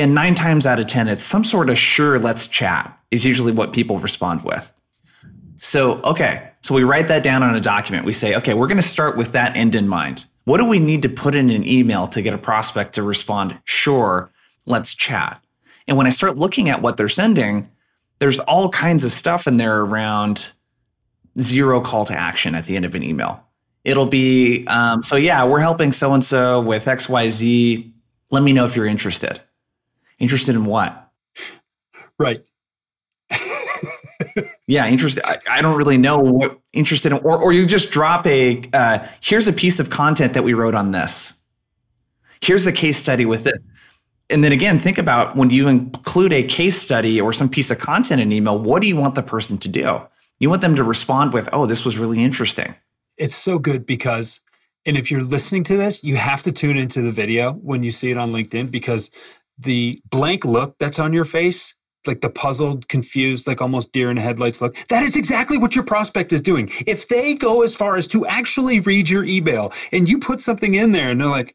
And 0.00 0.14
nine 0.14 0.34
times 0.34 0.64
out 0.64 0.80
of 0.80 0.86
10, 0.86 1.08
it's 1.08 1.22
some 1.22 1.44
sort 1.44 1.68
of 1.68 1.76
sure, 1.76 2.18
let's 2.18 2.46
chat 2.46 2.98
is 3.10 3.22
usually 3.22 3.52
what 3.52 3.74
people 3.74 3.98
respond 3.98 4.42
with. 4.42 4.72
So, 5.60 6.00
okay, 6.02 6.50
so 6.62 6.74
we 6.74 6.84
write 6.84 7.08
that 7.08 7.22
down 7.22 7.42
on 7.42 7.54
a 7.54 7.60
document. 7.60 8.06
We 8.06 8.14
say, 8.14 8.34
okay, 8.36 8.54
we're 8.54 8.66
going 8.66 8.78
to 8.78 8.82
start 8.82 9.18
with 9.18 9.32
that 9.32 9.54
end 9.56 9.74
in 9.74 9.86
mind. 9.86 10.24
What 10.44 10.56
do 10.56 10.64
we 10.64 10.78
need 10.78 11.02
to 11.02 11.10
put 11.10 11.34
in 11.34 11.50
an 11.50 11.68
email 11.68 12.08
to 12.08 12.22
get 12.22 12.32
a 12.32 12.38
prospect 12.38 12.94
to 12.94 13.02
respond, 13.02 13.60
sure, 13.64 14.30
let's 14.64 14.94
chat? 14.94 15.44
And 15.86 15.98
when 15.98 16.06
I 16.06 16.10
start 16.10 16.38
looking 16.38 16.70
at 16.70 16.80
what 16.80 16.96
they're 16.96 17.10
sending, 17.10 17.68
there's 18.20 18.40
all 18.40 18.70
kinds 18.70 19.04
of 19.04 19.10
stuff 19.10 19.46
in 19.46 19.58
there 19.58 19.80
around 19.80 20.52
zero 21.38 21.82
call 21.82 22.06
to 22.06 22.14
action 22.14 22.54
at 22.54 22.64
the 22.64 22.74
end 22.74 22.86
of 22.86 22.94
an 22.94 23.02
email. 23.02 23.44
It'll 23.84 24.06
be, 24.06 24.66
um, 24.66 25.02
so 25.02 25.16
yeah, 25.16 25.44
we're 25.44 25.60
helping 25.60 25.92
so 25.92 26.14
and 26.14 26.24
so 26.24 26.62
with 26.62 26.86
XYZ. 26.86 27.92
Let 28.30 28.42
me 28.42 28.54
know 28.54 28.64
if 28.64 28.76
you're 28.76 28.86
interested. 28.86 29.42
Interested 30.20 30.54
in 30.54 30.66
what? 30.66 31.10
Right. 32.18 32.44
yeah, 34.66 34.86
interested. 34.86 35.24
I, 35.26 35.36
I, 35.50 35.62
don't 35.62 35.76
really 35.76 35.96
know 35.96 36.18
what 36.18 36.60
interested 36.74 37.12
in, 37.12 37.18
or, 37.18 37.38
or 37.38 37.52
you 37.52 37.64
just 37.64 37.90
drop 37.90 38.26
a, 38.26 38.62
uh, 38.74 39.06
here's 39.22 39.48
a 39.48 39.52
piece 39.52 39.80
of 39.80 39.88
content 39.88 40.34
that 40.34 40.44
we 40.44 40.52
wrote 40.52 40.74
on 40.74 40.92
this. 40.92 41.34
Here's 42.42 42.66
a 42.66 42.72
case 42.72 42.98
study 42.98 43.24
with 43.24 43.46
it. 43.46 43.58
And 44.28 44.44
then 44.44 44.52
again, 44.52 44.78
think 44.78 44.98
about 44.98 45.36
when 45.36 45.50
you 45.50 45.68
include 45.68 46.32
a 46.32 46.42
case 46.42 46.80
study 46.80 47.20
or 47.20 47.32
some 47.32 47.48
piece 47.48 47.70
of 47.70 47.78
content 47.78 48.20
in 48.20 48.30
email, 48.30 48.58
what 48.58 48.82
do 48.82 48.88
you 48.88 48.96
want 48.96 49.14
the 49.14 49.22
person 49.22 49.58
to 49.58 49.68
do? 49.68 50.00
You 50.38 50.48
want 50.48 50.62
them 50.62 50.76
to 50.76 50.84
respond 50.84 51.32
with, 51.32 51.48
oh, 51.52 51.66
this 51.66 51.84
was 51.84 51.98
really 51.98 52.22
interesting. 52.22 52.74
It's 53.18 53.34
so 53.34 53.58
good 53.58 53.84
because, 53.84 54.40
and 54.86 54.96
if 54.96 55.10
you're 55.10 55.22
listening 55.22 55.64
to 55.64 55.76
this, 55.76 56.02
you 56.04 56.16
have 56.16 56.42
to 56.42 56.52
tune 56.52 56.76
into 56.76 57.02
the 57.02 57.10
video 57.10 57.52
when 57.54 57.82
you 57.82 57.90
see 57.90 58.10
it 58.10 58.16
on 58.16 58.32
LinkedIn 58.32 58.70
because 58.70 59.10
the 59.60 60.00
blank 60.10 60.44
look 60.44 60.76
that's 60.78 60.98
on 60.98 61.12
your 61.12 61.24
face 61.24 61.74
like 62.06 62.20
the 62.20 62.30
puzzled, 62.30 62.88
confused, 62.88 63.46
like 63.46 63.60
almost 63.60 63.92
deer 63.92 64.10
in 64.10 64.16
headlights 64.16 64.60
look. 64.60 64.76
That 64.88 65.02
is 65.02 65.16
exactly 65.16 65.58
what 65.58 65.74
your 65.74 65.84
prospect 65.84 66.32
is 66.32 66.40
doing. 66.40 66.70
If 66.86 67.08
they 67.08 67.34
go 67.34 67.62
as 67.62 67.74
far 67.74 67.96
as 67.96 68.06
to 68.08 68.26
actually 68.26 68.80
read 68.80 69.08
your 69.08 69.24
email 69.24 69.72
and 69.92 70.08
you 70.08 70.18
put 70.18 70.40
something 70.40 70.74
in 70.74 70.92
there 70.92 71.10
and 71.10 71.20
they're 71.20 71.28
like, 71.28 71.54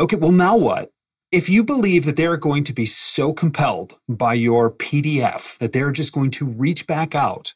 okay, 0.00 0.16
well, 0.16 0.32
now 0.32 0.56
what? 0.56 0.90
If 1.32 1.48
you 1.48 1.64
believe 1.64 2.04
that 2.04 2.16
they're 2.16 2.36
going 2.36 2.64
to 2.64 2.72
be 2.72 2.86
so 2.86 3.32
compelled 3.32 3.98
by 4.08 4.34
your 4.34 4.70
PDF 4.70 5.58
that 5.58 5.72
they're 5.72 5.92
just 5.92 6.12
going 6.12 6.30
to 6.32 6.46
reach 6.46 6.86
back 6.86 7.14
out 7.14 7.54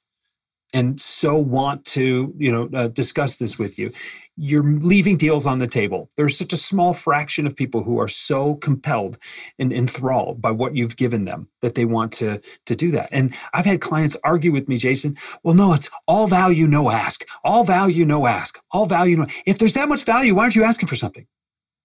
and 0.72 1.00
so 1.00 1.36
want 1.36 1.84
to, 1.84 2.32
you 2.38 2.50
know, 2.50 2.68
uh, 2.72 2.88
discuss 2.88 3.36
this 3.36 3.58
with 3.58 3.78
you, 3.78 3.92
you're 4.40 4.62
leaving 4.62 5.18
deals 5.18 5.44
on 5.46 5.58
the 5.58 5.66
table. 5.66 6.08
There's 6.16 6.36
such 6.36 6.54
a 6.54 6.56
small 6.56 6.94
fraction 6.94 7.46
of 7.46 7.54
people 7.54 7.82
who 7.82 8.00
are 8.00 8.08
so 8.08 8.54
compelled 8.54 9.18
and 9.58 9.70
enthralled 9.70 10.40
by 10.40 10.50
what 10.50 10.74
you've 10.74 10.96
given 10.96 11.26
them 11.26 11.46
that 11.60 11.74
they 11.74 11.84
want 11.84 12.10
to, 12.14 12.40
to 12.64 12.74
do 12.74 12.90
that. 12.92 13.10
And 13.12 13.34
I've 13.52 13.66
had 13.66 13.82
clients 13.82 14.16
argue 14.24 14.50
with 14.50 14.66
me, 14.66 14.78
Jason, 14.78 15.18
well, 15.44 15.54
no, 15.54 15.74
it's 15.74 15.90
all 16.08 16.26
value, 16.26 16.66
no 16.66 16.88
ask. 16.88 17.26
All 17.44 17.64
value, 17.64 18.06
no 18.06 18.26
ask. 18.26 18.58
All 18.70 18.86
value, 18.86 19.18
no. 19.18 19.26
If 19.44 19.58
there's 19.58 19.74
that 19.74 19.90
much 19.90 20.04
value, 20.04 20.34
why 20.34 20.44
aren't 20.44 20.56
you 20.56 20.64
asking 20.64 20.88
for 20.88 20.96
something? 20.96 21.26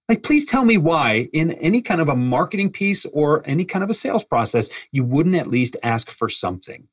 Like, 0.07 0.23
please 0.23 0.45
tell 0.45 0.63
me 0.63 0.77
why, 0.77 1.27
in 1.33 1.51
any 1.53 1.81
kind 1.81 1.99
of 1.99 2.07
a 2.07 2.15
marketing 2.15 2.71
piece 2.71 3.05
or 3.07 3.43
any 3.45 3.65
kind 3.65 3.83
of 3.83 3.89
a 3.89 3.93
sales 3.93 4.23
process, 4.23 4.69
you 4.93 5.03
wouldn't 5.03 5.35
at 5.35 5.47
least 5.47 5.75
ask 5.83 6.09
for 6.09 6.29
something, 6.29 6.87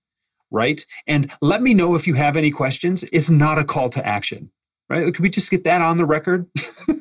right? 0.51 0.85
And 1.07 1.31
let 1.41 1.63
me 1.63 1.73
know 1.73 1.95
if 1.95 2.09
you 2.09 2.15
have 2.15 2.37
any 2.37 2.51
questions. 2.51 3.05
It's 3.13 3.31
not 3.31 3.61
a 3.61 3.65
call 3.65 3.89
to 3.91 4.05
action 4.05 4.51
right? 4.93 5.07
Could 5.07 5.21
we 5.23 5.31
just 5.31 5.51
get 5.51 5.65
that 5.65 5.81
on 5.81 5.97
the 5.97 6.05
record? 6.05 6.47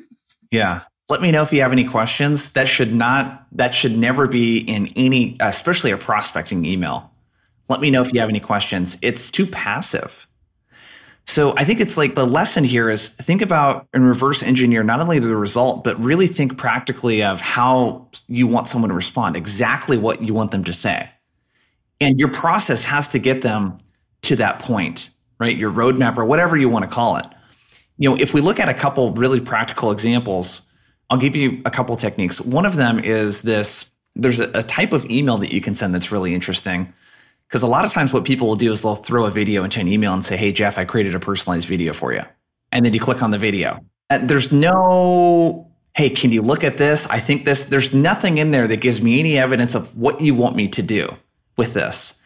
yeah. 0.50 0.80
Let 1.08 1.20
me 1.20 1.30
know 1.30 1.42
if 1.42 1.52
you 1.52 1.60
have 1.60 1.72
any 1.72 1.84
questions. 1.84 2.52
That 2.54 2.66
should 2.66 2.94
not, 2.94 3.46
that 3.52 3.74
should 3.74 3.98
never 3.98 4.26
be 4.26 4.58
in 4.58 4.88
any, 4.96 5.36
especially 5.40 5.90
a 5.90 5.98
prospecting 5.98 6.64
email. 6.64 7.10
Let 7.68 7.80
me 7.80 7.90
know 7.90 8.00
if 8.00 8.12
you 8.14 8.20
have 8.20 8.30
any 8.30 8.40
questions. 8.40 8.96
It's 9.02 9.30
too 9.30 9.46
passive. 9.46 10.26
So 11.26 11.54
I 11.56 11.64
think 11.64 11.80
it's 11.80 11.98
like 11.98 12.14
the 12.14 12.26
lesson 12.26 12.64
here 12.64 12.88
is 12.88 13.08
think 13.08 13.42
about 13.42 13.86
and 13.92 14.06
reverse 14.06 14.42
engineer 14.42 14.82
not 14.82 15.00
only 15.00 15.18
the 15.18 15.36
result, 15.36 15.84
but 15.84 16.00
really 16.02 16.26
think 16.26 16.56
practically 16.56 17.22
of 17.22 17.40
how 17.40 18.08
you 18.26 18.46
want 18.46 18.68
someone 18.68 18.88
to 18.88 18.94
respond, 18.94 19.36
exactly 19.36 19.98
what 19.98 20.22
you 20.22 20.32
want 20.32 20.50
them 20.50 20.64
to 20.64 20.72
say. 20.72 21.10
And 22.00 22.18
your 22.18 22.30
process 22.30 22.82
has 22.84 23.06
to 23.08 23.18
get 23.18 23.42
them 23.42 23.78
to 24.22 24.36
that 24.36 24.60
point, 24.60 25.10
right? 25.38 25.56
Your 25.56 25.70
roadmap 25.70 26.16
or 26.16 26.24
whatever 26.24 26.56
you 26.56 26.68
want 26.68 26.84
to 26.84 26.90
call 26.90 27.16
it 27.16 27.26
you 28.02 28.10
know, 28.10 28.16
if 28.16 28.34
we 28.34 28.40
look 28.40 28.58
at 28.58 28.68
a 28.68 28.74
couple 28.74 29.12
really 29.12 29.40
practical 29.40 29.92
examples, 29.92 30.68
I'll 31.08 31.18
give 31.18 31.36
you 31.36 31.62
a 31.64 31.70
couple 31.70 31.94
techniques. 31.94 32.40
One 32.40 32.66
of 32.66 32.74
them 32.74 32.98
is 32.98 33.42
this 33.42 33.92
there's 34.16 34.40
a, 34.40 34.50
a 34.54 34.64
type 34.64 34.92
of 34.92 35.08
email 35.08 35.38
that 35.38 35.52
you 35.52 35.60
can 35.60 35.76
send 35.76 35.94
that's 35.94 36.10
really 36.10 36.34
interesting. 36.34 36.92
Because 37.46 37.62
a 37.62 37.68
lot 37.68 37.84
of 37.84 37.92
times 37.92 38.12
what 38.12 38.24
people 38.24 38.48
will 38.48 38.56
do 38.56 38.72
is 38.72 38.82
they'll 38.82 38.96
throw 38.96 39.24
a 39.26 39.30
video 39.30 39.62
into 39.62 39.78
an 39.78 39.86
email 39.86 40.12
and 40.12 40.24
say, 40.24 40.36
Hey, 40.36 40.50
Jeff, 40.50 40.78
I 40.78 40.84
created 40.84 41.14
a 41.14 41.20
personalized 41.20 41.68
video 41.68 41.92
for 41.92 42.12
you. 42.12 42.22
And 42.72 42.84
then 42.84 42.92
you 42.92 42.98
click 42.98 43.22
on 43.22 43.30
the 43.30 43.38
video. 43.38 43.78
And 44.10 44.28
there's 44.28 44.50
no, 44.50 45.70
Hey, 45.94 46.10
can 46.10 46.32
you 46.32 46.42
look 46.42 46.64
at 46.64 46.78
this? 46.78 47.06
I 47.06 47.20
think 47.20 47.44
this, 47.44 47.66
there's 47.66 47.94
nothing 47.94 48.38
in 48.38 48.50
there 48.50 48.66
that 48.66 48.80
gives 48.80 49.00
me 49.00 49.20
any 49.20 49.38
evidence 49.38 49.76
of 49.76 49.96
what 49.96 50.20
you 50.20 50.34
want 50.34 50.56
me 50.56 50.66
to 50.66 50.82
do 50.82 51.08
with 51.56 51.74
this. 51.74 52.20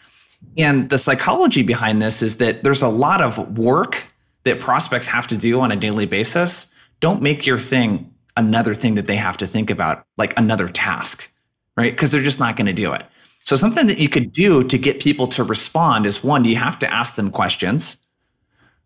And 0.56 0.88
the 0.88 0.96
psychology 0.96 1.62
behind 1.62 2.00
this 2.00 2.22
is 2.22 2.38
that 2.38 2.64
there's 2.64 2.82
a 2.82 2.88
lot 2.88 3.20
of 3.20 3.58
work 3.58 4.06
that 4.46 4.60
prospects 4.60 5.06
have 5.08 5.26
to 5.26 5.36
do 5.36 5.60
on 5.60 5.72
a 5.72 5.76
daily 5.76 6.06
basis. 6.06 6.72
Don't 7.00 7.20
make 7.20 7.46
your 7.46 7.58
thing 7.58 8.12
another 8.36 8.74
thing 8.74 8.94
that 8.94 9.06
they 9.06 9.16
have 9.16 9.36
to 9.38 9.46
think 9.46 9.70
about, 9.70 10.06
like 10.16 10.38
another 10.38 10.68
task, 10.68 11.32
right? 11.76 11.92
Because 11.92 12.12
they're 12.12 12.22
just 12.22 12.38
not 12.38 12.56
going 12.56 12.66
to 12.66 12.72
do 12.72 12.92
it. 12.92 13.04
So, 13.44 13.56
something 13.56 13.86
that 13.88 13.98
you 13.98 14.08
could 14.08 14.32
do 14.32 14.62
to 14.64 14.78
get 14.78 15.00
people 15.00 15.26
to 15.28 15.44
respond 15.44 16.06
is 16.06 16.22
one, 16.22 16.44
you 16.44 16.56
have 16.56 16.78
to 16.80 16.92
ask 16.92 17.16
them 17.16 17.30
questions. 17.30 17.96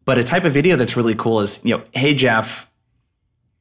But 0.05 0.19
a 0.19 0.25
type 0.25 0.45
of 0.45 0.53
video 0.53 0.77
that's 0.77 0.97
really 0.97 1.15
cool 1.15 1.41
is, 1.41 1.65
you 1.65 1.77
know, 1.77 1.85
hey, 1.93 2.15
Jeff, 2.15 2.71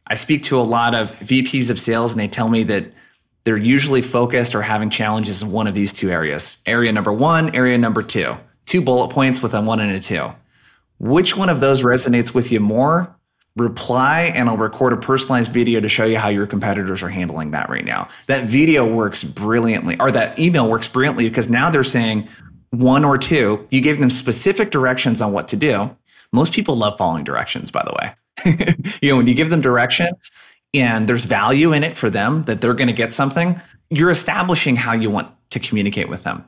I 0.08 0.16
speak 0.16 0.44
to 0.44 0.60
a 0.60 0.64
lot 0.64 0.96
of 0.96 1.12
VPs 1.12 1.70
of 1.70 1.80
sales 1.80 2.12
and 2.12 2.20
they 2.20 2.28
tell 2.28 2.50
me 2.50 2.64
that 2.64 2.92
they're 3.44 3.58
usually 3.58 4.02
focused 4.02 4.56
or 4.56 4.62
having 4.62 4.90
challenges 4.90 5.44
in 5.44 5.52
one 5.52 5.68
of 5.68 5.74
these 5.74 5.94
two 5.94 6.10
areas. 6.10 6.62
Area 6.66 6.92
number 6.92 7.14
one, 7.14 7.54
area 7.56 7.78
number 7.78 8.02
two. 8.02 8.38
Two 8.66 8.82
bullet 8.82 9.10
points 9.10 9.42
with 9.42 9.54
a 9.54 9.62
one 9.62 9.80
and 9.80 9.92
a 9.92 10.00
two. 10.00 10.34
Which 11.00 11.36
one 11.36 11.50
of 11.50 11.60
those 11.60 11.84
resonates 11.84 12.34
with 12.34 12.52
you 12.52 12.60
more? 12.60 13.16
Reply 13.56 14.32
and 14.36 14.48
I'll 14.48 14.58
record 14.58 14.94
a 14.94 14.98
personalized 14.98 15.52
video 15.52 15.82
to 15.82 15.90
show 15.90 16.06
you 16.06 16.18
how 16.18 16.30
your 16.30 16.48
competitors 16.48 17.02
are 17.04 17.10
handling 17.10 17.52
that 17.52 17.70
right 17.70 17.84
now. 17.84 18.08
That 18.28 18.48
video 18.48 18.86
works 18.86 19.24
brilliantly, 19.24 20.00
or 20.00 20.12
that 20.12 20.38
email 20.38 20.70
works 20.70 20.88
brilliantly 20.88 21.28
because 21.28 21.50
now 21.50 21.70
they're 21.70 21.84
saying 21.84 22.30
one 22.70 23.04
or 23.04 23.18
two. 23.18 23.68
You 23.72 23.82
gave 23.82 24.00
them 24.00 24.10
specific 24.10 24.72
directions 24.72 25.22
on 25.22 25.34
what 25.34 25.48
to 25.50 25.56
do. 25.56 25.96
Most 26.32 26.54
people 26.54 26.76
love 26.76 26.98
following 26.98 27.24
directions, 27.24 27.72
by 27.72 27.84
the 27.84 27.96
way. 28.00 28.76
you 29.02 29.10
know, 29.10 29.18
when 29.18 29.28
you 29.28 29.34
give 29.34 29.50
them 29.50 29.62
directions, 29.62 30.32
and 30.74 31.08
there's 31.10 31.26
value 31.26 31.74
in 31.74 31.84
it 31.84 31.98
for 31.98 32.10
them 32.10 32.44
that 32.44 32.62
they're 32.62 32.74
going 32.74 32.88
to 32.88 32.94
get 32.94 33.14
something, 33.14 33.60
you're 33.90 34.10
establishing 34.10 34.76
how 34.76 34.94
you 34.94 35.10
want 35.10 35.28
to 35.50 35.60
communicate 35.60 36.10
with 36.10 36.24
them. 36.24 36.44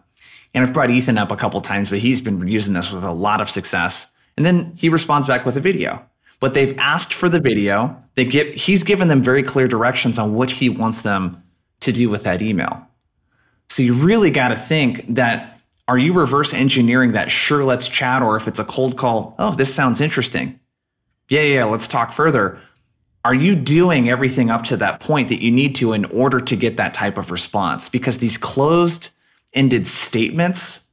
And 0.53 0.63
I've 0.63 0.73
brought 0.73 0.89
Ethan 0.89 1.17
up 1.17 1.31
a 1.31 1.35
couple 1.35 1.59
times, 1.61 1.89
but 1.89 1.99
he's 1.99 2.21
been 2.21 2.47
using 2.47 2.73
this 2.73 2.91
with 2.91 3.03
a 3.03 3.11
lot 3.11 3.41
of 3.41 3.49
success. 3.49 4.11
And 4.37 4.45
then 4.45 4.71
he 4.75 4.89
responds 4.89 5.27
back 5.27 5.45
with 5.45 5.57
a 5.57 5.59
video. 5.59 6.05
But 6.39 6.53
they've 6.53 6.77
asked 6.79 7.13
for 7.13 7.29
the 7.29 7.39
video. 7.39 7.95
They 8.15 8.25
get 8.25 8.55
he's 8.55 8.83
given 8.83 9.07
them 9.07 9.21
very 9.21 9.43
clear 9.43 9.67
directions 9.67 10.17
on 10.17 10.33
what 10.33 10.49
he 10.49 10.69
wants 10.69 11.03
them 11.03 11.43
to 11.81 11.91
do 11.91 12.09
with 12.09 12.23
that 12.23 12.41
email. 12.41 12.87
So 13.69 13.83
you 13.83 13.93
really 13.93 14.31
got 14.31 14.49
to 14.49 14.55
think 14.55 15.15
that 15.15 15.59
are 15.87 15.97
you 15.97 16.13
reverse 16.13 16.53
engineering 16.53 17.11
that 17.13 17.31
sure 17.31 17.63
let's 17.63 17.87
chat 17.87 18.21
or 18.21 18.35
if 18.35 18.47
it's 18.47 18.59
a 18.59 18.65
cold 18.65 18.97
call, 18.97 19.35
oh, 19.39 19.51
this 19.51 19.73
sounds 19.73 20.01
interesting. 20.01 20.59
Yeah, 21.29 21.41
yeah, 21.41 21.63
let's 21.65 21.87
talk 21.87 22.11
further 22.11 22.59
are 23.23 23.35
you 23.35 23.55
doing 23.55 24.09
everything 24.09 24.49
up 24.49 24.63
to 24.63 24.77
that 24.77 24.99
point 24.99 25.29
that 25.29 25.43
you 25.43 25.51
need 25.51 25.75
to 25.75 25.93
in 25.93 26.05
order 26.05 26.39
to 26.39 26.55
get 26.55 26.77
that 26.77 26.93
type 26.93 27.17
of 27.17 27.29
response? 27.29 27.87
Because 27.87 28.17
these 28.17 28.37
closed 28.37 29.11
ended 29.53 29.85
statements 29.85 30.87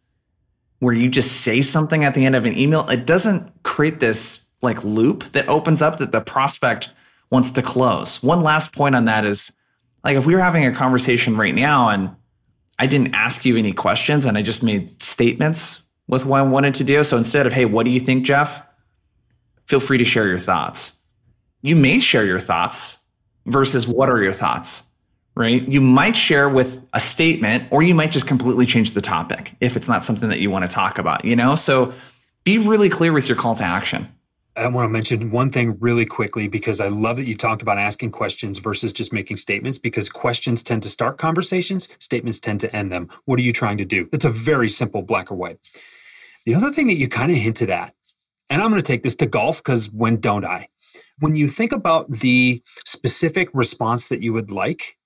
where 0.80 0.94
you 0.94 1.08
just 1.08 1.42
say 1.42 1.60
something 1.62 2.04
at 2.04 2.14
the 2.14 2.24
end 2.24 2.36
of 2.36 2.46
an 2.46 2.56
email, 2.56 2.88
it 2.88 3.06
doesn't 3.06 3.62
create 3.62 4.00
this 4.00 4.48
like 4.62 4.82
loop 4.84 5.24
that 5.32 5.48
opens 5.48 5.82
up 5.82 5.98
that 5.98 6.12
the 6.12 6.20
prospect 6.20 6.90
wants 7.30 7.50
to 7.52 7.62
close. 7.62 8.22
One 8.22 8.42
last 8.42 8.72
point 8.72 8.94
on 8.94 9.04
that 9.06 9.24
is 9.24 9.52
like 10.04 10.16
if 10.16 10.26
we 10.26 10.34
were 10.34 10.40
having 10.40 10.64
a 10.64 10.74
conversation 10.74 11.36
right 11.36 11.54
now 11.54 11.88
and 11.88 12.10
I 12.78 12.86
didn't 12.86 13.14
ask 13.14 13.44
you 13.44 13.56
any 13.56 13.72
questions 13.72 14.24
and 14.24 14.38
I 14.38 14.42
just 14.42 14.62
made 14.62 15.02
statements 15.02 15.82
with 16.06 16.24
what 16.24 16.38
I 16.38 16.42
wanted 16.42 16.74
to 16.74 16.84
do. 16.84 17.02
So 17.04 17.16
instead 17.16 17.46
of, 17.46 17.52
hey, 17.52 17.64
what 17.64 17.84
do 17.84 17.90
you 17.90 18.00
think, 18.00 18.24
Jeff? 18.24 18.62
Feel 19.66 19.80
free 19.80 19.98
to 19.98 20.04
share 20.04 20.26
your 20.26 20.38
thoughts 20.38 20.98
you 21.62 21.76
may 21.76 21.98
share 21.98 22.24
your 22.24 22.38
thoughts 22.38 23.04
versus 23.46 23.86
what 23.86 24.08
are 24.08 24.22
your 24.22 24.32
thoughts, 24.32 24.84
right? 25.38 25.68
You 25.68 25.80
might 25.80 26.16
share 26.16 26.48
with 26.48 26.84
a 26.94 26.98
statement 27.00 27.62
or 27.70 27.80
you 27.84 27.94
might 27.94 28.10
just 28.10 28.26
completely 28.26 28.66
change 28.66 28.90
the 28.90 29.00
topic 29.00 29.54
if 29.60 29.76
it's 29.76 29.86
not 29.86 30.04
something 30.04 30.28
that 30.30 30.40
you 30.40 30.50
want 30.50 30.68
to 30.68 30.68
talk 30.68 30.98
about, 30.98 31.24
you 31.24 31.36
know? 31.36 31.54
So 31.54 31.92
be 32.42 32.58
really 32.58 32.88
clear 32.88 33.12
with 33.12 33.28
your 33.28 33.36
call 33.36 33.54
to 33.54 33.62
action. 33.62 34.08
I 34.56 34.66
want 34.66 34.86
to 34.86 34.88
mention 34.88 35.30
one 35.30 35.52
thing 35.52 35.78
really 35.78 36.04
quickly 36.04 36.48
because 36.48 36.80
I 36.80 36.88
love 36.88 37.18
that 37.18 37.28
you 37.28 37.36
talked 37.36 37.62
about 37.62 37.78
asking 37.78 38.10
questions 38.10 38.58
versus 38.58 38.92
just 38.92 39.12
making 39.12 39.36
statements 39.36 39.78
because 39.78 40.08
questions 40.08 40.64
tend 40.64 40.82
to 40.82 40.88
start 40.88 41.18
conversations, 41.18 41.88
statements 42.00 42.40
tend 42.40 42.58
to 42.60 42.74
end 42.74 42.90
them. 42.90 43.08
What 43.26 43.38
are 43.38 43.42
you 43.42 43.52
trying 43.52 43.78
to 43.78 43.84
do? 43.84 44.08
It's 44.12 44.24
a 44.24 44.30
very 44.30 44.68
simple 44.68 45.02
black 45.02 45.30
or 45.30 45.36
white. 45.36 45.58
The 46.46 46.56
other 46.56 46.72
thing 46.72 46.88
that 46.88 46.96
you 46.96 47.08
kind 47.08 47.30
of 47.30 47.38
hinted 47.38 47.70
at, 47.70 47.94
and 48.50 48.60
I'm 48.60 48.70
going 48.70 48.82
to 48.82 48.86
take 48.86 49.04
this 49.04 49.14
to 49.16 49.26
golf 49.26 49.58
because 49.58 49.88
when 49.92 50.18
don't 50.18 50.44
I? 50.44 50.68
when 51.20 51.36
you 51.36 51.48
think 51.48 51.72
about 51.72 52.10
the 52.10 52.62
specific 52.84 53.48
response 53.52 54.08
that 54.08 54.22
you 54.22 54.32
would 54.32 54.50
like, 54.50 54.96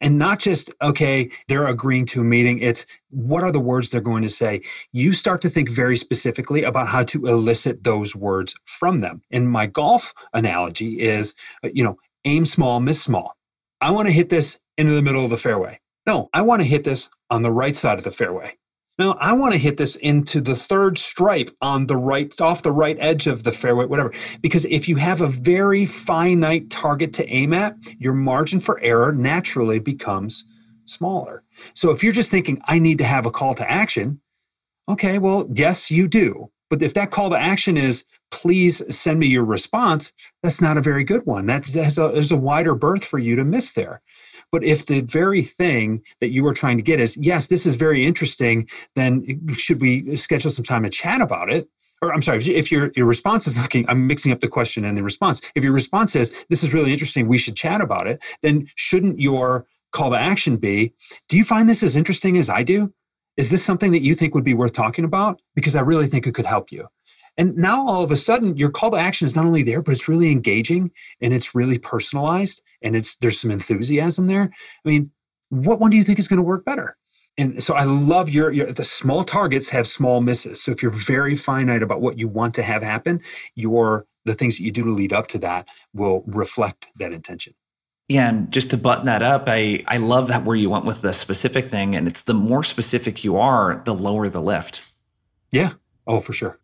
and 0.00 0.18
not 0.18 0.38
just 0.38 0.70
okay 0.82 1.30
they're 1.48 1.66
agreeing 1.66 2.06
to 2.06 2.20
a 2.20 2.24
meeting 2.24 2.58
it's 2.58 2.86
what 3.12 3.42
are 3.42 3.52
the 3.52 3.60
words 3.60 3.90
they're 3.90 4.00
going 4.00 4.22
to 4.22 4.28
say? 4.28 4.62
You 4.92 5.12
start 5.12 5.42
to 5.42 5.50
think 5.50 5.70
very 5.70 5.96
specifically 5.96 6.64
about 6.64 6.88
how 6.88 7.02
to 7.04 7.26
elicit 7.26 7.84
those 7.84 8.16
words 8.16 8.54
from 8.64 9.00
them. 9.00 9.22
And 9.30 9.50
my 9.50 9.66
golf 9.66 10.14
analogy 10.32 11.00
is 11.00 11.34
uh, 11.62 11.68
you 11.72 11.84
know 11.84 11.98
aim 12.24 12.46
small 12.46 12.80
miss 12.80 13.02
small. 13.02 13.36
I 13.80 13.90
want 13.90 14.08
to 14.08 14.12
hit 14.12 14.28
this 14.28 14.58
into 14.78 14.92
the 14.92 15.02
middle 15.02 15.24
of 15.24 15.30
the 15.30 15.36
fairway. 15.36 15.78
No 16.06 16.30
i 16.32 16.42
want 16.42 16.62
to 16.62 16.68
hit 16.68 16.84
this 16.84 17.10
on 17.30 17.42
the 17.42 17.52
right 17.52 17.76
side 17.76 17.98
of 17.98 18.04
the 18.04 18.10
fairway 18.10 18.56
now 18.98 19.16
I 19.20 19.32
want 19.32 19.52
to 19.52 19.58
hit 19.58 19.76
this 19.76 19.96
into 19.96 20.40
the 20.40 20.56
third 20.56 20.98
stripe 20.98 21.50
on 21.60 21.86
the 21.86 21.96
right, 21.96 22.38
off 22.40 22.62
the 22.62 22.72
right 22.72 22.96
edge 23.00 23.26
of 23.26 23.44
the 23.44 23.52
fairway, 23.52 23.86
whatever. 23.86 24.12
Because 24.40 24.64
if 24.66 24.88
you 24.88 24.96
have 24.96 25.20
a 25.20 25.28
very 25.28 25.86
finite 25.86 26.70
target 26.70 27.12
to 27.14 27.28
aim 27.28 27.52
at, 27.52 27.76
your 27.98 28.14
margin 28.14 28.60
for 28.60 28.80
error 28.80 29.12
naturally 29.12 29.78
becomes 29.78 30.44
smaller. 30.84 31.42
So 31.74 31.90
if 31.90 32.02
you're 32.02 32.12
just 32.12 32.30
thinking, 32.30 32.60
I 32.66 32.78
need 32.78 32.98
to 32.98 33.04
have 33.04 33.26
a 33.26 33.30
call 33.30 33.54
to 33.54 33.70
action, 33.70 34.20
okay, 34.88 35.18
well, 35.18 35.48
yes, 35.52 35.90
you 35.90 36.08
do. 36.08 36.50
But 36.68 36.82
if 36.82 36.94
that 36.94 37.10
call 37.10 37.30
to 37.30 37.40
action 37.40 37.76
is, 37.76 38.04
please 38.30 38.82
send 38.94 39.20
me 39.20 39.26
your 39.26 39.44
response, 39.44 40.12
that's 40.42 40.60
not 40.60 40.78
a 40.78 40.82
very 40.82 41.04
good 41.04 41.24
one. 41.26 41.46
That 41.46 41.66
has 41.68 41.98
a, 41.98 42.10
there's 42.12 42.32
a 42.32 42.36
wider 42.36 42.74
berth 42.74 43.04
for 43.04 43.18
you 43.18 43.36
to 43.36 43.44
miss 43.44 43.72
there. 43.72 44.00
But 44.52 44.62
if 44.62 44.86
the 44.86 45.00
very 45.00 45.42
thing 45.42 46.02
that 46.20 46.30
you 46.30 46.44
were 46.44 46.54
trying 46.54 46.76
to 46.76 46.82
get 46.82 47.00
is, 47.00 47.16
yes, 47.16 47.48
this 47.48 47.66
is 47.66 47.74
very 47.74 48.06
interesting, 48.06 48.68
then 48.94 49.40
should 49.52 49.80
we 49.80 50.14
schedule 50.14 50.50
some 50.50 50.64
time 50.64 50.84
to 50.84 50.90
chat 50.90 51.22
about 51.22 51.50
it? 51.50 51.68
Or 52.02 52.12
I'm 52.12 52.20
sorry, 52.20 52.44
if 52.44 52.70
your, 52.70 52.92
your 52.94 53.06
response 53.06 53.46
is 53.46 53.60
looking, 53.60 53.88
I'm 53.88 54.06
mixing 54.06 54.30
up 54.30 54.40
the 54.40 54.48
question 54.48 54.84
and 54.84 54.98
the 54.98 55.02
response. 55.02 55.40
If 55.54 55.64
your 55.64 55.72
response 55.72 56.14
is, 56.14 56.44
this 56.50 56.62
is 56.62 56.74
really 56.74 56.92
interesting, 56.92 57.28
we 57.28 57.38
should 57.38 57.56
chat 57.56 57.80
about 57.80 58.06
it, 58.06 58.22
then 58.42 58.68
shouldn't 58.74 59.18
your 59.18 59.66
call 59.92 60.10
to 60.10 60.16
action 60.16 60.56
be, 60.56 60.92
do 61.28 61.36
you 61.36 61.44
find 61.44 61.68
this 61.68 61.82
as 61.82 61.96
interesting 61.96 62.36
as 62.36 62.50
I 62.50 62.62
do? 62.62 62.92
Is 63.36 63.50
this 63.50 63.64
something 63.64 63.92
that 63.92 64.02
you 64.02 64.14
think 64.14 64.34
would 64.34 64.44
be 64.44 64.54
worth 64.54 64.72
talking 64.72 65.04
about? 65.04 65.40
Because 65.54 65.76
I 65.76 65.80
really 65.80 66.06
think 66.06 66.26
it 66.26 66.34
could 66.34 66.44
help 66.44 66.70
you. 66.70 66.88
And 67.38 67.56
now 67.56 67.86
all 67.86 68.02
of 68.02 68.10
a 68.10 68.16
sudden, 68.16 68.56
your 68.56 68.70
call 68.70 68.90
to 68.90 68.98
action 68.98 69.24
is 69.24 69.34
not 69.34 69.46
only 69.46 69.62
there, 69.62 69.82
but 69.82 69.92
it's 69.92 70.08
really 70.08 70.30
engaging 70.30 70.90
and 71.20 71.32
it's 71.32 71.54
really 71.54 71.78
personalized 71.78 72.62
and 72.82 72.94
it's 72.94 73.16
there's 73.16 73.40
some 73.40 73.50
enthusiasm 73.50 74.26
there. 74.26 74.50
I 74.84 74.88
mean, 74.88 75.10
what 75.48 75.80
one 75.80 75.90
do 75.90 75.96
you 75.96 76.04
think 76.04 76.18
is 76.18 76.28
going 76.28 76.38
to 76.38 76.42
work 76.42 76.64
better? 76.64 76.96
And 77.38 77.62
so 77.62 77.74
I 77.74 77.84
love 77.84 78.28
your, 78.28 78.52
your 78.52 78.72
the 78.72 78.84
small 78.84 79.24
targets 79.24 79.70
have 79.70 79.86
small 79.86 80.20
misses. 80.20 80.62
So 80.62 80.70
if 80.70 80.82
you're 80.82 80.92
very 80.92 81.34
finite 81.34 81.82
about 81.82 82.02
what 82.02 82.18
you 82.18 82.28
want 82.28 82.54
to 82.56 82.62
have 82.62 82.82
happen, 82.82 83.22
your 83.54 84.06
the 84.24 84.34
things 84.34 84.58
that 84.58 84.64
you 84.64 84.70
do 84.70 84.84
to 84.84 84.90
lead 84.90 85.12
up 85.12 85.26
to 85.28 85.38
that 85.38 85.66
will 85.94 86.22
reflect 86.26 86.90
that 86.96 87.14
intention. 87.14 87.54
Yeah, 88.08 88.28
and 88.28 88.52
just 88.52 88.70
to 88.70 88.76
button 88.76 89.06
that 89.06 89.22
up, 89.22 89.44
I 89.46 89.82
I 89.86 89.96
love 89.96 90.28
that 90.28 90.44
where 90.44 90.56
you 90.56 90.68
went 90.68 90.84
with 90.84 91.00
the 91.00 91.14
specific 91.14 91.66
thing, 91.66 91.96
and 91.96 92.06
it's 92.06 92.22
the 92.22 92.34
more 92.34 92.62
specific 92.62 93.24
you 93.24 93.38
are, 93.38 93.82
the 93.86 93.94
lower 93.94 94.28
the 94.28 94.42
lift. 94.42 94.86
Yeah. 95.50 95.72
Oh, 96.06 96.20
for 96.20 96.34
sure 96.34 96.58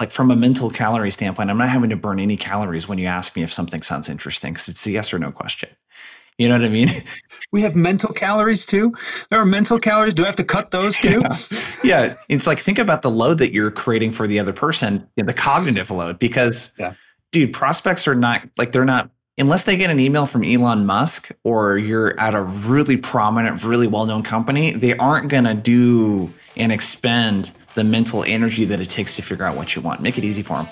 like 0.00 0.12
from 0.12 0.30
a 0.30 0.36
mental 0.36 0.70
calorie 0.70 1.10
standpoint, 1.10 1.50
I'm 1.50 1.58
not 1.58 1.68
having 1.68 1.90
to 1.90 1.96
burn 1.96 2.20
any 2.20 2.36
calories 2.36 2.88
when 2.88 2.98
you 2.98 3.06
ask 3.06 3.34
me 3.36 3.42
if 3.42 3.52
something 3.52 3.82
sounds 3.82 4.08
interesting 4.08 4.52
because 4.52 4.68
it's 4.68 4.86
a 4.86 4.92
yes 4.92 5.12
or 5.12 5.18
no 5.18 5.32
question. 5.32 5.70
You 6.38 6.48
know 6.48 6.54
what 6.54 6.64
I 6.64 6.68
mean? 6.68 6.90
We 7.50 7.62
have 7.62 7.74
mental 7.74 8.12
calories 8.12 8.66
too. 8.66 8.94
There 9.30 9.40
are 9.40 9.46
mental 9.46 9.78
calories. 9.80 10.12
Do 10.12 10.22
I 10.22 10.26
have 10.26 10.36
to 10.36 10.44
cut 10.44 10.70
those 10.70 10.94
too? 10.98 11.22
Yeah. 11.22 11.38
yeah. 11.82 12.14
It's 12.28 12.46
like 12.46 12.58
think 12.58 12.78
about 12.78 13.00
the 13.00 13.10
load 13.10 13.38
that 13.38 13.54
you're 13.54 13.70
creating 13.70 14.12
for 14.12 14.26
the 14.26 14.38
other 14.38 14.52
person, 14.52 15.08
the 15.16 15.32
cognitive 15.32 15.90
load, 15.90 16.18
because 16.18 16.74
yeah. 16.78 16.92
dude, 17.32 17.54
prospects 17.54 18.06
are 18.06 18.14
not 18.14 18.46
like 18.58 18.72
they're 18.72 18.84
not 18.84 19.10
unless 19.38 19.64
they 19.64 19.78
get 19.78 19.88
an 19.88 19.98
email 19.98 20.26
from 20.26 20.44
Elon 20.44 20.84
Musk 20.84 21.30
or 21.42 21.78
you're 21.78 22.20
at 22.20 22.34
a 22.34 22.42
really 22.42 22.98
prominent, 22.98 23.64
really 23.64 23.86
well-known 23.86 24.22
company, 24.22 24.72
they 24.72 24.94
aren't 24.96 25.28
gonna 25.28 25.54
do 25.54 26.30
and 26.56 26.70
expend 26.70 27.52
the 27.74 27.84
mental 27.84 28.24
energy 28.24 28.64
that 28.66 28.80
it 28.80 28.90
takes 28.90 29.16
to 29.16 29.22
figure 29.22 29.44
out 29.44 29.56
what 29.56 29.74
you 29.76 29.82
want. 29.82 30.00
Make 30.00 30.18
it 30.18 30.24
easy 30.24 30.42
for 30.42 30.56
them. 30.56 30.68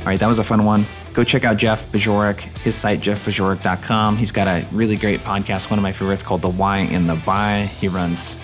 All 0.00 0.10
right, 0.10 0.20
that 0.20 0.26
was 0.28 0.38
a 0.38 0.44
fun 0.44 0.64
one. 0.64 0.84
Go 1.14 1.24
check 1.24 1.44
out 1.44 1.56
Jeff 1.56 1.90
Bajorek, 1.92 2.40
his 2.58 2.74
site, 2.74 3.00
jeffbajorek.com. 3.00 4.16
He's 4.16 4.32
got 4.32 4.48
a 4.48 4.66
really 4.72 4.96
great 4.96 5.20
podcast, 5.20 5.70
one 5.70 5.78
of 5.78 5.82
my 5.82 5.92
favorites 5.92 6.22
called 6.22 6.42
The 6.42 6.50
Why 6.50 6.78
in 6.78 7.06
the 7.06 7.14
Buy. 7.24 7.70
He 7.78 7.88
runs 7.88 8.38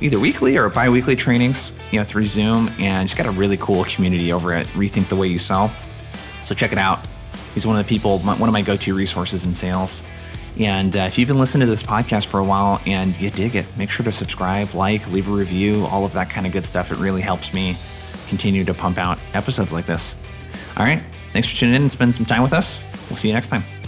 either 0.00 0.20
weekly 0.20 0.56
or 0.56 0.68
bi-weekly 0.68 1.16
trainings, 1.16 1.78
you 1.90 1.98
know, 1.98 2.04
through 2.04 2.26
Zoom, 2.26 2.70
and 2.78 3.08
he's 3.08 3.14
got 3.14 3.26
a 3.26 3.30
really 3.30 3.56
cool 3.56 3.84
community 3.84 4.32
over 4.32 4.52
at 4.52 4.66
Rethink 4.68 5.08
the 5.08 5.16
Way 5.16 5.28
You 5.28 5.38
Sell. 5.38 5.72
So 6.44 6.54
check 6.54 6.70
it 6.70 6.78
out. 6.78 7.00
He's 7.54 7.66
one 7.66 7.78
of 7.78 7.84
the 7.84 7.88
people, 7.88 8.18
one 8.20 8.42
of 8.42 8.52
my 8.52 8.62
go-to 8.62 8.94
resources 8.94 9.44
in 9.44 9.54
sales. 9.54 10.02
And 10.58 10.96
uh, 10.96 11.00
if 11.00 11.18
you've 11.18 11.28
been 11.28 11.38
listening 11.38 11.66
to 11.66 11.70
this 11.70 11.82
podcast 11.82 12.26
for 12.26 12.38
a 12.38 12.44
while 12.44 12.80
and 12.86 13.18
you 13.18 13.30
dig 13.30 13.56
it, 13.56 13.66
make 13.76 13.90
sure 13.90 14.04
to 14.04 14.12
subscribe, 14.12 14.74
like, 14.74 15.06
leave 15.08 15.28
a 15.28 15.32
review, 15.32 15.86
all 15.86 16.04
of 16.04 16.12
that 16.12 16.30
kind 16.30 16.46
of 16.46 16.52
good 16.52 16.64
stuff. 16.64 16.92
It 16.92 16.98
really 16.98 17.22
helps 17.22 17.54
me 17.54 17.76
continue 18.28 18.64
to 18.64 18.74
pump 18.74 18.98
out 18.98 19.18
episodes 19.34 19.72
like 19.72 19.86
this. 19.86 20.14
All 20.76 20.84
right. 20.84 21.02
Thanks 21.32 21.48
for 21.48 21.56
tuning 21.56 21.76
in 21.76 21.82
and 21.82 21.92
spending 21.92 22.12
some 22.12 22.26
time 22.26 22.42
with 22.42 22.52
us. 22.52 22.84
We'll 23.08 23.16
see 23.16 23.28
you 23.28 23.34
next 23.34 23.48
time. 23.48 23.81